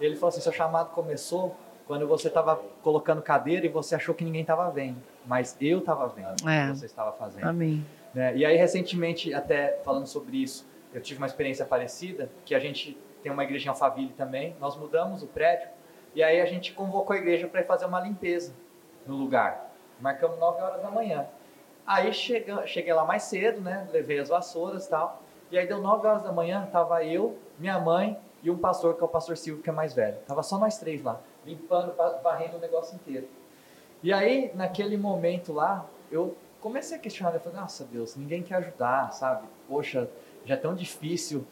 Ele 0.00 0.14
falou 0.14 0.28
assim: 0.28 0.40
seu 0.40 0.52
chamado 0.52 0.90
começou 0.90 1.56
quando 1.86 2.06
você 2.06 2.28
estava 2.28 2.56
colocando 2.82 3.22
cadeira 3.22 3.64
e 3.64 3.68
você 3.68 3.94
achou 3.94 4.14
que 4.14 4.24
ninguém 4.24 4.40
estava 4.40 4.68
vendo, 4.70 5.00
mas 5.24 5.56
eu 5.60 5.78
estava 5.78 6.08
vendo 6.08 6.48
é. 6.48 6.64
o 6.64 6.72
que 6.72 6.78
você 6.78 6.86
estava 6.86 7.12
fazendo. 7.12 7.44
Amém. 7.44 7.86
Né? 8.12 8.36
E 8.36 8.44
aí, 8.44 8.56
recentemente, 8.56 9.32
até 9.32 9.80
falando 9.84 10.06
sobre 10.06 10.36
isso, 10.42 10.68
eu 10.92 11.00
tive 11.00 11.18
uma 11.18 11.26
experiência 11.26 11.64
parecida, 11.64 12.30
que 12.44 12.54
a 12.54 12.58
gente 12.58 12.98
tem 13.22 13.30
uma 13.30 13.44
igreja 13.44 13.66
em 13.66 13.68
Alphaville 13.68 14.12
também, 14.16 14.56
nós 14.60 14.76
mudamos 14.76 15.22
o 15.22 15.26
prédio, 15.26 15.68
e 16.14 16.22
aí 16.22 16.40
a 16.40 16.46
gente 16.46 16.72
convocou 16.72 17.14
a 17.14 17.18
igreja 17.18 17.46
para 17.46 17.62
fazer 17.62 17.84
uma 17.84 18.00
limpeza 18.00 18.52
no 19.06 19.14
lugar. 19.14 19.70
Marcamos 20.00 20.38
9 20.38 20.60
horas 20.60 20.82
da 20.82 20.90
manhã. 20.90 21.26
Aí 21.86 22.12
cheguei, 22.12 22.54
cheguei 22.66 22.92
lá 22.92 23.04
mais 23.04 23.24
cedo, 23.24 23.60
né? 23.60 23.86
Levei 23.92 24.18
as 24.18 24.28
vassouras 24.28 24.86
e 24.86 24.90
tal. 24.90 25.22
E 25.50 25.58
aí 25.58 25.66
deu 25.66 25.80
9 25.80 26.06
horas 26.06 26.22
da 26.22 26.32
manhã, 26.32 26.68
tava 26.72 27.04
eu, 27.04 27.38
minha 27.58 27.78
mãe 27.78 28.18
e 28.42 28.50
um 28.50 28.58
pastor, 28.58 28.96
que 28.96 29.02
é 29.02 29.04
o 29.04 29.08
pastor 29.08 29.36
Silvio, 29.36 29.62
que 29.62 29.70
é 29.70 29.72
mais 29.72 29.94
velho. 29.94 30.16
Tava 30.26 30.42
só 30.42 30.58
nós 30.58 30.78
três 30.78 31.02
lá 31.02 31.20
limpando, 31.46 31.94
varrendo 32.22 32.56
o 32.56 32.60
negócio 32.60 32.96
inteiro. 32.96 33.28
E 34.02 34.12
aí, 34.12 34.50
naquele 34.54 34.96
momento 34.96 35.52
lá, 35.52 35.86
eu 36.10 36.36
comecei 36.60 36.96
a 36.96 37.00
questionar, 37.00 37.32
eu 37.32 37.40
falei, 37.40 37.58
nossa 37.58 37.84
Deus, 37.84 38.16
ninguém 38.16 38.42
quer 38.42 38.56
ajudar, 38.56 39.12
sabe? 39.12 39.46
Poxa, 39.68 40.10
já 40.44 40.54
é 40.54 40.56
tão 40.56 40.74
difícil. 40.74 41.46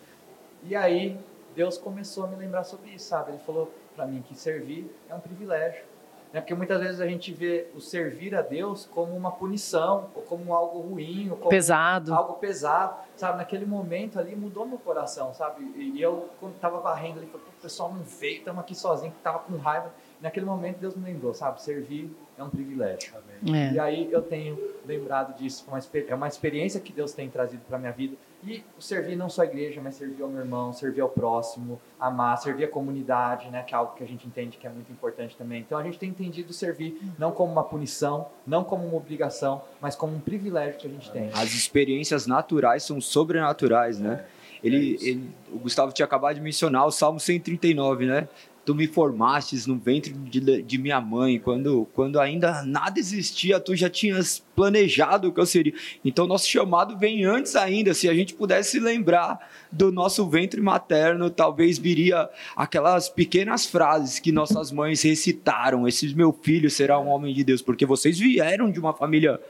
E 0.63 0.75
aí, 0.75 1.19
Deus 1.55 1.79
começou 1.79 2.25
a 2.25 2.27
me 2.27 2.37
lembrar 2.37 2.65
sobre 2.65 2.91
isso, 2.91 3.07
sabe? 3.07 3.31
Ele 3.31 3.39
falou 3.39 3.73
para 3.95 4.07
mim 4.07 4.23
que 4.23 4.37
servir 4.37 4.91
é 5.09 5.15
um 5.15 5.21
privilégio. 5.21 5.85
Né? 6.35 6.41
Porque 6.41 6.53
muitas 6.53 6.81
vezes 6.81 7.01
a 7.01 7.07
gente 7.07 7.33
vê 7.33 7.69
o 7.77 7.81
servir 7.81 8.35
a 8.35 8.43
Deus 8.43 8.87
como 8.87 9.17
uma 9.17 9.31
punição, 9.31 10.11
ou 10.17 10.23
como 10.23 10.53
algo 10.53 10.81
ruim, 10.81 11.31
ou 11.31 11.37
como 11.37 11.49
pesado. 11.49 12.13
algo 12.13 12.35
pesado, 12.35 12.97
sabe? 13.15 13.39
Naquele 13.39 13.65
momento 13.65 14.19
ali 14.19 14.35
mudou 14.35 14.67
meu 14.67 14.79
coração, 14.79 15.33
sabe? 15.33 15.63
E 15.77 16.03
eu, 16.03 16.29
quando 16.41 16.57
estava 16.57 16.81
varrendo 16.81 17.21
ali, 17.21 17.29
falei, 17.29 17.47
o 17.47 17.63
pessoal 17.63 17.95
não 17.95 18.03
veio, 18.03 18.39
estamos 18.39 18.61
aqui 18.61 18.75
sozinhos, 18.75 19.15
estava 19.17 19.39
com 19.39 19.57
raiva. 19.59 19.93
Naquele 20.21 20.45
momento 20.45 20.79
Deus 20.79 20.97
me 20.97 21.05
lembrou, 21.05 21.33
sabe? 21.35 21.63
Servir 21.63 22.11
é 22.37 22.43
um 22.43 22.51
privilégio. 22.51 23.15
É. 23.47 23.73
E 23.73 23.79
aí 23.79 24.09
eu 24.11 24.21
tenho 24.21 24.59
lembrado 24.85 25.39
disso, 25.39 25.65
é 26.09 26.15
uma 26.17 26.27
experiência 26.27 26.81
que 26.81 26.93
Deus 26.93 27.13
tem 27.13 27.31
trazido 27.31 27.63
para 27.69 27.79
minha 27.79 27.93
vida. 27.93 28.17
E 28.47 28.63
servir 28.79 29.17
não 29.17 29.29
só 29.29 29.43
a 29.43 29.45
igreja, 29.47 29.81
mas 29.83 29.95
servir 29.95 30.23
ao 30.23 30.29
meu 30.29 30.41
irmão, 30.41 30.73
servir 30.73 31.01
ao 31.01 31.09
próximo, 31.09 31.81
amar, 31.99 32.37
servir 32.37 32.65
a 32.65 32.69
comunidade, 32.69 33.49
né? 33.51 33.63
Que 33.63 33.75
é 33.75 33.79
algo 33.79 33.95
que 33.95 34.05
a 34.05 34.07
gente 34.07 34.27
entende 34.27 34.59
que 34.59 34.67
é 34.67 34.71
muito 34.71 34.93
importante 34.93 35.37
também. 35.37 35.61
Então 35.61 35.79
a 35.79 35.83
gente 35.83 35.99
tem 35.99 36.11
entendido 36.11 36.53
servir 36.53 37.01
não 37.19 37.33
como 37.33 37.51
uma 37.51 37.65
punição, 37.65 38.29
não 38.47 38.63
como 38.63 38.87
uma 38.87 38.97
obrigação, 38.97 39.63
mas 39.81 39.97
como 39.97 40.15
um 40.15 40.21
privilégio 40.21 40.79
que 40.79 40.87
a 40.87 40.91
gente 40.91 41.11
tem. 41.11 41.31
As 41.33 41.55
experiências 41.55 42.27
naturais 42.27 42.83
são 42.83 43.01
sobrenaturais, 43.01 43.99
né? 43.99 44.25
Ele, 44.63 44.97
é 45.01 45.05
ele, 45.09 45.31
o 45.53 45.59
Gustavo 45.59 45.93
tinha 45.93 46.07
acabado 46.07 46.37
de 46.37 46.41
mencionar 46.41 46.87
o 46.87 46.91
Salmo 46.91 47.21
139, 47.21 48.07
né? 48.07 48.29
Tu 48.65 48.75
me 48.75 48.87
formastes 48.87 49.67
no 49.67 49.77
ventre 49.77 50.13
de, 50.13 50.63
de, 50.63 50.79
minha 50.79 51.01
mãe, 51.01 51.39
quando, 51.39 51.87
quando 51.93 52.19
ainda 52.19 52.63
nada 52.63 52.99
existia, 52.99 53.61
tu 53.61 53.77
já 53.77 53.91
tinhas 53.91 54.43
planejado 54.57 55.29
o 55.29 55.33
que 55.33 55.41
eu 55.41 55.47
seria. 55.47 55.75
Então, 56.05 56.27
nosso 56.27 56.49
chamado 56.49 56.97
vem 56.99 57.25
antes 57.25 57.57
ainda. 57.57 57.93
Se 57.93 58.09
a 58.09 58.15
gente 58.15 58.35
pudesse 58.35 58.81
lembrar 58.81 59.39
do 59.71 59.93
nosso 59.93 60.27
ventre 60.29 60.61
materno, 60.61 61.29
talvez 61.29 61.79
viria 61.79 62.29
aquelas 62.57 63.09
pequenas 63.09 63.67
frases 63.67 64.19
que 64.19 64.33
nossas 64.33 64.73
mães 64.73 65.03
recitaram: 65.03 65.87
Esse 65.87 66.15
meu 66.15 66.33
filho 66.33 66.71
será 66.71 66.99
um 66.99 67.09
homem 67.09 67.35
de 67.35 67.45
Deus, 67.45 67.61
porque 67.61 67.85
vocês 67.85 68.19
vieram 68.19 68.71
de 68.71 68.81
uma 68.81 68.93
família 68.93 69.41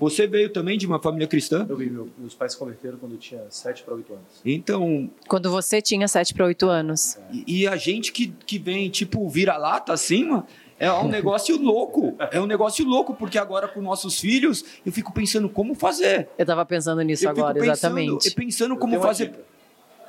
você 0.00 0.26
veio 0.26 0.48
também 0.48 0.78
de 0.78 0.86
uma 0.86 0.98
família 0.98 1.28
cristã? 1.28 1.66
Eu 1.68 1.76
vi, 1.76 1.90
meus 2.16 2.34
pais 2.34 2.52
se 2.52 2.58
converteram 2.58 2.96
quando 2.96 3.12
eu 3.12 3.18
tinha 3.18 3.42
7 3.50 3.82
para 3.82 3.94
8 3.94 4.12
anos. 4.14 4.40
Então. 4.42 5.10
Quando 5.28 5.50
você 5.50 5.82
tinha 5.82 6.08
7 6.08 6.32
para 6.32 6.46
8 6.46 6.66
anos. 6.66 7.16
É. 7.16 7.20
E, 7.32 7.60
e, 7.60 7.68
a 7.68 7.76
gente 7.76 8.10
que, 8.10 8.28
que 8.46 8.58
vem, 8.58 8.88
tipo, 8.88 9.28
vira-lata 9.28 9.92
acima. 9.92 10.46
É 10.78 10.90
um 10.90 11.08
negócio 11.12 11.60
louco, 11.60 12.16
é 12.32 12.40
um 12.40 12.46
negócio 12.46 12.86
louco, 12.86 13.12
porque 13.12 13.36
agora 13.36 13.68
com 13.68 13.82
nossos 13.82 14.18
filhos, 14.18 14.64
eu 14.86 14.90
fico 14.90 15.12
pensando 15.12 15.46
como 15.46 15.74
fazer. 15.74 16.30
Eu 16.38 16.44
estava 16.44 16.64
pensando 16.64 17.02
nisso 17.02 17.26
eu 17.26 17.30
agora, 17.30 17.52
pensando, 17.52 17.70
exatamente. 17.70 18.28
E 18.28 18.30
pensando 18.30 18.76
como 18.78 18.98
fazer. 18.98 19.34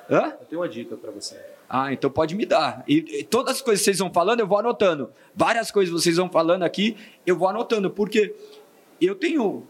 Hã? 0.09 0.33
Eu 0.39 0.45
tenho 0.45 0.61
uma 0.61 0.69
dica 0.69 0.95
para 0.95 1.11
você. 1.11 1.35
Ah, 1.69 1.91
então 1.91 2.09
pode 2.09 2.33
me 2.35 2.45
dar. 2.45 2.85
E, 2.87 3.19
e, 3.19 3.23
todas 3.25 3.55
as 3.55 3.61
coisas 3.61 3.81
que 3.81 3.85
vocês 3.85 3.99
vão 3.99 4.13
falando, 4.13 4.39
eu 4.39 4.47
vou 4.47 4.57
anotando. 4.57 5.11
Várias 5.35 5.69
coisas 5.69 5.93
que 5.93 6.01
vocês 6.01 6.15
vão 6.15 6.29
falando 6.29 6.63
aqui, 6.63 6.95
eu 7.25 7.37
vou 7.37 7.49
anotando, 7.49 7.89
porque 7.89 8.33
eu 9.01 9.15
tenho 9.15 9.67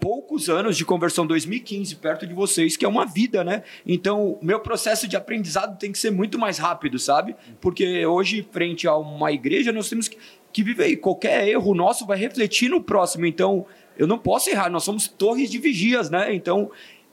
poucos 0.00 0.48
anos 0.48 0.76
de 0.76 0.84
conversão, 0.84 1.26
2015, 1.26 1.96
perto 1.96 2.26
de 2.26 2.34
vocês, 2.34 2.76
que 2.76 2.84
é 2.84 2.88
uma 2.88 3.04
vida, 3.04 3.44
né? 3.44 3.62
Então, 3.86 4.38
meu 4.42 4.60
processo 4.60 5.06
de 5.06 5.16
aprendizado 5.16 5.78
tem 5.78 5.92
que 5.92 5.98
ser 5.98 6.10
muito 6.10 6.38
mais 6.38 6.58
rápido, 6.58 6.98
sabe? 6.98 7.36
Porque 7.60 8.04
hoje, 8.06 8.46
frente 8.50 8.86
a 8.88 8.96
uma 8.96 9.32
igreja, 9.32 9.72
nós 9.72 9.88
temos 9.88 10.08
que, 10.08 10.18
que 10.52 10.62
viver 10.62 10.88
e 10.88 10.96
qualquer 10.96 11.46
erro 11.48 11.74
nosso 11.74 12.06
vai 12.06 12.18
refletir 12.18 12.68
no 12.70 12.82
próximo. 12.82 13.26
Então, 13.26 13.66
eu 13.98 14.06
não 14.06 14.18
posso 14.18 14.50
errar, 14.50 14.70
nós 14.70 14.84
somos 14.84 15.08
torres 15.08 15.50
de 15.50 15.58
vigias, 15.58 16.10
né? 16.10 16.34
Então, 16.34 16.70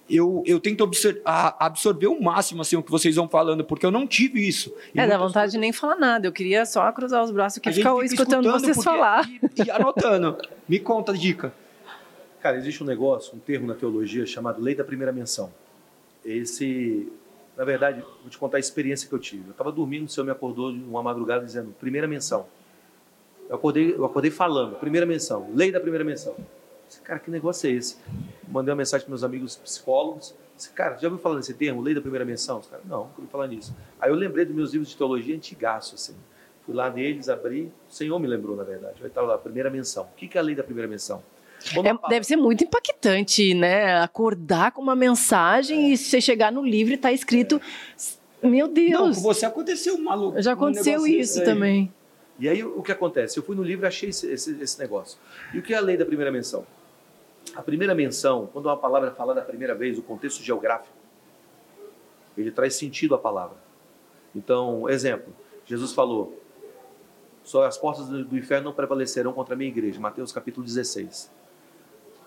eu, 0.09 0.43
eu 0.45 0.59
tento 0.59 0.83
absorver, 0.83 1.21
absorver 1.25 2.07
o 2.07 2.21
máximo 2.21 2.61
assim, 2.61 2.75
o 2.75 2.83
que 2.83 2.91
vocês 2.91 3.15
vão 3.15 3.27
falando, 3.27 3.63
porque 3.63 3.85
eu 3.85 3.91
não 3.91 4.05
tive 4.05 4.45
isso. 4.45 4.73
E 4.93 4.99
é, 4.99 5.07
dá 5.07 5.17
vontade 5.17 5.33
coisas... 5.33 5.51
de 5.53 5.57
nem 5.59 5.71
falar 5.71 5.95
nada. 5.95 6.27
Eu 6.27 6.31
queria 6.31 6.65
só 6.65 6.91
cruzar 6.91 7.23
os 7.23 7.31
braços 7.31 7.57
aqui 7.57 7.69
e 7.69 7.73
ficar 7.73 7.91
escutando, 8.03 8.45
escutando 8.45 8.59
vocês 8.59 8.83
falar. 8.83 9.27
E, 9.29 9.63
e 9.65 9.71
anotando. 9.71 10.37
Me 10.67 10.79
conta 10.79 11.13
a 11.13 11.15
dica. 11.15 11.53
Cara, 12.43 12.57
existe 12.57 12.83
um 12.83 12.85
negócio, 12.85 13.33
um 13.37 13.39
termo 13.39 13.65
na 13.65 13.73
teologia 13.73 14.25
chamado 14.25 14.61
lei 14.61 14.75
da 14.75 14.83
primeira 14.83 15.13
menção. 15.13 15.49
Esse, 16.25 17.09
na 17.55 17.63
verdade, 17.63 18.01
vou 18.01 18.29
te 18.29 18.37
contar 18.37 18.57
a 18.57 18.59
experiência 18.59 19.07
que 19.07 19.15
eu 19.15 19.19
tive. 19.19 19.45
Eu 19.45 19.51
estava 19.51 19.71
dormindo, 19.71 20.07
o 20.07 20.09
Senhor 20.09 20.25
me 20.25 20.31
acordou 20.31 20.69
uma 20.69 21.01
madrugada 21.01 21.45
dizendo, 21.45 21.73
primeira 21.79 22.05
menção. 22.05 22.45
Eu 23.47 23.55
acordei, 23.55 23.95
eu 23.95 24.03
acordei 24.03 24.29
falando, 24.29 24.75
primeira 24.75 25.05
menção, 25.05 25.51
lei 25.55 25.71
da 25.71 25.79
primeira 25.79 26.03
menção. 26.03 26.35
Disse, 26.85 26.99
cara, 26.99 27.17
que 27.17 27.31
negócio 27.31 27.69
é 27.69 27.71
esse? 27.71 27.95
Mandei 28.45 28.73
uma 28.73 28.77
mensagem 28.77 29.05
para 29.05 29.11
meus 29.11 29.23
amigos 29.23 29.55
psicólogos. 29.55 30.35
Disse, 30.57 30.69
cara, 30.71 30.97
já 30.97 31.07
ouviu 31.07 31.23
falar 31.23 31.37
nesse 31.37 31.53
termo, 31.53 31.81
lei 31.81 31.95
da 31.95 32.01
primeira 32.01 32.25
menção? 32.25 32.59
Os 32.59 32.67
caras, 32.67 32.85
não, 32.85 33.05
nunca 33.05 33.21
ouvi 33.21 33.31
falar 33.31 33.47
nisso. 33.47 33.73
Aí 34.01 34.11
eu 34.11 34.15
lembrei 34.15 34.43
dos 34.43 34.53
meus 34.53 34.73
livros 34.73 34.89
de 34.89 34.97
teologia 34.97 35.33
antigaço, 35.33 35.95
assim. 35.95 36.15
Fui 36.65 36.75
lá 36.75 36.89
neles, 36.89 37.29
abri, 37.29 37.71
o 37.89 37.93
Senhor 37.93 38.19
me 38.19 38.27
lembrou, 38.27 38.57
na 38.57 38.65
verdade. 38.65 38.95
Aí 38.99 39.07
estava 39.07 39.27
lá, 39.27 39.37
primeira 39.37 39.69
menção. 39.69 40.03
O 40.03 40.15
que 40.17 40.37
é 40.37 40.41
a 40.41 40.43
lei 40.43 40.55
da 40.55 40.63
primeira 40.63 40.89
menção? 40.89 41.23
É, 41.71 42.09
deve 42.09 42.25
ser 42.25 42.35
muito 42.35 42.63
impactante, 42.63 43.53
né? 43.53 44.01
Acordar 44.01 44.71
com 44.71 44.81
uma 44.81 44.95
mensagem 44.95 45.85
é. 45.85 45.93
e 45.93 45.97
você 45.97 46.19
chegar 46.19 46.51
no 46.51 46.63
livro 46.63 46.93
e 46.93 46.97
tá 46.97 47.11
escrito. 47.11 47.61
É. 48.41 48.47
Meu 48.47 48.67
Deus! 48.67 48.91
Não, 48.91 49.13
com 49.13 49.21
você 49.21 49.45
aconteceu 49.45 49.97
maluco. 49.97 50.41
Já 50.41 50.53
aconteceu 50.53 51.01
um 51.01 51.07
isso 51.07 51.43
também. 51.43 51.93
E 52.39 52.49
aí 52.49 52.63
o 52.63 52.81
que 52.81 52.91
acontece? 52.91 53.37
Eu 53.37 53.43
fui 53.43 53.55
no 53.55 53.63
livro 53.63 53.85
e 53.85 53.87
achei 53.87 54.09
esse, 54.09 54.29
esse, 54.29 54.61
esse, 54.61 54.79
negócio. 54.79 55.17
E 55.53 55.59
o 55.59 55.61
que 55.61 55.73
é 55.73 55.77
a 55.77 55.81
lei 55.81 55.95
da 55.95 56.05
primeira 56.05 56.31
menção? 56.31 56.65
A 57.55 57.61
primeira 57.61 57.93
menção, 57.93 58.49
quando 58.51 58.65
uma 58.65 58.77
palavra 58.77 59.09
é 59.09 59.13
falada 59.13 59.39
a 59.39 59.43
primeira 59.43 59.75
vez, 59.75 59.97
o 59.97 60.01
contexto 60.01 60.41
geográfico, 60.41 60.93
ele 62.37 62.51
traz 62.51 62.75
sentido 62.75 63.15
à 63.15 63.17
palavra. 63.17 63.57
Então, 64.35 64.89
exemplo, 64.89 65.33
Jesus 65.65 65.93
falou: 65.93 66.41
só 67.43 67.65
as 67.65 67.77
portas 67.77 68.07
do 68.07 68.37
inferno 68.37 68.65
não 68.65 68.73
prevalecerão 68.73 69.33
contra 69.33 69.53
a 69.53 69.57
minha 69.57 69.69
igreja. 69.69 69.99
Mateus 69.99 70.31
capítulo 70.31 70.65
16. 70.65 71.31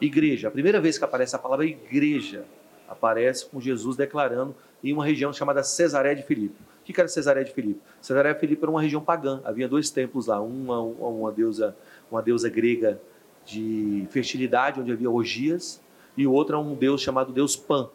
Igreja, 0.01 0.49
a 0.49 0.51
primeira 0.51 0.81
vez 0.81 0.99
que 0.99 1.05
aparece 1.05 1.35
a 1.35 1.39
palavra 1.39 1.65
igreja, 1.65 2.45
aparece 2.89 3.47
com 3.47 3.61
Jesus 3.61 3.97
declarando 3.97 4.55
em 4.83 4.93
uma 4.93 5.05
região 5.05 5.33
chamada 5.33 5.63
Cesaré 5.63 6.15
de 6.15 6.23
Filipe. 6.23 6.57
O 6.81 6.85
que 6.85 7.01
era 7.01 7.09
Cesaré 7.09 7.43
de 7.43 7.53
Filipe? 7.53 7.81
Cesaré 8.01 8.33
de 8.33 8.39
Filipe 8.39 8.63
era 8.63 8.71
uma 8.71 8.81
região 8.81 9.03
pagã. 9.03 9.41
Havia 9.45 9.67
dois 9.67 9.91
templos 9.91 10.27
lá, 10.27 10.41
uma, 10.41 10.81
uma, 10.81 11.33
deusa, 11.33 11.77
uma 12.11 12.23
deusa 12.23 12.49
grega 12.49 13.01
de 13.45 14.07
fertilidade, 14.11 14.81
onde 14.81 14.93
havia 14.93 15.11
orgias, 15.11 15.81
e 16.17 16.27
o 16.27 16.33
outro 16.33 16.57
é 16.57 16.59
um 16.59 16.75
deus 16.75 17.01
chamado 17.01 17.33
Deus 17.33 17.57
Pan, 17.57 17.89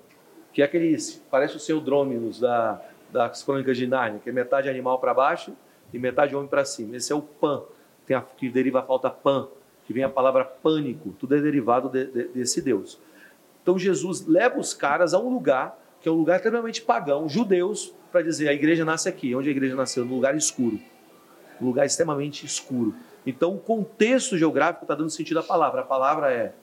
que 0.53 0.61
é 0.61 0.65
aquele, 0.65 0.95
parece 1.29 1.55
o 1.55 1.59
seu 1.59 1.79
Drôminos 1.79 2.39
da, 2.39 2.81
das 3.11 3.43
Crônicas 3.43 3.77
de 3.77 3.87
Nárnia, 3.87 4.19
que 4.23 4.29
é 4.29 4.33
metade 4.33 4.69
animal 4.69 4.99
para 4.99 5.13
baixo 5.13 5.53
e 5.93 5.99
metade 5.99 6.35
homem 6.35 6.47
para 6.47 6.65
cima. 6.65 6.95
Esse 6.95 7.11
é 7.11 7.15
o 7.15 7.21
Pan, 7.21 7.63
tem 8.05 8.15
a, 8.15 8.21
que 8.21 8.49
deriva 8.49 8.79
a 8.79 8.83
falta 8.83 9.09
Pan, 9.09 9.47
que 9.91 9.93
vem 9.93 10.03
a 10.05 10.09
palavra 10.09 10.45
pânico, 10.45 11.13
tudo 11.19 11.35
é 11.35 11.41
derivado 11.41 11.89
de, 11.89 12.05
de, 12.05 12.23
desse 12.29 12.61
Deus. 12.61 12.97
Então 13.61 13.77
Jesus 13.77 14.25
leva 14.25 14.57
os 14.57 14.73
caras 14.73 15.13
a 15.13 15.19
um 15.19 15.29
lugar 15.29 15.77
que 15.99 16.07
é 16.07 16.11
um 16.11 16.15
lugar 16.15 16.37
extremamente 16.37 16.81
pagão, 16.81 17.29
judeus, 17.29 17.93
para 18.11 18.23
dizer 18.23 18.47
a 18.47 18.53
igreja 18.53 18.83
nasce 18.83 19.07
aqui. 19.07 19.35
Onde 19.35 19.49
a 19.49 19.51
igreja 19.51 19.75
nasceu? 19.75 20.03
No 20.03 20.15
lugar 20.15 20.35
escuro. 20.35 20.79
Um 21.59 21.65
lugar 21.65 21.85
extremamente 21.85 22.45
escuro. 22.45 22.95
Então 23.25 23.53
o 23.53 23.59
contexto 23.59 24.37
geográfico 24.37 24.85
está 24.85 24.95
dando 24.95 25.11
sentido 25.11 25.39
à 25.39 25.43
palavra. 25.43 25.81
A 25.81 25.83
palavra 25.83 26.33
é 26.33 26.53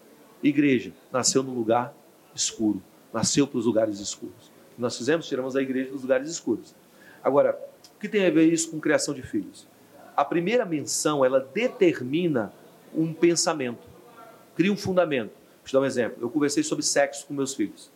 igreja, 0.42 0.92
nasceu 1.12 1.42
no 1.42 1.52
lugar 1.52 1.94
escuro, 2.34 2.82
nasceu 3.12 3.46
para 3.46 3.58
os 3.58 3.66
lugares 3.66 4.00
escuros. 4.00 4.50
Nós 4.76 4.96
fizemos? 4.96 5.28
Tiramos 5.28 5.54
a 5.54 5.62
igreja 5.62 5.90
dos 5.90 6.02
lugares 6.02 6.28
escuros. 6.30 6.74
Agora, 7.22 7.58
o 7.94 8.00
que 8.00 8.08
tem 8.08 8.26
a 8.26 8.30
ver 8.30 8.50
isso 8.52 8.70
com 8.70 8.80
criação 8.80 9.12
de 9.12 9.22
filhos? 9.22 9.66
A 10.16 10.24
primeira 10.24 10.64
menção, 10.64 11.24
ela 11.24 11.40
determina 11.40 12.52
um 12.94 13.12
pensamento, 13.12 13.86
cria 14.54 14.72
um 14.72 14.76
fundamento. 14.76 15.30
Vou 15.30 15.66
te 15.66 15.72
dar 15.72 15.80
um 15.80 15.84
exemplo. 15.84 16.18
Eu 16.20 16.30
conversei 16.30 16.62
sobre 16.62 16.84
sexo 16.84 17.26
com 17.26 17.34
meus 17.34 17.54
filhos. 17.54 17.90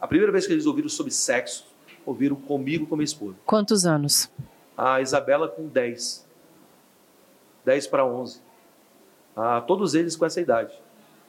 A 0.00 0.06
primeira 0.06 0.32
vez 0.32 0.46
que 0.46 0.52
eles 0.52 0.66
ouviram 0.66 0.88
sobre 0.88 1.12
sexo, 1.12 1.66
ouviram 2.06 2.36
comigo 2.36 2.86
com 2.86 2.96
minha 2.96 3.04
esposa. 3.04 3.36
Quantos 3.44 3.84
anos? 3.84 4.30
A 4.76 5.00
Isabela 5.00 5.48
com 5.48 5.66
10. 5.66 6.26
10 7.64 7.86
para 7.86 8.04
11. 8.06 8.40
Ah, 9.36 9.60
todos 9.60 9.94
eles 9.94 10.16
com 10.16 10.24
essa 10.24 10.40
idade. 10.40 10.72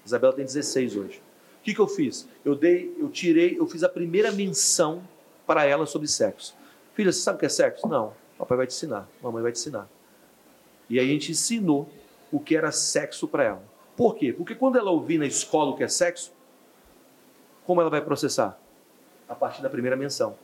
A 0.04 0.06
Isabela 0.06 0.34
tem 0.34 0.46
16 0.46 0.96
hoje. 0.96 1.22
O 1.60 1.64
que, 1.64 1.74
que 1.74 1.80
eu 1.80 1.88
fiz? 1.88 2.28
Eu 2.44 2.56
dei, 2.56 2.96
eu 2.98 3.10
tirei, 3.10 3.60
eu 3.60 3.68
fiz 3.68 3.84
a 3.84 3.90
primeira 3.90 4.32
menção 4.32 5.04
para 5.46 5.66
ela 5.66 5.86
sobre 5.86 6.08
sexo. 6.08 6.56
Filha, 6.94 7.12
você 7.12 7.20
sabe 7.20 7.38
o 7.38 7.40
que 7.40 7.46
é 7.46 7.50
sexo? 7.50 7.88
Não. 7.88 8.14
Papai 8.38 8.58
vai 8.58 8.68
te 8.68 8.74
ensinar, 8.74 9.08
mamãe 9.22 9.44
vai 9.44 9.52
te 9.52 9.60
ensinar. 9.60 9.88
E 10.90 11.00
aí 11.00 11.08
a 11.08 11.14
gente 11.14 11.32
ensinou 11.32 11.88
o 12.32 12.40
que 12.40 12.56
era 12.56 12.72
sexo 12.72 13.28
para 13.28 13.44
ela. 13.44 13.64
Por 13.96 14.16
quê? 14.16 14.34
Porque 14.34 14.56
quando 14.56 14.78
ela 14.78 14.90
ouvir 14.92 15.18
na 15.18 15.26
escola 15.26 15.72
o 15.72 15.78
que 15.78 15.84
é 15.84 15.88
sexo, 15.88 16.32
como 17.66 17.82
ela 17.82 17.90
vai 17.90 18.02
processar? 18.02 18.60
A 19.28 19.36
partir 19.36 19.62
da 19.62 19.70
primeira 19.70 19.96
menção. 19.96 20.36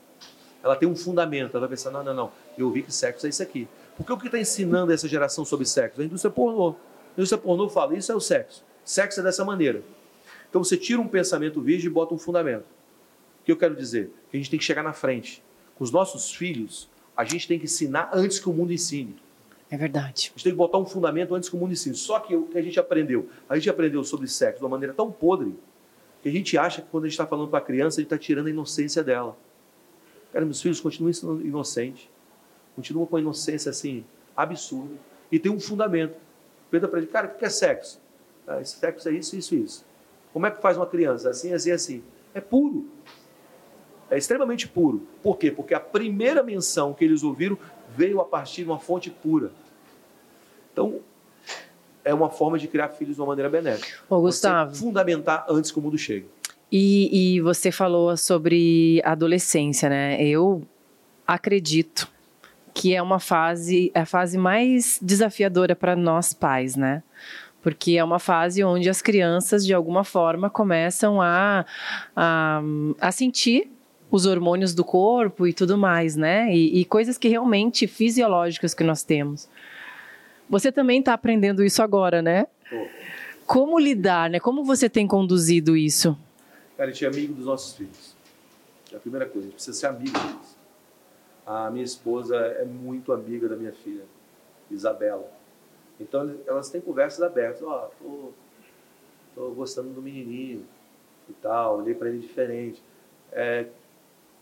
Ela 0.64 0.76
tem 0.76 0.88
um 0.88 0.96
fundamento, 0.96 1.52
ela 1.52 1.62
vai 1.62 1.70
pensar: 1.70 1.92
não, 1.92 2.04
não, 2.04 2.14
não, 2.14 2.32
eu 2.58 2.68
ouvi 2.68 2.84
que 2.84 2.92
sexo 2.92 3.26
é 3.26 3.30
isso 3.30 3.42
aqui. 3.42 3.68
Porque 3.96 4.12
o 4.12 4.18
que 4.18 4.28
está 4.28 4.38
ensinando 4.38 4.92
essa 4.92 5.08
geração 5.08 5.44
sobre 5.44 5.66
sexo? 5.66 6.02
A 6.02 6.04
indústria 6.04 6.32
pornô. 6.32 6.70
A 6.70 6.74
indústria 7.18 7.42
pornô 7.42 7.70
fala: 7.70 7.96
isso 7.96 8.12
é 8.12 8.16
o 8.16 8.20
sexo. 8.20 8.64
Sexo 8.84 9.20
é 9.20 9.24
dessa 9.24 9.44
maneira. 9.44 9.82
Então 10.50 10.64
você 10.64 10.78
tira 10.78 11.02
um 11.02 11.08
pensamento 11.08 11.62
virgem 11.62 11.90
e 11.90 11.94
bota 11.94 12.14
um 12.14 12.18
fundamento. 12.18 12.66
O 13.42 13.46
que 13.46 13.52
eu 13.52 13.58
quero 13.58 13.76
dizer? 13.76 14.12
Que 14.30 14.38
a 14.38 14.40
gente 14.40 14.50
tem 14.50 14.60
que 14.60 14.66
chegar 14.66 14.84
na 14.84 14.94
frente. 14.94 15.44
Com 15.76 15.84
os 15.84 15.92
nossos 15.92 16.34
filhos, 16.34 16.90
a 17.16 17.24
gente 17.24 17.48
tem 17.48 17.58
que 17.58 17.66
ensinar 17.66 18.10
antes 18.14 18.40
que 18.40 18.50
o 18.50 18.54
mundo 18.54 18.72
ensine. 18.72 19.16
É 19.70 19.78
verdade. 19.78 20.32
A 20.34 20.38
gente 20.38 20.44
tem 20.44 20.54
que 20.54 20.58
botar 20.58 20.78
um 20.78 20.86
fundamento 20.86 21.36
antes 21.36 21.50
que 21.50 21.56
o 21.56 21.60
mundo 21.60 21.74
ensine. 21.74 21.96
Só 21.96 22.20
que 22.20 22.36
o 22.36 22.44
que 22.44 22.58
a 22.58 22.62
gente 22.62 22.80
aprendeu? 22.80 23.30
A 23.50 23.56
gente 23.56 23.70
aprendeu 23.70 24.04
sobre 24.04 24.28
sexo 24.28 24.60
de 24.60 24.64
uma 24.64 24.70
maneira 24.70 24.94
tão 24.94 25.12
podre 25.12 25.54
que 26.22 26.30
a 26.30 26.32
gente 26.32 26.58
acha 26.58 26.82
que 26.82 26.88
quando 26.90 27.04
a 27.04 27.08
gente 27.08 27.14
está 27.14 27.28
falando 27.28 27.50
para 27.50 27.60
a 27.60 27.62
criança, 27.62 28.00
a 28.00 28.02
gente 28.02 28.14
está 28.14 28.18
tirando 28.18 28.48
a 28.48 28.50
inocência 28.50 29.04
dela. 29.04 29.38
Cara, 30.32 30.46
meus 30.46 30.62
filhos 30.62 30.80
continuam 30.80 31.14
sendo 31.14 31.42
inocentes. 31.46 32.10
Continuam 32.76 33.06
com 33.06 33.18
a 33.18 33.20
inocência 33.20 33.70
assim, 33.70 34.06
absurda. 34.36 34.96
E 35.32 35.40
tem 35.40 35.52
um 35.52 35.60
fundamento. 35.60 36.18
Pergunta 36.70 36.90
para 36.90 37.00
ele, 37.00 37.08
cara, 37.08 37.28
o 37.28 37.36
que 37.38 37.46
é 37.46 37.50
sexo? 37.50 38.00
Ah, 38.46 38.64
sexo 38.64 39.10
é 39.10 39.14
isso, 39.14 39.36
isso, 39.36 39.56
isso. 39.56 39.86
Como 40.32 40.46
é 40.46 40.52
que 40.52 40.62
faz 40.62 40.78
uma 40.78 40.86
criança? 40.86 41.30
Assim, 41.30 41.54
assim, 41.54 41.72
assim. 41.72 42.04
É 42.34 42.40
puro. 42.40 42.86
É 44.10 44.18
extremamente 44.18 44.68
puro. 44.68 45.06
Por 45.22 45.38
quê? 45.38 45.52
Porque 45.52 45.74
a 45.74 45.80
primeira 45.80 46.42
menção 46.42 46.94
que 46.94 47.04
eles 47.04 47.24
ouviram 47.24 47.58
veio 47.96 48.22
a 48.22 48.26
partir 48.26 48.64
de 48.64 48.70
uma 48.70 48.80
fonte 48.80 49.10
pura. 49.10 49.52
Então, 50.72 51.00
é 52.06 52.14
uma 52.14 52.30
forma 52.30 52.58
de 52.58 52.68
criar 52.68 52.90
filhos 52.90 53.16
de 53.16 53.22
uma 53.22 53.28
maneira 53.28 53.50
benéfica. 53.50 54.00
Ô, 54.10 54.22
Gustavo. 54.22 54.74
Você 54.74 54.82
fundamentar 54.82 55.46
antes 55.50 55.72
que 55.72 55.80
o 55.80 55.82
mundo 55.82 55.98
chegue. 55.98 56.26
E, 56.72 57.36
e 57.36 57.42
você 57.42 57.72
falou 57.72 58.16
sobre 58.16 59.02
adolescência, 59.04 59.90
né? 59.90 60.22
Eu 60.24 60.64
acredito 61.26 62.10
que 62.74 62.94
é 62.94 63.02
uma 63.02 63.20
fase, 63.20 63.92
é 63.94 64.02
a 64.02 64.06
fase 64.06 64.38
mais 64.38 65.00
desafiadora 65.02 65.76
para 65.76 65.96
nós 65.96 66.32
pais, 66.32 66.76
né? 66.76 67.04
Porque 67.62 67.98
é 67.98 68.04
uma 68.04 68.20
fase 68.20 68.64
onde 68.64 68.90
as 68.90 69.02
crianças, 69.02 69.66
de 69.66 69.74
alguma 69.74 70.04
forma, 70.04 70.50
começam 70.50 71.22
a, 71.22 71.66
a, 72.16 72.62
a 73.02 73.12
sentir 73.12 73.72
os 74.10 74.26
hormônios 74.26 74.74
do 74.74 74.84
corpo 74.84 75.46
e 75.46 75.54
tudo 75.54 75.78
mais, 75.78 76.16
né? 76.16 76.54
E, 76.54 76.80
e 76.80 76.86
coisas 76.86 77.18
que 77.18 77.28
realmente 77.28 77.88
fisiológicas 77.88 78.74
que 78.74 78.84
nós 78.84 79.04
temos. 79.04 79.50
Você 80.50 80.72
também 80.72 81.00
está 81.00 81.14
aprendendo 81.14 81.64
isso 81.64 81.82
agora, 81.84 82.22
né? 82.22 82.48
Como 83.46 83.78
lidar, 83.80 84.30
né? 84.30 84.40
Como 84.40 84.64
você 84.64 84.90
tem 84.90 85.08
conduzido 85.08 85.76
isso? 85.76 86.18
Cara, 86.78 86.90
a 86.90 86.94
gente 86.94 87.06
é 87.06 87.08
amigo 87.08 87.34
dos 87.34 87.46
nossos 87.46 87.76
filhos. 87.76 88.16
É 88.92 88.96
a 88.96 89.00
primeira 89.00 89.26
coisa, 89.26 89.40
a 89.40 89.50
gente 89.50 89.56
precisa 89.56 89.78
ser 89.78 89.88
amigo 89.88 90.18
deles. 90.18 90.58
A 91.46 91.70
minha 91.70 91.84
esposa 91.84 92.36
é 92.36 92.66
muito 92.66 93.12
amiga 93.12 93.48
da 93.48 93.56
minha 93.56 93.72
filha, 93.72 94.04
Isabela. 94.70 95.30
Então 96.00 96.34
elas 96.46 96.70
têm 96.70 96.80
conversas 96.80 97.22
abertas. 97.22 97.62
Ó, 97.64 97.90
oh, 98.02 98.32
tô, 99.36 99.44
tô 99.44 99.52
gostando 99.52 99.90
do 99.90 100.02
menininho 100.02 100.66
e 101.30 101.34
tal, 101.34 101.80
olhei 101.80 101.94
para 101.94 102.10
ele 102.10 102.20
diferente. 102.20 102.82
É, 103.32 103.68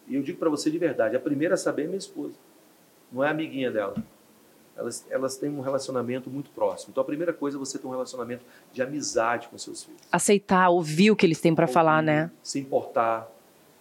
e 0.07 0.15
eu 0.15 0.21
digo 0.21 0.37
para 0.37 0.49
você 0.49 0.69
de 0.69 0.77
verdade, 0.77 1.15
a 1.15 1.19
primeira 1.19 1.55
a 1.55 1.57
saber 1.57 1.83
é 1.83 1.85
minha 1.85 1.97
esposa. 1.97 2.35
Não 3.11 3.23
é 3.23 3.29
amiguinha 3.29 3.71
dela. 3.71 3.95
elas, 4.75 5.05
elas 5.09 5.37
têm 5.37 5.49
um 5.49 5.61
relacionamento 5.61 6.29
muito 6.29 6.49
próximo. 6.51 6.91
Então, 6.91 7.01
a 7.01 7.05
primeira 7.05 7.31
coisa 7.31 7.57
é 7.57 7.59
você 7.59 7.79
ter 7.79 7.87
um 7.87 7.91
relacionamento 7.91 8.43
de 8.73 8.81
amizade 8.81 9.47
com 9.47 9.57
seus 9.57 9.83
filhos. 9.83 10.01
Aceitar, 10.11 10.69
ouvir 10.69 11.11
o 11.11 11.15
que 11.15 11.25
eles 11.25 11.39
têm 11.39 11.55
para 11.55 11.67
falar, 11.67 12.03
né? 12.03 12.29
Se 12.43 12.59
importar. 12.59 13.31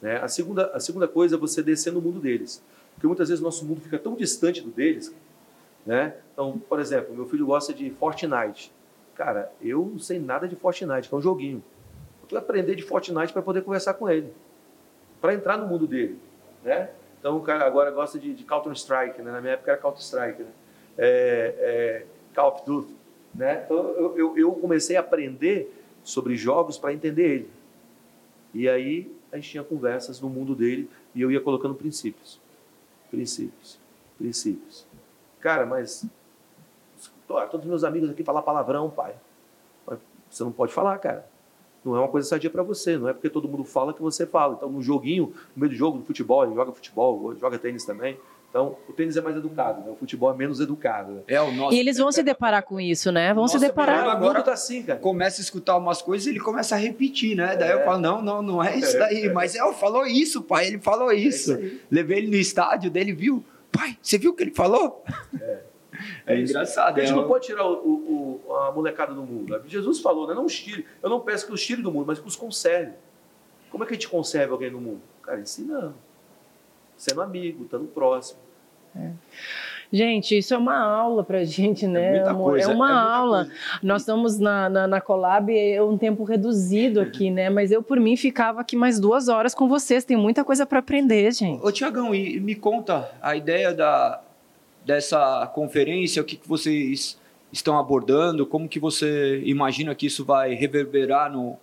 Né? 0.01 0.17
A, 0.17 0.29
segunda, 0.29 0.67
a 0.73 0.81
segunda 0.81 1.09
coisa 1.09 1.37
é 1.37 1.39
você 1.39 1.63
descer 1.63 1.93
no 1.93 2.01
mundo 2.01 2.21
deles. 2.21 2.63
Porque 2.95 3.07
muitas 3.07 3.29
vezes 3.29 3.41
o 3.41 3.45
nosso 3.45 3.65
mundo 3.65 3.81
fica 3.81 3.99
tão 3.99 4.15
distante 4.15 4.61
do 4.61 4.71
deles. 4.71 5.13
Né? 5.85 6.15
Então, 6.33 6.59
por 6.69 6.79
exemplo, 6.79 7.15
meu 7.15 7.27
filho 7.27 7.47
gosta 7.47 7.75
de 7.75 7.91
Fortnite. 7.91 8.73
Cara, 9.15 9.53
eu 9.61 9.91
não 9.93 9.99
sei 9.99 10.19
nada 10.19 10.47
de 10.47 10.57
Fortnite, 10.57 11.09
que 11.09 11.15
é 11.15 11.19
um 11.19 11.23
joguinho. 11.23 11.63
Eu 12.23 12.29
tenho 12.29 12.41
que 12.41 12.45
aprender 12.45 12.75
de 12.75 12.83
Fortnite 12.83 13.33
para 13.33 13.43
poder 13.43 13.63
conversar 13.63 13.95
com 13.95 14.09
ele. 14.09 14.33
Para 15.25 15.33
entrar 15.33 15.57
no 15.57 15.67
mundo 15.67 15.87
dele. 15.87 16.21
Né? 16.63 16.91
Então, 17.19 17.39
o 17.39 17.41
cara 17.41 17.65
agora 17.65 17.91
gosta 17.91 18.19
de, 18.19 18.35
de 18.35 18.45
Counter-Strike. 18.45 19.23
Né? 19.23 19.33
Na 19.33 19.41
minha 19.41 19.55
época 19.55 19.71
era 19.71 19.81
Counter-Strike. 19.81 20.43
Né? 20.43 20.51
É, 20.99 21.55
é, 21.59 22.07
Call 22.35 22.53
of 22.53 22.67
Duty. 22.67 22.95
Né? 23.35 23.63
Então, 23.65 23.79
eu, 23.79 24.19
eu, 24.19 24.37
eu 24.37 24.53
comecei 24.53 24.99
a 24.99 25.01
aprender 25.01 25.75
sobre 26.03 26.37
jogos 26.37 26.77
para 26.77 26.93
entender 26.93 27.27
ele. 27.27 27.51
E 28.53 28.69
aí 28.69 29.11
a 29.33 29.37
gente 29.37 29.49
tinha 29.49 29.65
conversas 29.65 30.21
no 30.21 30.29
mundo 30.29 30.55
dele 30.55 30.91
e 31.15 31.23
eu 31.23 31.33
ia 31.33 31.41
colocando 31.41 31.75
princípios. 31.75 32.39
Princípios. 33.11 33.79
Princípios. 34.19 34.87
Cara, 35.41 35.65
mas 35.65 36.05
todos 37.27 37.65
meus 37.65 37.83
amigos 37.83 38.11
aqui 38.11 38.23
falam 38.23 38.43
palavrão, 38.43 38.91
pai. 38.91 39.15
Você 40.29 40.45
não 40.45 40.53
pode 40.53 40.75
falar, 40.75 40.99
cara. 40.99 41.27
Não 41.85 41.97
é 41.97 41.99
uma 41.99 42.09
coisa 42.09 42.29
sadia 42.29 42.49
para 42.49 42.63
você, 42.63 42.97
não 42.97 43.09
é 43.09 43.13
porque 43.13 43.29
todo 43.29 43.49
mundo 43.49 43.65
fala 43.65 43.93
que 43.93 44.01
você 44.01 44.27
fala. 44.27 44.55
Então, 44.55 44.71
no 44.71 44.83
joguinho, 44.83 45.33
no 45.55 45.61
meio 45.61 45.71
do 45.71 45.77
jogo, 45.77 45.99
do 45.99 46.05
futebol, 46.05 46.45
ele 46.45 46.55
joga 46.55 46.73
futebol, 46.73 47.35
joga 47.37 47.59
tênis 47.59 47.85
também. 47.85 48.19
Então, 48.55 48.77
o 48.89 48.93
tênis 48.93 49.17
é 49.17 49.21
mais 49.21 49.37
educado, 49.37 49.81
né? 49.81 49.91
o 49.91 49.97
futebol 49.97 50.33
é 50.33 50.37
menos 50.37 50.61
educado. 50.61 51.11
Né? 51.11 51.23
É 51.27 51.41
o 51.41 51.51
nosso. 51.53 51.75
E 51.75 51.81
eles 51.81 51.99
vão 51.99 52.13
se 52.13 52.23
deparar 52.23 52.63
com 52.63 52.79
isso, 52.79 53.11
né? 53.11 53.35
Vão 53.35 53.49
se 53.49 53.59
deparar. 53.59 54.09
Agora 54.09 54.45
tá 54.45 54.53
assim, 54.53 54.81
cara. 54.85 54.97
Começa 54.97 55.41
a 55.41 55.43
escutar 55.43 55.77
umas 55.77 56.01
coisas 56.01 56.29
e 56.29 56.31
ele 56.31 56.39
começa 56.39 56.77
a 56.77 56.79
repetir, 56.79 57.37
né? 57.37 57.57
Daí 57.57 57.71
é. 57.71 57.75
eu 57.75 57.85
falo, 57.85 57.99
não, 57.99 58.23
não, 58.23 58.41
não 58.41 58.63
é 58.63 58.77
isso 58.77 58.97
daí. 58.97 59.25
É. 59.25 59.33
Mas 59.33 59.57
é, 59.57 59.73
falou 59.73 60.07
isso, 60.07 60.41
pai, 60.41 60.69
ele 60.69 60.79
falou 60.79 61.11
é 61.11 61.17
isso. 61.17 61.55
É 61.55 61.61
isso 61.61 61.81
Levei 61.91 62.19
ele 62.19 62.29
no 62.29 62.37
estádio 62.37 62.93
dele, 62.93 63.13
viu? 63.13 63.45
Pai, 63.73 63.99
você 64.01 64.17
viu 64.19 64.31
o 64.31 64.35
que 64.35 64.45
ele 64.45 64.55
falou? 64.55 65.03
É. 65.43 65.59
É, 66.27 66.39
engraçado. 66.39 66.99
A 66.99 67.01
gente 67.01 67.13
é 67.13 67.17
não 67.17 67.27
pode 67.27 67.47
tirar 67.47 67.67
o, 67.67 68.41
o, 68.47 68.55
a 68.57 68.73
molecada 68.73 69.15
do 69.15 69.23
mundo. 69.23 69.61
Jesus 69.67 70.01
falou, 70.01 70.27
né? 70.27 70.35
não 70.35 70.47
os 70.47 70.59
tire. 70.59 70.87
Eu 71.03 71.11
não 71.11 71.21
peço 71.21 71.47
que 71.47 71.53
os 71.53 71.65
tire 71.65 71.83
do 71.83 71.93
mundo, 71.93 72.07
mas 72.07 72.19
que 72.19 72.27
os 72.27 72.37
conserve. 72.37 72.93
Como 73.71 73.83
é 73.83 73.87
que 73.87 73.93
a 73.93 73.97
gente 73.97 74.09
conserva 74.09 74.53
alguém 74.53 74.71
no 74.71 74.81
mundo? 74.81 75.03
Cara, 75.23 75.41
ensinando. 75.41 75.95
Sendo 76.97 77.23
amigo, 77.23 77.65
estando 77.65 77.87
próximo. 77.87 78.39
É. 78.97 79.11
Gente, 79.95 80.37
isso 80.37 80.53
é 80.53 80.59
uma 80.59 80.77
aula 80.77 81.23
pra 81.23 81.45
gente, 81.45 81.87
né, 81.87 82.19
é? 82.19 82.35
Coisa, 82.35 82.73
é 82.73 82.75
uma 82.75 82.91
é 82.91 82.93
aula. 82.93 83.45
Coisa. 83.45 83.61
Nós 83.81 84.03
estamos 84.03 84.41
na, 84.41 84.69
na, 84.69 84.87
na 84.89 85.01
Colab 85.01 85.57
é 85.57 85.81
um 85.81 85.97
tempo 85.97 86.25
reduzido 86.25 86.99
aqui, 87.03 87.31
né? 87.31 87.49
Mas 87.49 87.71
eu, 87.71 87.81
por 87.81 88.01
mim, 88.01 88.17
ficava 88.17 88.61
aqui 88.61 88.75
mais 88.75 88.99
duas 88.99 89.29
horas 89.29 89.55
com 89.55 89.69
vocês. 89.69 90.05
Tem 90.05 90.17
muita 90.17 90.45
coisa 90.45 90.67
para 90.67 90.81
aprender, 90.81 91.33
gente. 91.33 91.65
Ô, 91.65 91.71
Tiagão, 91.71 92.13
e 92.13 92.41
me 92.41 92.57
conta 92.57 93.09
a 93.23 93.37
ideia 93.37 93.73
da, 93.73 94.21
dessa 94.85 95.47
conferência, 95.55 96.21
o 96.21 96.25
que, 96.25 96.37
que 96.37 96.49
vocês 96.49 97.19
estão 97.53 97.79
abordando, 97.79 98.47
como 98.47 98.69
que 98.69 98.81
você 98.81 99.41
imagina 99.45 99.95
que 99.95 100.07
isso 100.07 100.25
vai 100.25 100.55
reverberar 100.55 101.33
no, 101.33 101.57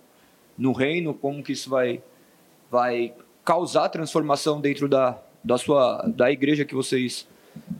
no 0.56 0.72
reino, 0.72 1.12
como 1.12 1.42
que 1.42 1.52
isso 1.52 1.68
vai, 1.68 2.02
vai 2.70 3.12
causar 3.44 3.88
transformação 3.88 4.60
dentro 4.60 4.88
da, 4.88 5.20
da 5.44 5.58
sua 5.58 6.02
da 6.06 6.30
igreja 6.30 6.64
que 6.64 6.74
vocês 6.74 7.28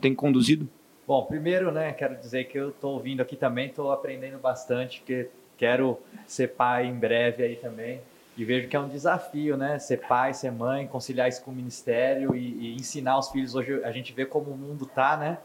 têm 0.00 0.14
conduzido? 0.14 0.68
Bom, 1.06 1.24
primeiro, 1.24 1.72
né, 1.72 1.92
quero 1.92 2.16
dizer 2.16 2.44
que 2.44 2.58
eu 2.58 2.68
estou 2.68 2.94
ouvindo 2.94 3.20
aqui 3.20 3.34
também, 3.34 3.66
estou 3.66 3.90
aprendendo 3.90 4.38
bastante, 4.38 5.00
porque 5.00 5.28
quero 5.56 5.98
ser 6.26 6.48
pai 6.48 6.86
em 6.86 6.94
breve 6.94 7.42
aí 7.42 7.56
também. 7.56 8.00
E 8.36 8.44
vejo 8.44 8.68
que 8.68 8.76
é 8.76 8.80
um 8.80 8.88
desafio, 8.88 9.56
né? 9.56 9.78
Ser 9.78 9.98
pai, 9.98 10.32
ser 10.32 10.50
mãe, 10.50 10.86
conciliar 10.86 11.28
isso 11.28 11.42
com 11.42 11.50
o 11.50 11.54
ministério 11.54 12.34
e, 12.34 12.38
e 12.38 12.74
ensinar 12.76 13.18
os 13.18 13.28
filhos. 13.28 13.54
Hoje 13.54 13.82
a 13.84 13.92
gente 13.92 14.12
vê 14.12 14.24
como 14.24 14.50
o 14.50 14.56
mundo 14.56 14.86
tá, 14.86 15.16
né? 15.16 15.38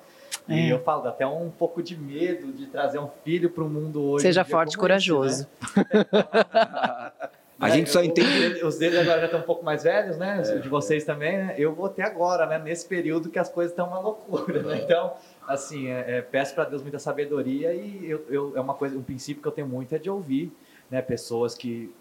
E 0.47 0.69
é. 0.69 0.71
eu 0.71 0.79
falo, 0.79 1.03
dá 1.03 1.09
até 1.09 1.27
um 1.27 1.49
pouco 1.49 1.83
de 1.83 1.97
medo 1.97 2.53
de 2.53 2.67
trazer 2.67 2.99
um 2.99 3.09
filho 3.25 3.49
para 3.49 3.63
o 3.63 3.69
mundo 3.69 4.01
hoje. 4.03 4.23
Seja 4.23 4.45
forte 4.45 4.73
e 4.73 4.77
corajoso. 4.77 5.47
Esse, 5.61 5.77
né? 5.77 7.11
A 7.59 7.69
gente 7.69 7.89
só 7.89 8.03
entende. 8.03 8.63
Os 8.63 8.77
deles 8.77 8.99
agora 8.99 9.19
já 9.19 9.25
estão 9.25 9.39
um 9.39 9.43
pouco 9.43 9.65
mais 9.65 9.83
velhos, 9.83 10.17
né? 10.17 10.43
É, 10.45 10.57
de 10.59 10.69
vocês 10.69 11.03
é. 11.03 11.05
também, 11.05 11.38
né? 11.38 11.55
Eu 11.57 11.73
vou 11.73 11.89
ter 11.89 12.03
agora, 12.03 12.45
né? 12.45 12.59
Nesse 12.59 12.85
período 12.85 13.29
que 13.29 13.39
as 13.39 13.49
coisas 13.49 13.71
estão 13.71 13.88
uma 13.88 13.99
loucura, 13.99 14.61
né? 14.61 14.81
Então, 14.83 15.13
assim, 15.47 15.88
é, 15.88 16.17
é, 16.17 16.21
peço 16.21 16.53
para 16.53 16.65
Deus 16.65 16.83
muita 16.83 16.99
sabedoria 16.99 17.73
e 17.73 18.09
eu, 18.09 18.25
eu, 18.29 18.53
é 18.55 18.61
uma 18.61 18.75
coisa, 18.75 18.97
um 18.97 19.01
princípio 19.01 19.41
que 19.41 19.47
eu 19.47 19.51
tenho 19.51 19.67
muito 19.67 19.93
é 19.95 19.97
de 19.97 20.09
ouvir, 20.09 20.51
né? 20.89 21.01
Pessoas 21.01 21.55
que 21.55 21.91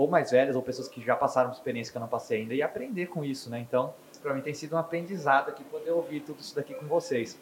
ou 0.00 0.08
mais 0.08 0.30
velhas 0.30 0.56
ou 0.56 0.62
pessoas 0.62 0.88
que 0.88 1.02
já 1.02 1.14
passaram 1.14 1.50
experiência 1.50 1.92
que 1.92 1.98
eu 1.98 2.00
não 2.00 2.08
passei 2.08 2.40
ainda 2.40 2.54
e 2.54 2.62
aprender 2.62 3.08
com 3.08 3.22
isso, 3.22 3.50
né? 3.50 3.58
Então, 3.60 3.92
para 4.22 4.32
mim 4.32 4.40
tem 4.40 4.54
sido 4.54 4.74
um 4.74 4.78
aprendizado 4.78 5.50
aqui 5.50 5.62
poder 5.64 5.90
ouvir 5.90 6.20
tudo 6.20 6.40
isso 6.40 6.56
daqui 6.56 6.72
com 6.72 6.86
vocês. 6.86 7.38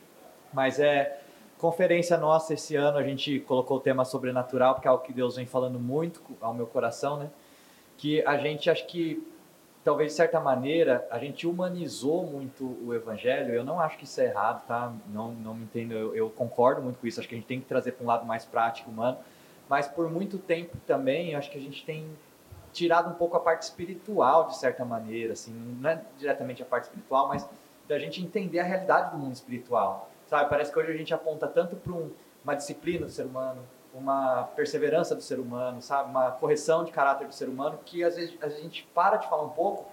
Mas 0.52 0.80
é 0.80 1.20
conferência 1.56 2.16
nossa 2.16 2.54
esse 2.54 2.74
ano, 2.74 2.98
a 2.98 3.02
gente 3.04 3.38
colocou 3.38 3.76
o 3.76 3.80
tema 3.80 4.04
sobrenatural, 4.04 4.74
porque 4.74 4.88
é 4.88 4.90
algo 4.90 5.04
que 5.04 5.12
Deus 5.12 5.36
vem 5.36 5.46
falando 5.46 5.78
muito 5.78 6.20
ao 6.40 6.52
meu 6.52 6.66
coração, 6.66 7.16
né? 7.16 7.30
que 7.96 8.24
a 8.26 8.36
gente 8.36 8.68
acho 8.68 8.88
que 8.88 9.24
talvez 9.84 10.10
de 10.10 10.16
certa 10.16 10.40
maneira 10.40 11.06
a 11.12 11.18
gente 11.20 11.46
humanizou 11.46 12.26
muito 12.26 12.76
o 12.84 12.92
evangelho. 12.92 13.54
Eu 13.54 13.62
não 13.62 13.78
acho 13.78 13.96
que 13.96 14.04
isso 14.04 14.20
é 14.20 14.24
errado, 14.24 14.66
tá? 14.66 14.92
Não, 15.12 15.30
não 15.30 15.54
me 15.54 15.62
entendo. 15.62 15.92
Eu, 15.92 16.12
eu 16.12 16.28
concordo 16.28 16.82
muito 16.82 16.98
com 16.98 17.06
isso. 17.06 17.20
Acho 17.20 17.28
que 17.28 17.36
a 17.36 17.38
gente 17.38 17.46
tem 17.46 17.60
que 17.60 17.66
trazer 17.66 17.92
para 17.92 18.04
um 18.04 18.08
lado 18.08 18.26
mais 18.26 18.44
prático, 18.44 18.90
humano. 18.90 19.16
Mas 19.68 19.86
por 19.86 20.10
muito 20.10 20.38
tempo 20.38 20.76
também, 20.88 21.36
acho 21.36 21.50
que 21.52 21.58
a 21.58 21.60
gente 21.60 21.84
tem 21.84 22.04
tirado 22.78 23.10
um 23.10 23.14
pouco 23.14 23.36
a 23.36 23.40
parte 23.40 23.62
espiritual 23.62 24.46
de 24.46 24.56
certa 24.56 24.84
maneira, 24.84 25.32
assim, 25.32 25.52
não 25.52 25.90
é 25.90 26.00
diretamente 26.16 26.62
a 26.62 26.66
parte 26.66 26.84
espiritual, 26.84 27.26
mas 27.26 27.48
da 27.88 27.98
gente 27.98 28.22
entender 28.22 28.60
a 28.60 28.64
realidade 28.64 29.10
do 29.10 29.18
mundo 29.18 29.32
espiritual, 29.32 30.08
sabe? 30.28 30.48
Parece 30.48 30.72
que 30.72 30.78
hoje 30.78 30.92
a 30.92 30.96
gente 30.96 31.12
aponta 31.12 31.48
tanto 31.48 31.74
para 31.74 31.92
um, 31.92 32.10
uma 32.44 32.54
disciplina 32.54 33.06
do 33.06 33.10
ser 33.10 33.26
humano, 33.26 33.60
uma 33.92 34.44
perseverança 34.54 35.16
do 35.16 35.22
ser 35.22 35.40
humano, 35.40 35.82
sabe? 35.82 36.08
Uma 36.08 36.30
correção 36.30 36.84
de 36.84 36.92
caráter 36.92 37.26
do 37.26 37.34
ser 37.34 37.48
humano 37.48 37.80
que 37.84 38.04
às 38.04 38.14
vezes 38.14 38.36
a 38.40 38.48
gente 38.48 38.88
para 38.94 39.16
de 39.16 39.28
falar 39.28 39.42
um 39.42 39.50
pouco 39.50 39.90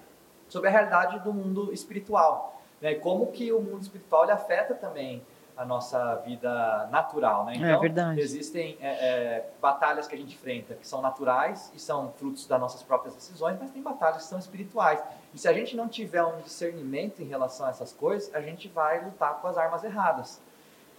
sobre 0.48 0.70
a 0.70 0.72
realidade 0.72 1.20
do 1.20 1.34
mundo 1.34 1.74
espiritual, 1.74 2.62
né? 2.80 2.94
Como 2.94 3.32
que 3.32 3.52
o 3.52 3.60
mundo 3.60 3.82
espiritual 3.82 4.24
ele 4.24 4.34
afeta 4.34 4.76
também 4.76 5.26
a 5.58 5.66
nossa 5.66 6.16
vida 6.26 6.88
natural, 6.92 7.46
né? 7.46 7.54
É 7.54 7.56
então, 7.58 7.70
é 7.70 7.80
verdade. 7.80 8.20
existem 8.20 8.78
é, 8.82 8.88
é, 8.88 9.50
batalhas 9.62 10.08
que 10.08 10.16
a 10.16 10.18
gente 10.18 10.36
enfrenta 10.36 10.76
que 10.76 10.88
são 10.88 11.02
naturais 11.02 11.72
e 11.74 11.80
são 11.80 12.12
frutos 12.14 12.46
das 12.46 12.60
nossas 12.60 12.84
próprias 12.84 13.16
decisões, 13.16 13.58
mas 13.60 13.72
tem 13.72 13.82
batalhas 13.82 14.24
que 14.24 14.30
são 14.30 14.40
espirituais. 14.40 15.02
E 15.34 15.38
se 15.38 15.48
a 15.48 15.54
gente 15.54 15.76
não 15.76 15.88
tiver 15.88 16.24
um 16.24 16.42
discernimento 16.42 17.22
em 17.22 17.26
relação 17.26 17.66
a 17.66 17.70
essas 17.70 17.94
coisas, 17.94 18.34
a 18.36 18.42
gente 18.42 18.68
vai 18.68 19.04
lutar 19.04 19.40
com 19.42 19.48
as 19.48 19.58
armas 19.58 19.84
erradas. 19.84 20.42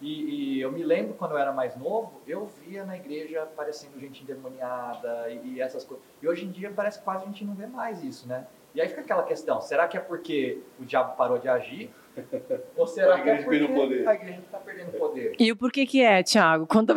E, 0.00 0.56
e, 0.56 0.60
eu 0.60 0.70
me 0.70 0.82
lembro 0.82 1.14
quando 1.14 1.32
eu 1.32 1.38
era 1.38 1.52
mais 1.52 1.74
novo, 1.76 2.20
eu 2.26 2.46
via 2.46 2.84
na 2.84 2.96
igreja 2.96 3.42
aparecendo 3.42 3.98
gente 3.98 4.22
endemoniada 4.22 5.30
e, 5.30 5.54
e, 5.54 5.60
essas 5.60 5.84
coisas. 5.84 6.04
E 6.20 6.28
hoje 6.28 6.44
em 6.44 6.50
dia 6.50 6.70
parece 6.74 6.98
que 6.98 7.04
quase 7.04 7.24
a 7.24 7.26
gente 7.26 7.44
não 7.44 7.54
vê 7.54 7.66
mais 7.66 8.02
isso, 8.04 8.28
né? 8.28 8.46
E 8.76 8.80
aí 8.82 8.88
fica 8.88 9.00
aquela 9.00 9.22
questão: 9.22 9.58
será 9.62 9.88
que 9.88 9.96
é 9.96 10.00
porque 10.00 10.62
o 10.78 10.84
diabo 10.84 11.16
parou 11.16 11.38
de 11.38 11.48
agir? 11.48 11.90
Ou 12.76 12.86
será 12.86 13.18
que 13.22 13.30
é 13.30 13.42
porque 13.42 13.56
a 14.06 14.14
igreja 14.14 14.40
está 14.40 14.58
perdendo 14.58 14.92
poder? 14.92 15.34
E 15.38 15.50
o 15.50 15.56
porquê 15.56 15.86
que 15.86 16.02
é, 16.02 16.22
Tiago? 16.22 16.66
Conta, 16.66 16.94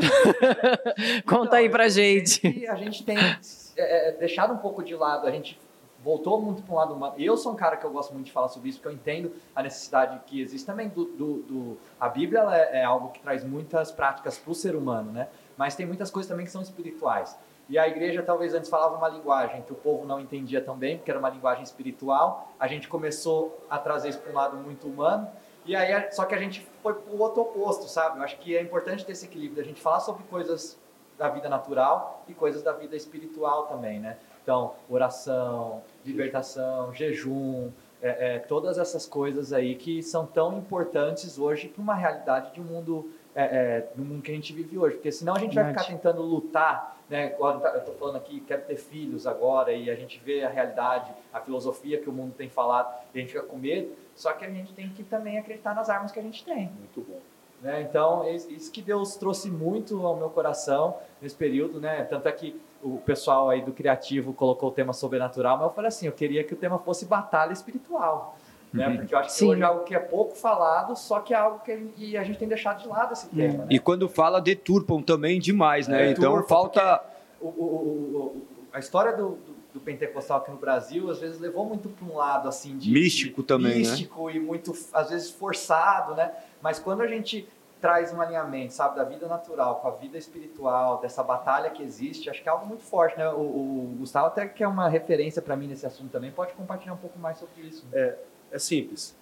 Conta 1.25 1.45
então, 1.45 1.57
aí 1.57 1.69
pra 1.69 1.87
gente. 1.87 2.67
A 2.67 2.75
gente 2.75 3.05
tem 3.05 3.17
é, 3.17 4.09
é, 4.09 4.11
deixado 4.11 4.53
um 4.53 4.57
pouco 4.57 4.83
de 4.83 4.93
lado, 4.93 5.25
a 5.25 5.31
gente 5.31 5.57
voltou 6.03 6.41
muito 6.41 6.61
para 6.63 6.73
um 6.73 6.77
lado 6.77 6.93
humano. 6.93 7.15
Eu 7.17 7.37
sou 7.37 7.53
um 7.53 7.55
cara 7.55 7.77
que 7.77 7.85
eu 7.85 7.91
gosto 7.91 8.13
muito 8.13 8.25
de 8.25 8.31
falar 8.33 8.49
sobre 8.49 8.67
isso, 8.67 8.79
porque 8.79 8.89
eu 8.89 8.99
entendo 8.99 9.33
a 9.55 9.63
necessidade 9.63 10.19
que 10.25 10.41
existe 10.41 10.65
também 10.65 10.89
do... 10.89 11.05
do, 11.05 11.33
do... 11.43 11.77
a 11.97 12.09
Bíblia 12.09 12.41
é, 12.51 12.79
é, 12.79 12.83
algo 12.83 13.09
que 13.09 13.21
traz 13.21 13.43
muitas 13.43 13.89
práticas 13.89 14.37
para 14.37 14.51
o 14.51 14.55
ser 14.55 14.75
humano, 14.75 15.13
né? 15.13 15.29
Mas 15.57 15.75
tem 15.75 15.85
muitas 15.85 16.11
coisas 16.11 16.29
também 16.29 16.45
que 16.45 16.51
são 16.51 16.61
espirituais. 16.61 17.37
E 17.69 17.77
a 17.77 17.87
igreja 17.87 18.23
talvez 18.23 18.55
antes 18.55 18.69
falava 18.69 18.97
uma 18.97 19.07
linguagem 19.07 19.61
que 19.61 19.71
o 19.71 19.75
povo 19.75 20.03
não 20.05 20.19
entendia 20.19 20.59
tão 20.59 20.75
bem, 20.75 20.97
porque 20.97 21.11
era 21.11 21.19
uma 21.19 21.29
linguagem 21.29 21.63
espiritual. 21.63 22.51
A 22.59 22.67
gente 22.67 22.87
começou 22.87 23.63
a 23.69 23.77
trazer 23.77 24.09
isso 24.09 24.19
para 24.19 24.31
um 24.31 24.35
lado 24.35 24.57
muito 24.57 24.87
humano. 24.87 25.29
E 25.65 25.75
aí, 25.75 26.11
só 26.11 26.25
que 26.25 26.33
a 26.33 26.39
gente 26.39 26.67
foi 26.81 26.95
para 26.95 27.13
o 27.13 27.19
outro 27.19 27.43
oposto, 27.43 27.85
sabe? 27.87 28.17
Eu 28.17 28.23
acho 28.23 28.37
que 28.39 28.57
é 28.57 28.61
importante 28.61 29.05
ter 29.05 29.11
esse 29.11 29.25
equilíbrio, 29.25 29.61
a 29.61 29.65
gente 29.65 29.79
falar 29.79 29.99
sobre 29.99 30.23
coisas 30.23 30.79
da 31.15 31.29
vida 31.29 31.47
natural 31.47 32.23
e 32.27 32.33
coisas 32.33 32.63
da 32.63 32.71
vida 32.71 32.95
espiritual 32.95 33.67
também, 33.67 33.99
né? 33.99 34.17
Então, 34.41 34.73
oração, 34.89 35.83
libertação, 36.03 36.91
jejum, 36.91 37.69
é, 38.01 38.35
é, 38.35 38.39
todas 38.39 38.77
essas 38.79 39.05
coisas 39.05 39.51
aí 39.53 39.75
que 39.75 40.01
são 40.01 40.25
tão 40.25 40.57
importantes 40.57 41.37
hoje 41.37 41.67
para 41.67 41.81
uma 41.81 41.93
realidade 41.93 42.53
de 42.53 42.61
um 42.61 42.63
mundo, 42.63 43.11
é, 43.39 43.43
é, 43.43 43.87
do 43.95 44.03
mundo 44.03 44.21
que 44.21 44.31
a 44.31 44.35
gente 44.35 44.51
vive 44.51 44.77
hoje. 44.77 44.95
Porque 44.95 45.11
senão 45.11 45.35
a 45.35 45.39
gente 45.39 45.55
vai 45.55 45.69
ficar 45.69 45.85
tentando 45.85 46.21
lutar, 46.21 46.97
né? 47.09 47.35
Eu 47.39 47.77
estou 47.77 47.95
falando 47.95 48.17
aqui, 48.17 48.41
quero 48.41 48.63
ter 48.63 48.75
filhos 48.75 49.25
agora, 49.25 49.71
e 49.71 49.89
a 49.89 49.95
gente 49.95 50.19
vê 50.23 50.43
a 50.43 50.49
realidade, 50.49 51.11
a 51.31 51.39
filosofia 51.39 51.99
que 51.99 52.09
o 52.09 52.13
mundo 52.13 52.33
tem 52.35 52.49
falado, 52.49 52.93
e 53.13 53.17
a 53.17 53.21
gente 53.21 53.31
fica 53.31 53.43
com 53.43 53.57
medo. 53.57 53.93
Só 54.13 54.33
que 54.33 54.43
a 54.43 54.49
gente 54.49 54.73
tem 54.73 54.89
que 54.89 55.03
também 55.03 55.37
acreditar 55.37 55.73
nas 55.73 55.89
armas 55.89 56.11
que 56.11 56.19
a 56.19 56.23
gente 56.23 56.43
tem. 56.43 56.69
Muito 56.77 57.01
bom. 57.01 57.19
Né? 57.61 57.81
Então, 57.81 58.27
isso 58.29 58.71
que 58.71 58.81
Deus 58.81 59.15
trouxe 59.15 59.49
muito 59.49 60.05
ao 60.05 60.15
meu 60.15 60.29
coração 60.29 60.97
nesse 61.21 61.35
período, 61.35 61.79
né? 61.79 62.03
Tanto 62.03 62.27
é 62.27 62.31
que 62.31 62.59
o 62.81 62.97
pessoal 62.97 63.49
aí 63.49 63.61
do 63.61 63.73
criativo 63.73 64.33
colocou 64.33 64.69
o 64.69 64.71
tema 64.71 64.93
sobrenatural, 64.93 65.57
mas 65.57 65.67
eu 65.67 65.73
falei 65.73 65.89
assim, 65.89 66.05
eu 66.05 66.13
queria 66.13 66.43
que 66.43 66.53
o 66.53 66.57
tema 66.57 66.79
fosse 66.79 67.05
batalha 67.05 67.51
espiritual. 67.51 68.37
Né? 68.71 68.87
Uhum. 68.87 68.97
Porque 68.97 69.15
eu 69.15 69.19
acho 69.19 69.29
que 69.29 69.35
Sim. 69.35 69.49
hoje 69.49 69.61
é 69.61 69.65
algo 69.65 69.83
que 69.83 69.95
é 69.95 69.99
pouco 69.99 70.35
falado, 70.35 70.95
só 70.95 71.19
que 71.19 71.33
é 71.33 71.37
algo 71.37 71.59
que 71.59 72.15
a 72.15 72.23
gente 72.23 72.37
tem 72.37 72.47
deixado 72.47 72.81
de 72.81 72.87
lado 72.87 73.13
esse 73.13 73.27
tema. 73.27 73.65
Né? 73.65 73.67
E 73.71 73.79
quando 73.79 74.07
fala, 74.07 74.39
deturpam 74.39 75.01
também 75.01 75.39
demais, 75.39 75.87
né? 75.87 76.07
É, 76.07 76.11
então 76.11 76.43
falta. 76.43 77.03
O, 77.41 77.47
o, 77.47 77.63
o, 77.63 78.47
a 78.71 78.79
história 78.79 79.13
do, 79.13 79.29
do, 79.29 79.55
do, 79.73 79.79
pentecostal 79.79 80.39
aqui 80.39 80.51
no 80.51 80.57
Brasil, 80.57 81.09
às 81.09 81.19
vezes, 81.19 81.39
levou 81.39 81.65
muito 81.65 81.89
para 81.89 82.05
um 82.05 82.15
lado 82.15 82.47
assim 82.47 82.77
de. 82.77 82.91
Místico 82.91 83.41
de, 83.41 83.47
também. 83.47 83.71
Né? 83.71 83.77
Místico 83.77 84.27
né? 84.27 84.35
e 84.35 84.39
muito, 84.39 84.73
às 84.93 85.09
vezes, 85.09 85.31
forçado, 85.31 86.13
né? 86.13 86.31
Mas 86.61 86.77
quando 86.77 87.01
a 87.01 87.07
gente 87.07 87.47
traz 87.81 88.13
um 88.13 88.21
alinhamento, 88.21 88.73
sabe, 88.73 88.97
da 88.97 89.03
vida 89.03 89.25
natural 89.27 89.77
com 89.77 89.87
a 89.87 89.91
vida 89.91 90.17
espiritual, 90.17 90.99
dessa 90.99 91.23
batalha 91.23 91.69
que 91.69 91.81
existe, 91.81 92.29
acho 92.29 92.43
que 92.43 92.49
é 92.49 92.51
algo 92.51 92.67
muito 92.67 92.83
forte, 92.83 93.17
né? 93.17 93.29
O, 93.29 93.39
o 93.39 93.95
Gustavo 93.97 94.27
até 94.27 94.45
que 94.47 94.63
é 94.63 94.67
uma 94.67 94.89
referência 94.89 95.41
para 95.41 95.55
mim 95.55 95.67
nesse 95.67 95.85
assunto 95.85 96.11
também, 96.11 96.29
pode 96.29 96.53
compartilhar 96.53 96.93
um 96.93 96.97
pouco 96.97 97.17
mais 97.17 97.37
sobre 97.37 97.61
isso. 97.61 97.87
Né? 97.89 97.99
É, 97.99 98.17
é 98.51 98.59
simples. 98.59 99.15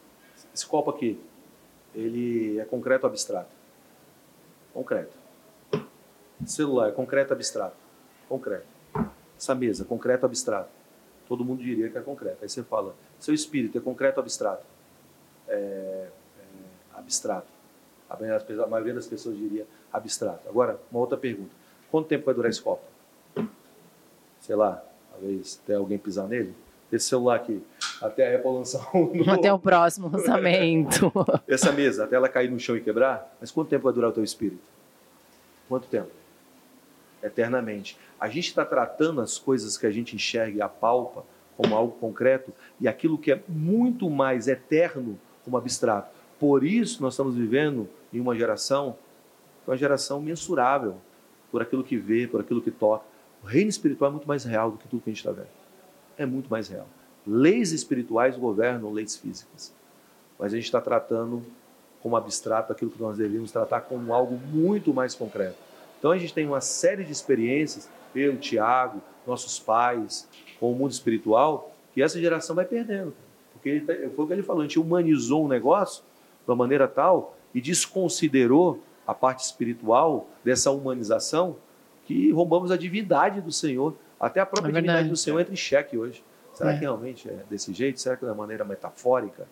Esse 0.53 0.65
copo 0.65 0.89
aqui, 0.89 1.19
ele 1.93 2.59
é 2.59 2.65
concreto 2.65 3.05
ou 3.05 3.11
abstrato? 3.11 3.49
Concreto. 4.73 5.15
Celular, 6.45 6.91
concreto 6.91 7.33
ou 7.33 7.35
abstrato? 7.35 7.75
Concreto. 8.29 8.67
Essa 9.37 9.55
mesa, 9.55 9.85
concreto 9.85 10.25
ou 10.25 10.27
abstrato? 10.27 10.69
Todo 11.27 11.43
mundo 11.43 11.61
diria 11.61 11.89
que 11.89 11.97
é 11.97 12.01
concreto. 12.01 12.37
Aí 12.41 12.49
você 12.49 12.63
fala, 12.63 12.95
seu 13.19 13.33
espírito 13.33 13.77
é 13.77 13.81
concreto 13.81 14.19
ou 14.19 14.23
abstrato? 14.23 14.63
É, 15.47 15.53
é 15.53 16.09
abstrato. 16.93 17.47
A 18.09 18.67
maioria 18.67 18.93
das 18.93 19.07
pessoas 19.07 19.37
diria 19.37 19.67
abstrato. 19.91 20.47
Agora, 20.47 20.79
uma 20.91 20.99
outra 20.99 21.17
pergunta. 21.17 21.51
Quanto 21.91 22.07
tempo 22.07 22.25
vai 22.25 22.33
durar 22.33 22.49
esse 22.49 22.61
copo? 22.61 22.83
Sei 24.39 24.55
lá, 24.55 24.83
talvez 25.11 25.59
até 25.63 25.75
alguém 25.75 25.97
pisar 25.97 26.27
nele? 26.27 26.55
Esse 26.91 27.09
celular 27.09 27.35
aqui, 27.35 27.61
até 28.01 28.33
a 28.33 28.37
Apple 28.37 28.51
lançar 28.51 28.89
um 28.95 29.11
novo. 29.13 29.31
Até 29.31 29.51
o 29.51 29.59
próximo 29.59 30.09
lançamento. 30.09 31.11
Essa 31.47 31.71
mesa, 31.71 32.05
até 32.05 32.15
ela 32.15 32.29
cair 32.29 32.49
no 32.49 32.59
chão 32.59 32.77
e 32.77 32.81
quebrar. 32.81 33.35
Mas 33.41 33.51
quanto 33.51 33.69
tempo 33.69 33.83
vai 33.83 33.93
durar 33.93 34.09
o 34.09 34.13
teu 34.13 34.23
espírito? 34.23 34.61
Quanto 35.67 35.87
tempo? 35.87 36.09
Eternamente. 37.21 37.97
A 38.19 38.29
gente 38.29 38.47
está 38.47 38.63
tratando 38.63 39.19
as 39.19 39.37
coisas 39.37 39.77
que 39.77 39.85
a 39.85 39.91
gente 39.91 40.15
enxerga 40.15 40.57
e 40.57 40.61
apalpa 40.61 41.23
como 41.57 41.75
algo 41.75 41.97
concreto 41.99 42.53
e 42.79 42.87
aquilo 42.87 43.17
que 43.17 43.31
é 43.31 43.41
muito 43.49 44.09
mais 44.09 44.47
eterno 44.47 45.19
como 45.43 45.57
abstrato. 45.57 46.09
Por 46.39 46.63
isso 46.63 47.01
nós 47.01 47.13
estamos 47.13 47.35
vivendo 47.35 47.89
em 48.13 48.19
uma 48.19 48.35
geração, 48.35 48.95
uma 49.65 49.75
geração 49.75 50.21
mensurável 50.21 50.95
por 51.51 51.61
aquilo 51.61 51.83
que 51.83 51.97
vê, 51.97 52.27
por 52.27 52.39
aquilo 52.39 52.61
que 52.61 52.71
toca. 52.71 53.05
O 53.43 53.47
reino 53.47 53.69
espiritual 53.69 54.09
é 54.09 54.13
muito 54.13 54.27
mais 54.27 54.43
real 54.43 54.71
do 54.71 54.77
que 54.77 54.87
tudo 54.87 55.01
que 55.01 55.09
a 55.09 55.13
gente 55.13 55.19
está 55.19 55.31
vendo. 55.31 55.56
É 56.17 56.25
muito 56.25 56.49
mais 56.49 56.67
real. 56.67 56.87
Leis 57.25 57.71
espirituais 57.71 58.37
governam 58.37 58.91
leis 58.91 59.15
físicas. 59.15 59.73
Mas 60.39 60.53
a 60.53 60.55
gente 60.55 60.65
está 60.65 60.81
tratando 60.81 61.43
como 62.01 62.15
abstrato 62.15 62.71
aquilo 62.71 62.91
que 62.91 63.01
nós 63.01 63.17
deveríamos 63.17 63.51
tratar 63.51 63.81
como 63.81 64.13
algo 64.13 64.39
muito 64.53 64.93
mais 64.93 65.13
concreto. 65.13 65.57
Então 65.99 66.11
a 66.11 66.17
gente 66.17 66.33
tem 66.33 66.45
uma 66.45 66.61
série 66.61 67.03
de 67.03 67.11
experiências, 67.11 67.89
eu, 68.15 68.37
Tiago, 68.37 69.01
nossos 69.25 69.59
pais, 69.59 70.27
com 70.59 70.71
o 70.71 70.75
mundo 70.75 70.91
espiritual, 70.91 71.71
que 71.93 72.01
essa 72.01 72.19
geração 72.19 72.55
vai 72.55 72.65
perdendo. 72.65 73.13
Porque 73.53 73.81
tá, 73.81 73.93
foi 74.15 74.25
o 74.25 74.27
que 74.27 74.33
ele 74.33 74.43
falou, 74.43 74.61
a 74.61 74.65
gente 74.65 74.79
humanizou 74.79 75.45
um 75.45 75.47
negócio 75.47 76.03
de 76.45 76.49
uma 76.49 76.55
maneira 76.55 76.87
tal 76.87 77.35
e 77.53 77.59
desconsiderou 77.59 78.81
a 79.05 79.13
parte 79.13 79.43
espiritual 79.43 80.27
dessa 80.43 80.69
humanização 80.71 81.57
que 82.05 82.31
roubamos 82.31 82.71
a 82.71 82.77
divindade 82.77 83.41
do 83.41 83.51
Senhor. 83.51 83.95
Até 84.19 84.39
a 84.39 84.45
própria 84.45 84.77
é 84.79 85.03
do 85.03 85.15
Senhor 85.15 85.39
entra 85.39 85.53
em 85.53 85.57
xeque 85.57 85.97
hoje. 85.97 86.23
Será 86.53 86.71
é. 86.71 86.73
que 86.73 86.79
realmente 86.79 87.29
é 87.29 87.43
desse 87.49 87.71
jeito? 87.73 87.99
Será 87.99 88.17
que 88.17 88.25
é 88.25 88.29
de 88.29 88.35
maneira 88.35 88.65
metafórica? 88.65 89.47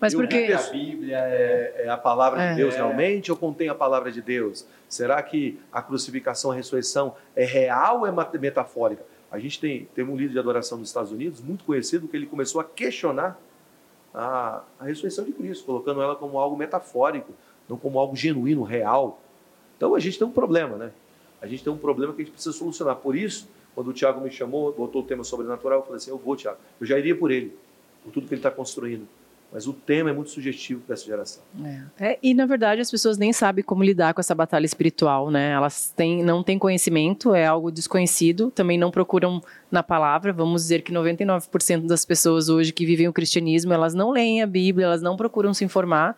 Mas 0.00 0.14
porque 0.14 0.52
a 0.52 0.62
Bíblia 0.70 1.18
é, 1.18 1.84
é 1.84 1.88
a 1.88 1.96
palavra 1.96 2.42
é. 2.42 2.50
de 2.50 2.56
Deus 2.56 2.74
realmente 2.74 3.30
ou 3.30 3.36
contém 3.36 3.68
a 3.68 3.74
palavra 3.74 4.10
de 4.10 4.22
Deus? 4.22 4.66
Será 4.88 5.22
que 5.22 5.60
a 5.70 5.82
crucificação, 5.82 6.50
a 6.50 6.54
ressurreição 6.54 7.14
é 7.36 7.44
real 7.44 8.00
ou 8.00 8.06
é 8.06 8.38
metafórica? 8.38 9.04
A 9.30 9.38
gente 9.38 9.60
tem, 9.60 9.86
tem 9.94 10.04
um 10.04 10.16
líder 10.16 10.32
de 10.32 10.38
adoração 10.38 10.78
nos 10.78 10.88
Estados 10.88 11.12
Unidos 11.12 11.40
muito 11.40 11.64
conhecido 11.64 12.08
que 12.08 12.16
ele 12.16 12.26
começou 12.26 12.60
a 12.60 12.64
questionar 12.64 13.38
a, 14.14 14.62
a 14.80 14.84
ressurreição 14.84 15.24
de 15.24 15.32
Cristo, 15.32 15.66
colocando 15.66 16.00
ela 16.00 16.16
como 16.16 16.38
algo 16.38 16.56
metafórico, 16.56 17.32
não 17.68 17.76
como 17.76 17.98
algo 17.98 18.16
genuíno, 18.16 18.62
real. 18.62 19.20
Então 19.76 19.94
a 19.94 20.00
gente 20.00 20.18
tem 20.18 20.26
um 20.26 20.32
problema, 20.32 20.76
né? 20.76 20.90
A 21.40 21.46
gente 21.46 21.62
tem 21.62 21.72
um 21.72 21.76
problema 21.78 22.14
que 22.14 22.22
a 22.22 22.24
gente 22.24 22.32
precisa 22.32 22.56
solucionar. 22.56 22.96
Por 22.96 23.14
isso, 23.14 23.48
quando 23.78 23.90
o 23.90 23.92
Tiago 23.92 24.20
me 24.20 24.28
chamou, 24.28 24.72
botou 24.72 25.02
o 25.02 25.04
tema 25.04 25.22
sobrenatural, 25.22 25.78
eu 25.78 25.82
falei 25.84 25.98
assim: 25.98 26.10
eu 26.10 26.18
vou, 26.18 26.34
Tiago. 26.34 26.58
Eu 26.80 26.84
já 26.84 26.98
iria 26.98 27.14
por 27.14 27.30
ele, 27.30 27.56
por 28.02 28.10
tudo 28.12 28.26
que 28.26 28.34
ele 28.34 28.40
está 28.40 28.50
construindo. 28.50 29.06
Mas 29.52 29.68
o 29.68 29.72
tema 29.72 30.10
é 30.10 30.12
muito 30.12 30.30
sugestivo 30.30 30.80
para 30.80 30.94
essa 30.94 31.06
geração. 31.06 31.44
É. 31.64 31.82
É, 32.10 32.18
e, 32.20 32.34
na 32.34 32.44
verdade, 32.44 32.80
as 32.80 32.90
pessoas 32.90 33.16
nem 33.16 33.32
sabem 33.32 33.62
como 33.62 33.84
lidar 33.84 34.14
com 34.14 34.20
essa 34.20 34.34
batalha 34.34 34.66
espiritual, 34.66 35.30
né? 35.30 35.52
Elas 35.52 35.92
têm, 35.96 36.24
não 36.24 36.42
têm 36.42 36.58
conhecimento, 36.58 37.36
é 37.36 37.46
algo 37.46 37.70
desconhecido, 37.70 38.50
também 38.50 38.76
não 38.76 38.90
procuram 38.90 39.40
na 39.70 39.80
palavra. 39.84 40.32
Vamos 40.32 40.62
dizer 40.62 40.82
que 40.82 40.92
99% 40.92 41.86
das 41.86 42.04
pessoas 42.04 42.48
hoje 42.48 42.72
que 42.72 42.84
vivem 42.84 43.06
o 43.06 43.12
cristianismo, 43.12 43.72
elas 43.72 43.94
não 43.94 44.10
leem 44.10 44.42
a 44.42 44.46
Bíblia, 44.46 44.86
elas 44.86 45.02
não 45.02 45.16
procuram 45.16 45.54
se 45.54 45.64
informar. 45.64 46.16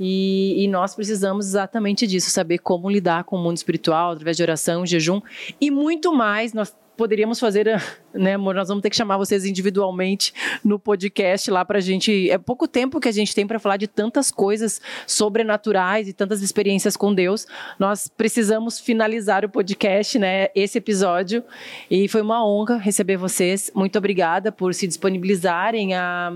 E, 0.00 0.64
e, 0.64 0.68
nós 0.68 0.94
precisamos 0.94 1.46
exatamente 1.46 2.06
disso, 2.06 2.30
saber 2.30 2.58
como 2.58 2.88
lidar 2.88 3.24
com 3.24 3.36
o 3.36 3.38
mundo 3.38 3.58
espiritual, 3.58 4.12
através 4.12 4.36
de 4.36 4.42
oração, 4.42 4.86
jejum 4.86 5.20
e 5.60 5.70
muito 5.70 6.12
mais. 6.12 6.54
Nós 6.54 6.74
poderíamos 7.00 7.40
fazer, 7.40 7.82
né, 8.12 8.34
amor? 8.34 8.54
Nós 8.54 8.68
vamos 8.68 8.82
ter 8.82 8.90
que 8.90 8.96
chamar 8.96 9.16
vocês 9.16 9.46
individualmente 9.46 10.34
no 10.62 10.78
podcast 10.78 11.50
lá 11.50 11.64
para 11.64 11.78
a 11.78 11.80
gente. 11.80 12.30
É 12.30 12.36
pouco 12.36 12.68
tempo 12.68 13.00
que 13.00 13.08
a 13.08 13.12
gente 13.12 13.34
tem 13.34 13.46
para 13.46 13.58
falar 13.58 13.78
de 13.78 13.88
tantas 13.88 14.30
coisas 14.30 14.82
sobrenaturais 15.06 16.08
e 16.08 16.12
tantas 16.12 16.42
experiências 16.42 16.98
com 16.98 17.14
Deus. 17.14 17.46
Nós 17.78 18.06
precisamos 18.06 18.78
finalizar 18.78 19.46
o 19.46 19.48
podcast, 19.48 20.18
né? 20.18 20.48
Esse 20.54 20.76
episódio. 20.76 21.42
E 21.90 22.06
foi 22.06 22.20
uma 22.20 22.46
honra 22.46 22.76
receber 22.76 23.16
vocês. 23.16 23.70
Muito 23.74 23.96
obrigada 23.96 24.52
por 24.52 24.74
se 24.74 24.86
disponibilizarem 24.86 25.94
a 25.94 26.30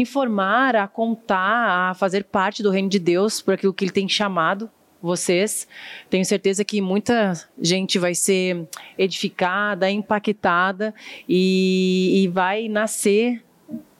informar, 0.00 0.76
a 0.76 0.86
contar, 0.86 1.90
a 1.90 1.94
fazer 1.94 2.24
parte 2.24 2.62
do 2.62 2.70
reino 2.70 2.88
de 2.88 2.98
Deus 2.98 3.42
por 3.42 3.54
aquilo 3.54 3.74
que 3.74 3.84
Ele 3.84 3.92
tem 3.92 4.08
chamado 4.08 4.70
vocês. 5.00 5.66
Tenho 6.10 6.24
certeza 6.24 6.64
que 6.64 6.80
muita 6.80 7.32
gente 7.60 7.98
vai 7.98 8.14
ser 8.14 8.68
edificada, 8.96 9.90
impactada 9.90 10.94
e, 11.28 12.22
e 12.22 12.28
vai 12.28 12.68
nascer 12.68 13.42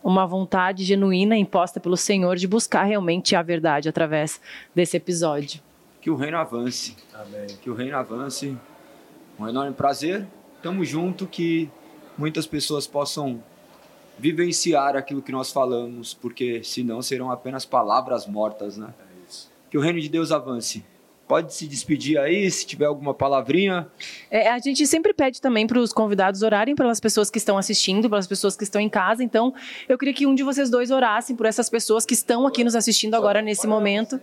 uma 0.02 0.26
vontade 0.26 0.84
genuína 0.84 1.36
imposta 1.36 1.78
pelo 1.78 1.96
Senhor 1.96 2.36
de 2.36 2.46
buscar 2.46 2.84
realmente 2.84 3.36
a 3.36 3.42
verdade 3.42 3.88
através 3.88 4.40
desse 4.74 4.96
episódio. 4.96 5.60
Que 6.00 6.10
o 6.10 6.16
reino 6.16 6.38
avance. 6.38 6.96
Amém. 7.12 7.46
Que 7.60 7.68
o 7.68 7.74
reino 7.74 7.96
avance. 7.96 8.56
Um 9.38 9.48
enorme 9.48 9.74
prazer. 9.74 10.26
Tamo 10.62 10.84
junto 10.84 11.26
que 11.26 11.70
muitas 12.16 12.46
pessoas 12.46 12.86
possam 12.86 13.42
vivenciar 14.18 14.96
aquilo 14.96 15.22
que 15.22 15.32
nós 15.32 15.52
falamos, 15.52 16.14
porque 16.14 16.62
senão 16.64 17.00
serão 17.00 17.30
apenas 17.30 17.64
palavras 17.64 18.26
mortas, 18.26 18.76
né? 18.76 18.92
que 19.70 19.78
o 19.78 19.80
reino 19.80 20.00
de 20.00 20.08
Deus 20.08 20.32
avance. 20.32 20.84
Pode 21.26 21.52
se 21.52 21.66
despedir 21.66 22.18
aí, 22.18 22.50
se 22.50 22.66
tiver 22.66 22.86
alguma 22.86 23.12
palavrinha. 23.12 23.86
É, 24.30 24.50
a 24.50 24.58
gente 24.58 24.86
sempre 24.86 25.12
pede 25.12 25.42
também 25.42 25.66
para 25.66 25.78
os 25.78 25.92
convidados 25.92 26.40
orarem 26.42 26.74
pelas 26.74 26.98
pessoas 27.00 27.28
que 27.28 27.36
estão 27.36 27.58
assistindo, 27.58 28.08
pelas 28.08 28.26
pessoas 28.26 28.56
que 28.56 28.64
estão 28.64 28.80
em 28.80 28.88
casa. 28.88 29.22
Então, 29.22 29.52
eu 29.86 29.98
queria 29.98 30.14
que 30.14 30.26
um 30.26 30.34
de 30.34 30.42
vocês 30.42 30.70
dois 30.70 30.90
orassem 30.90 31.36
por 31.36 31.44
essas 31.44 31.68
pessoas 31.68 32.06
que 32.06 32.14
estão 32.14 32.46
aqui 32.46 32.64
nos 32.64 32.74
assistindo 32.74 33.14
agora 33.14 33.42
nesse 33.42 33.66
momento. 33.66 34.18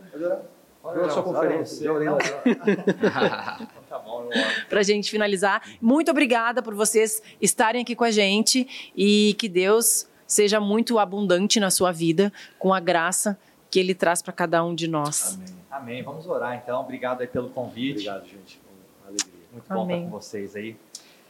Olha 0.83 1.05
a 1.05 1.09
sua 1.09 1.21
conferência. 1.21 1.91
Para 4.69 4.79
a 4.79 4.83
gente 4.83 5.09
finalizar, 5.11 5.61
muito 5.81 6.11
obrigada 6.11 6.61
por 6.61 6.73
vocês 6.73 7.21
estarem 7.41 7.81
aqui 7.81 7.95
com 7.95 8.03
a 8.03 8.11
gente 8.11 8.91
e 8.95 9.35
que 9.37 9.47
Deus 9.47 10.07
seja 10.27 10.59
muito 10.59 10.97
abundante 10.99 11.59
na 11.59 11.69
sua 11.69 11.91
vida 11.91 12.31
com 12.57 12.73
a 12.73 12.79
graça 12.79 13.37
que 13.69 13.79
Ele 13.79 13.93
traz 13.93 14.21
para 14.21 14.33
cada 14.33 14.63
um 14.63 14.73
de 14.73 14.87
nós. 14.87 15.33
Amém. 15.35 15.65
Amém. 15.69 16.03
Vamos 16.03 16.25
orar 16.27 16.55
então. 16.55 16.79
Obrigado 16.79 17.21
aí 17.21 17.27
pelo 17.27 17.49
convite. 17.49 18.07
Obrigado, 18.07 18.25
gente. 18.25 18.61
Alegria. 19.05 19.33
Muito 19.51 19.67
bom 19.67 19.81
Amém. 19.81 19.97
estar 19.97 20.11
com 20.11 20.17
vocês 20.17 20.55
aí. 20.55 20.77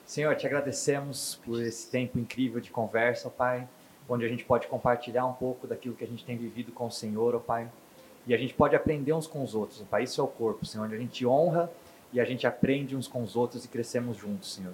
Senhor, 0.05 0.35
te 0.35 0.45
agradecemos 0.45 1.39
por 1.43 1.61
esse 1.61 1.89
tempo 1.89 2.19
incrível 2.19 2.61
de 2.61 2.69
conversa, 2.69 3.29
Pai, 3.29 3.67
onde 4.07 4.23
a 4.23 4.27
gente 4.29 4.45
pode 4.45 4.67
compartilhar 4.67 5.25
um 5.25 5.33
pouco 5.33 5.65
daquilo 5.65 5.95
que 5.95 6.03
a 6.03 6.07
gente 6.07 6.23
tem 6.23 6.37
vivido 6.37 6.71
com 6.71 6.85
o 6.85 6.91
Senhor, 6.91 7.33
ó 7.33 7.39
Pai. 7.39 7.67
E 8.27 8.33
a 8.33 8.37
gente 8.37 8.53
pode 8.53 8.75
aprender 8.75 9.13
uns 9.13 9.25
com 9.25 9.43
os 9.43 9.55
outros, 9.55 9.81
Pai. 9.89 10.03
Isso 10.03 10.21
é 10.21 10.23
o 10.23 10.27
corpo, 10.27 10.65
Senhor, 10.65 10.85
onde 10.85 10.95
a 10.95 10.99
gente 10.99 11.25
honra 11.25 11.71
e 12.15 12.19
a 12.21 12.23
gente 12.23 12.47
aprende 12.47 12.95
uns 12.95 13.09
com 13.09 13.21
os 13.21 13.35
outros 13.35 13.65
e 13.65 13.67
crescemos 13.67 14.15
juntos, 14.15 14.53
Senhor. 14.53 14.71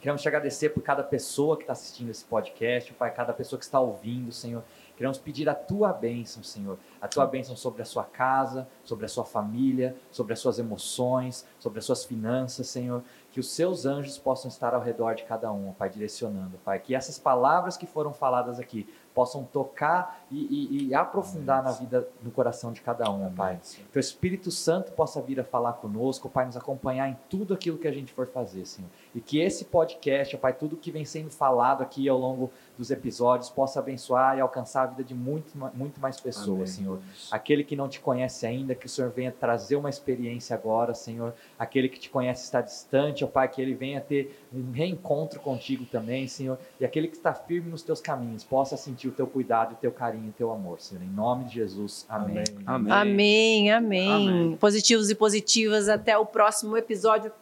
Queremos 0.00 0.22
te 0.22 0.28
agradecer 0.28 0.68
por 0.68 0.80
cada 0.80 1.02
pessoa 1.02 1.56
que 1.56 1.64
está 1.64 1.72
assistindo 1.72 2.08
esse 2.08 2.24
podcast, 2.24 2.94
Pai, 2.94 3.12
cada 3.12 3.32
pessoa 3.32 3.58
que 3.58 3.64
está 3.64 3.80
ouvindo, 3.80 4.30
Senhor 4.30 4.62
Queremos 4.98 5.16
pedir 5.16 5.48
a 5.48 5.54
tua 5.54 5.92
bênção, 5.92 6.42
Senhor. 6.42 6.76
A 7.00 7.06
tua 7.06 7.24
bênção 7.24 7.54
sobre 7.54 7.82
a 7.82 7.84
sua 7.84 8.02
casa, 8.02 8.66
sobre 8.82 9.04
a 9.06 9.08
sua 9.08 9.24
família, 9.24 9.94
sobre 10.10 10.32
as 10.32 10.40
suas 10.40 10.58
emoções, 10.58 11.46
sobre 11.60 11.78
as 11.78 11.84
suas 11.84 12.04
finanças, 12.04 12.66
Senhor. 12.66 13.04
Que 13.30 13.38
os 13.38 13.48
seus 13.48 13.86
anjos 13.86 14.18
possam 14.18 14.48
estar 14.48 14.74
ao 14.74 14.82
redor 14.82 15.14
de 15.14 15.22
cada 15.22 15.52
um, 15.52 15.72
Pai, 15.72 15.88
direcionando, 15.88 16.58
Pai. 16.64 16.80
Que 16.80 16.96
essas 16.96 17.16
palavras 17.16 17.76
que 17.76 17.86
foram 17.86 18.12
faladas 18.12 18.58
aqui 18.58 18.88
possam 19.18 19.42
tocar 19.42 20.24
e, 20.30 20.36
e, 20.36 20.86
e 20.86 20.94
aprofundar 20.94 21.58
Amém. 21.58 21.72
na 21.72 21.78
vida, 21.78 22.08
no 22.22 22.30
coração 22.30 22.72
de 22.72 22.80
cada 22.80 23.10
um, 23.10 23.24
Amém. 23.24 23.34
Pai. 23.34 23.60
Que 23.90 23.98
o 23.98 24.00
Espírito 24.00 24.48
Santo 24.52 24.92
possa 24.92 25.20
vir 25.20 25.40
a 25.40 25.44
falar 25.44 25.72
conosco, 25.72 26.28
Pai, 26.28 26.46
nos 26.46 26.56
acompanhar 26.56 27.08
em 27.08 27.16
tudo 27.28 27.52
aquilo 27.52 27.78
que 27.78 27.88
a 27.88 27.90
gente 27.90 28.12
for 28.12 28.28
fazer, 28.28 28.64
Senhor. 28.64 28.88
E 29.12 29.20
que 29.20 29.40
esse 29.40 29.64
podcast, 29.64 30.36
Pai, 30.36 30.52
tudo 30.52 30.76
que 30.76 30.92
vem 30.92 31.04
sendo 31.04 31.30
falado 31.30 31.82
aqui 31.82 32.08
ao 32.08 32.16
longo 32.16 32.52
dos 32.76 32.92
episódios 32.92 33.50
possa 33.50 33.80
abençoar 33.80 34.38
e 34.38 34.40
alcançar 34.40 34.84
a 34.84 34.86
vida 34.86 35.02
de 35.02 35.16
muito, 35.16 35.58
muito 35.74 36.00
mais 36.00 36.20
pessoas, 36.20 36.46
Amém. 36.46 36.66
Senhor. 36.66 37.00
Aquele 37.32 37.64
que 37.64 37.74
não 37.74 37.88
te 37.88 37.98
conhece 37.98 38.46
ainda, 38.46 38.72
que 38.72 38.86
o 38.86 38.88
Senhor 38.88 39.10
venha 39.10 39.32
trazer 39.32 39.74
uma 39.74 39.90
experiência 39.90 40.54
agora, 40.54 40.94
Senhor. 40.94 41.34
Aquele 41.58 41.88
que 41.88 41.98
te 41.98 42.08
conhece 42.08 42.44
está 42.44 42.60
distante, 42.60 43.24
ó 43.24 43.26
Pai, 43.26 43.48
que 43.48 43.60
ele 43.60 43.74
venha 43.74 44.00
ter 44.00 44.46
um 44.54 44.70
reencontro 44.70 45.40
contigo 45.40 45.84
também, 45.86 46.28
Senhor. 46.28 46.56
E 46.78 46.84
aquele 46.84 47.08
que 47.08 47.16
está 47.16 47.34
firme 47.34 47.68
nos 47.68 47.82
teus 47.82 48.00
caminhos 48.00 48.44
possa 48.44 48.76
sentir 49.08 49.10
o 49.10 49.12
teu 49.12 49.26
cuidado, 49.26 49.72
o 49.72 49.76
teu 49.76 49.90
carinho, 49.90 50.28
o 50.28 50.32
teu 50.32 50.52
amor, 50.52 50.80
Senhor. 50.80 51.02
Em 51.02 51.08
nome 51.08 51.44
de 51.44 51.54
Jesus. 51.54 52.06
Amém. 52.08 52.44
Amém. 52.66 52.92
Amém. 52.92 53.72
Amém. 53.72 54.10
amém. 54.10 54.56
Positivos 54.56 55.10
e 55.10 55.14
positivas. 55.14 55.88
Até 55.88 56.16
o 56.16 56.26
próximo 56.26 56.76
episódio. 56.76 57.32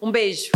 Um 0.00 0.10
beijo. 0.10 0.50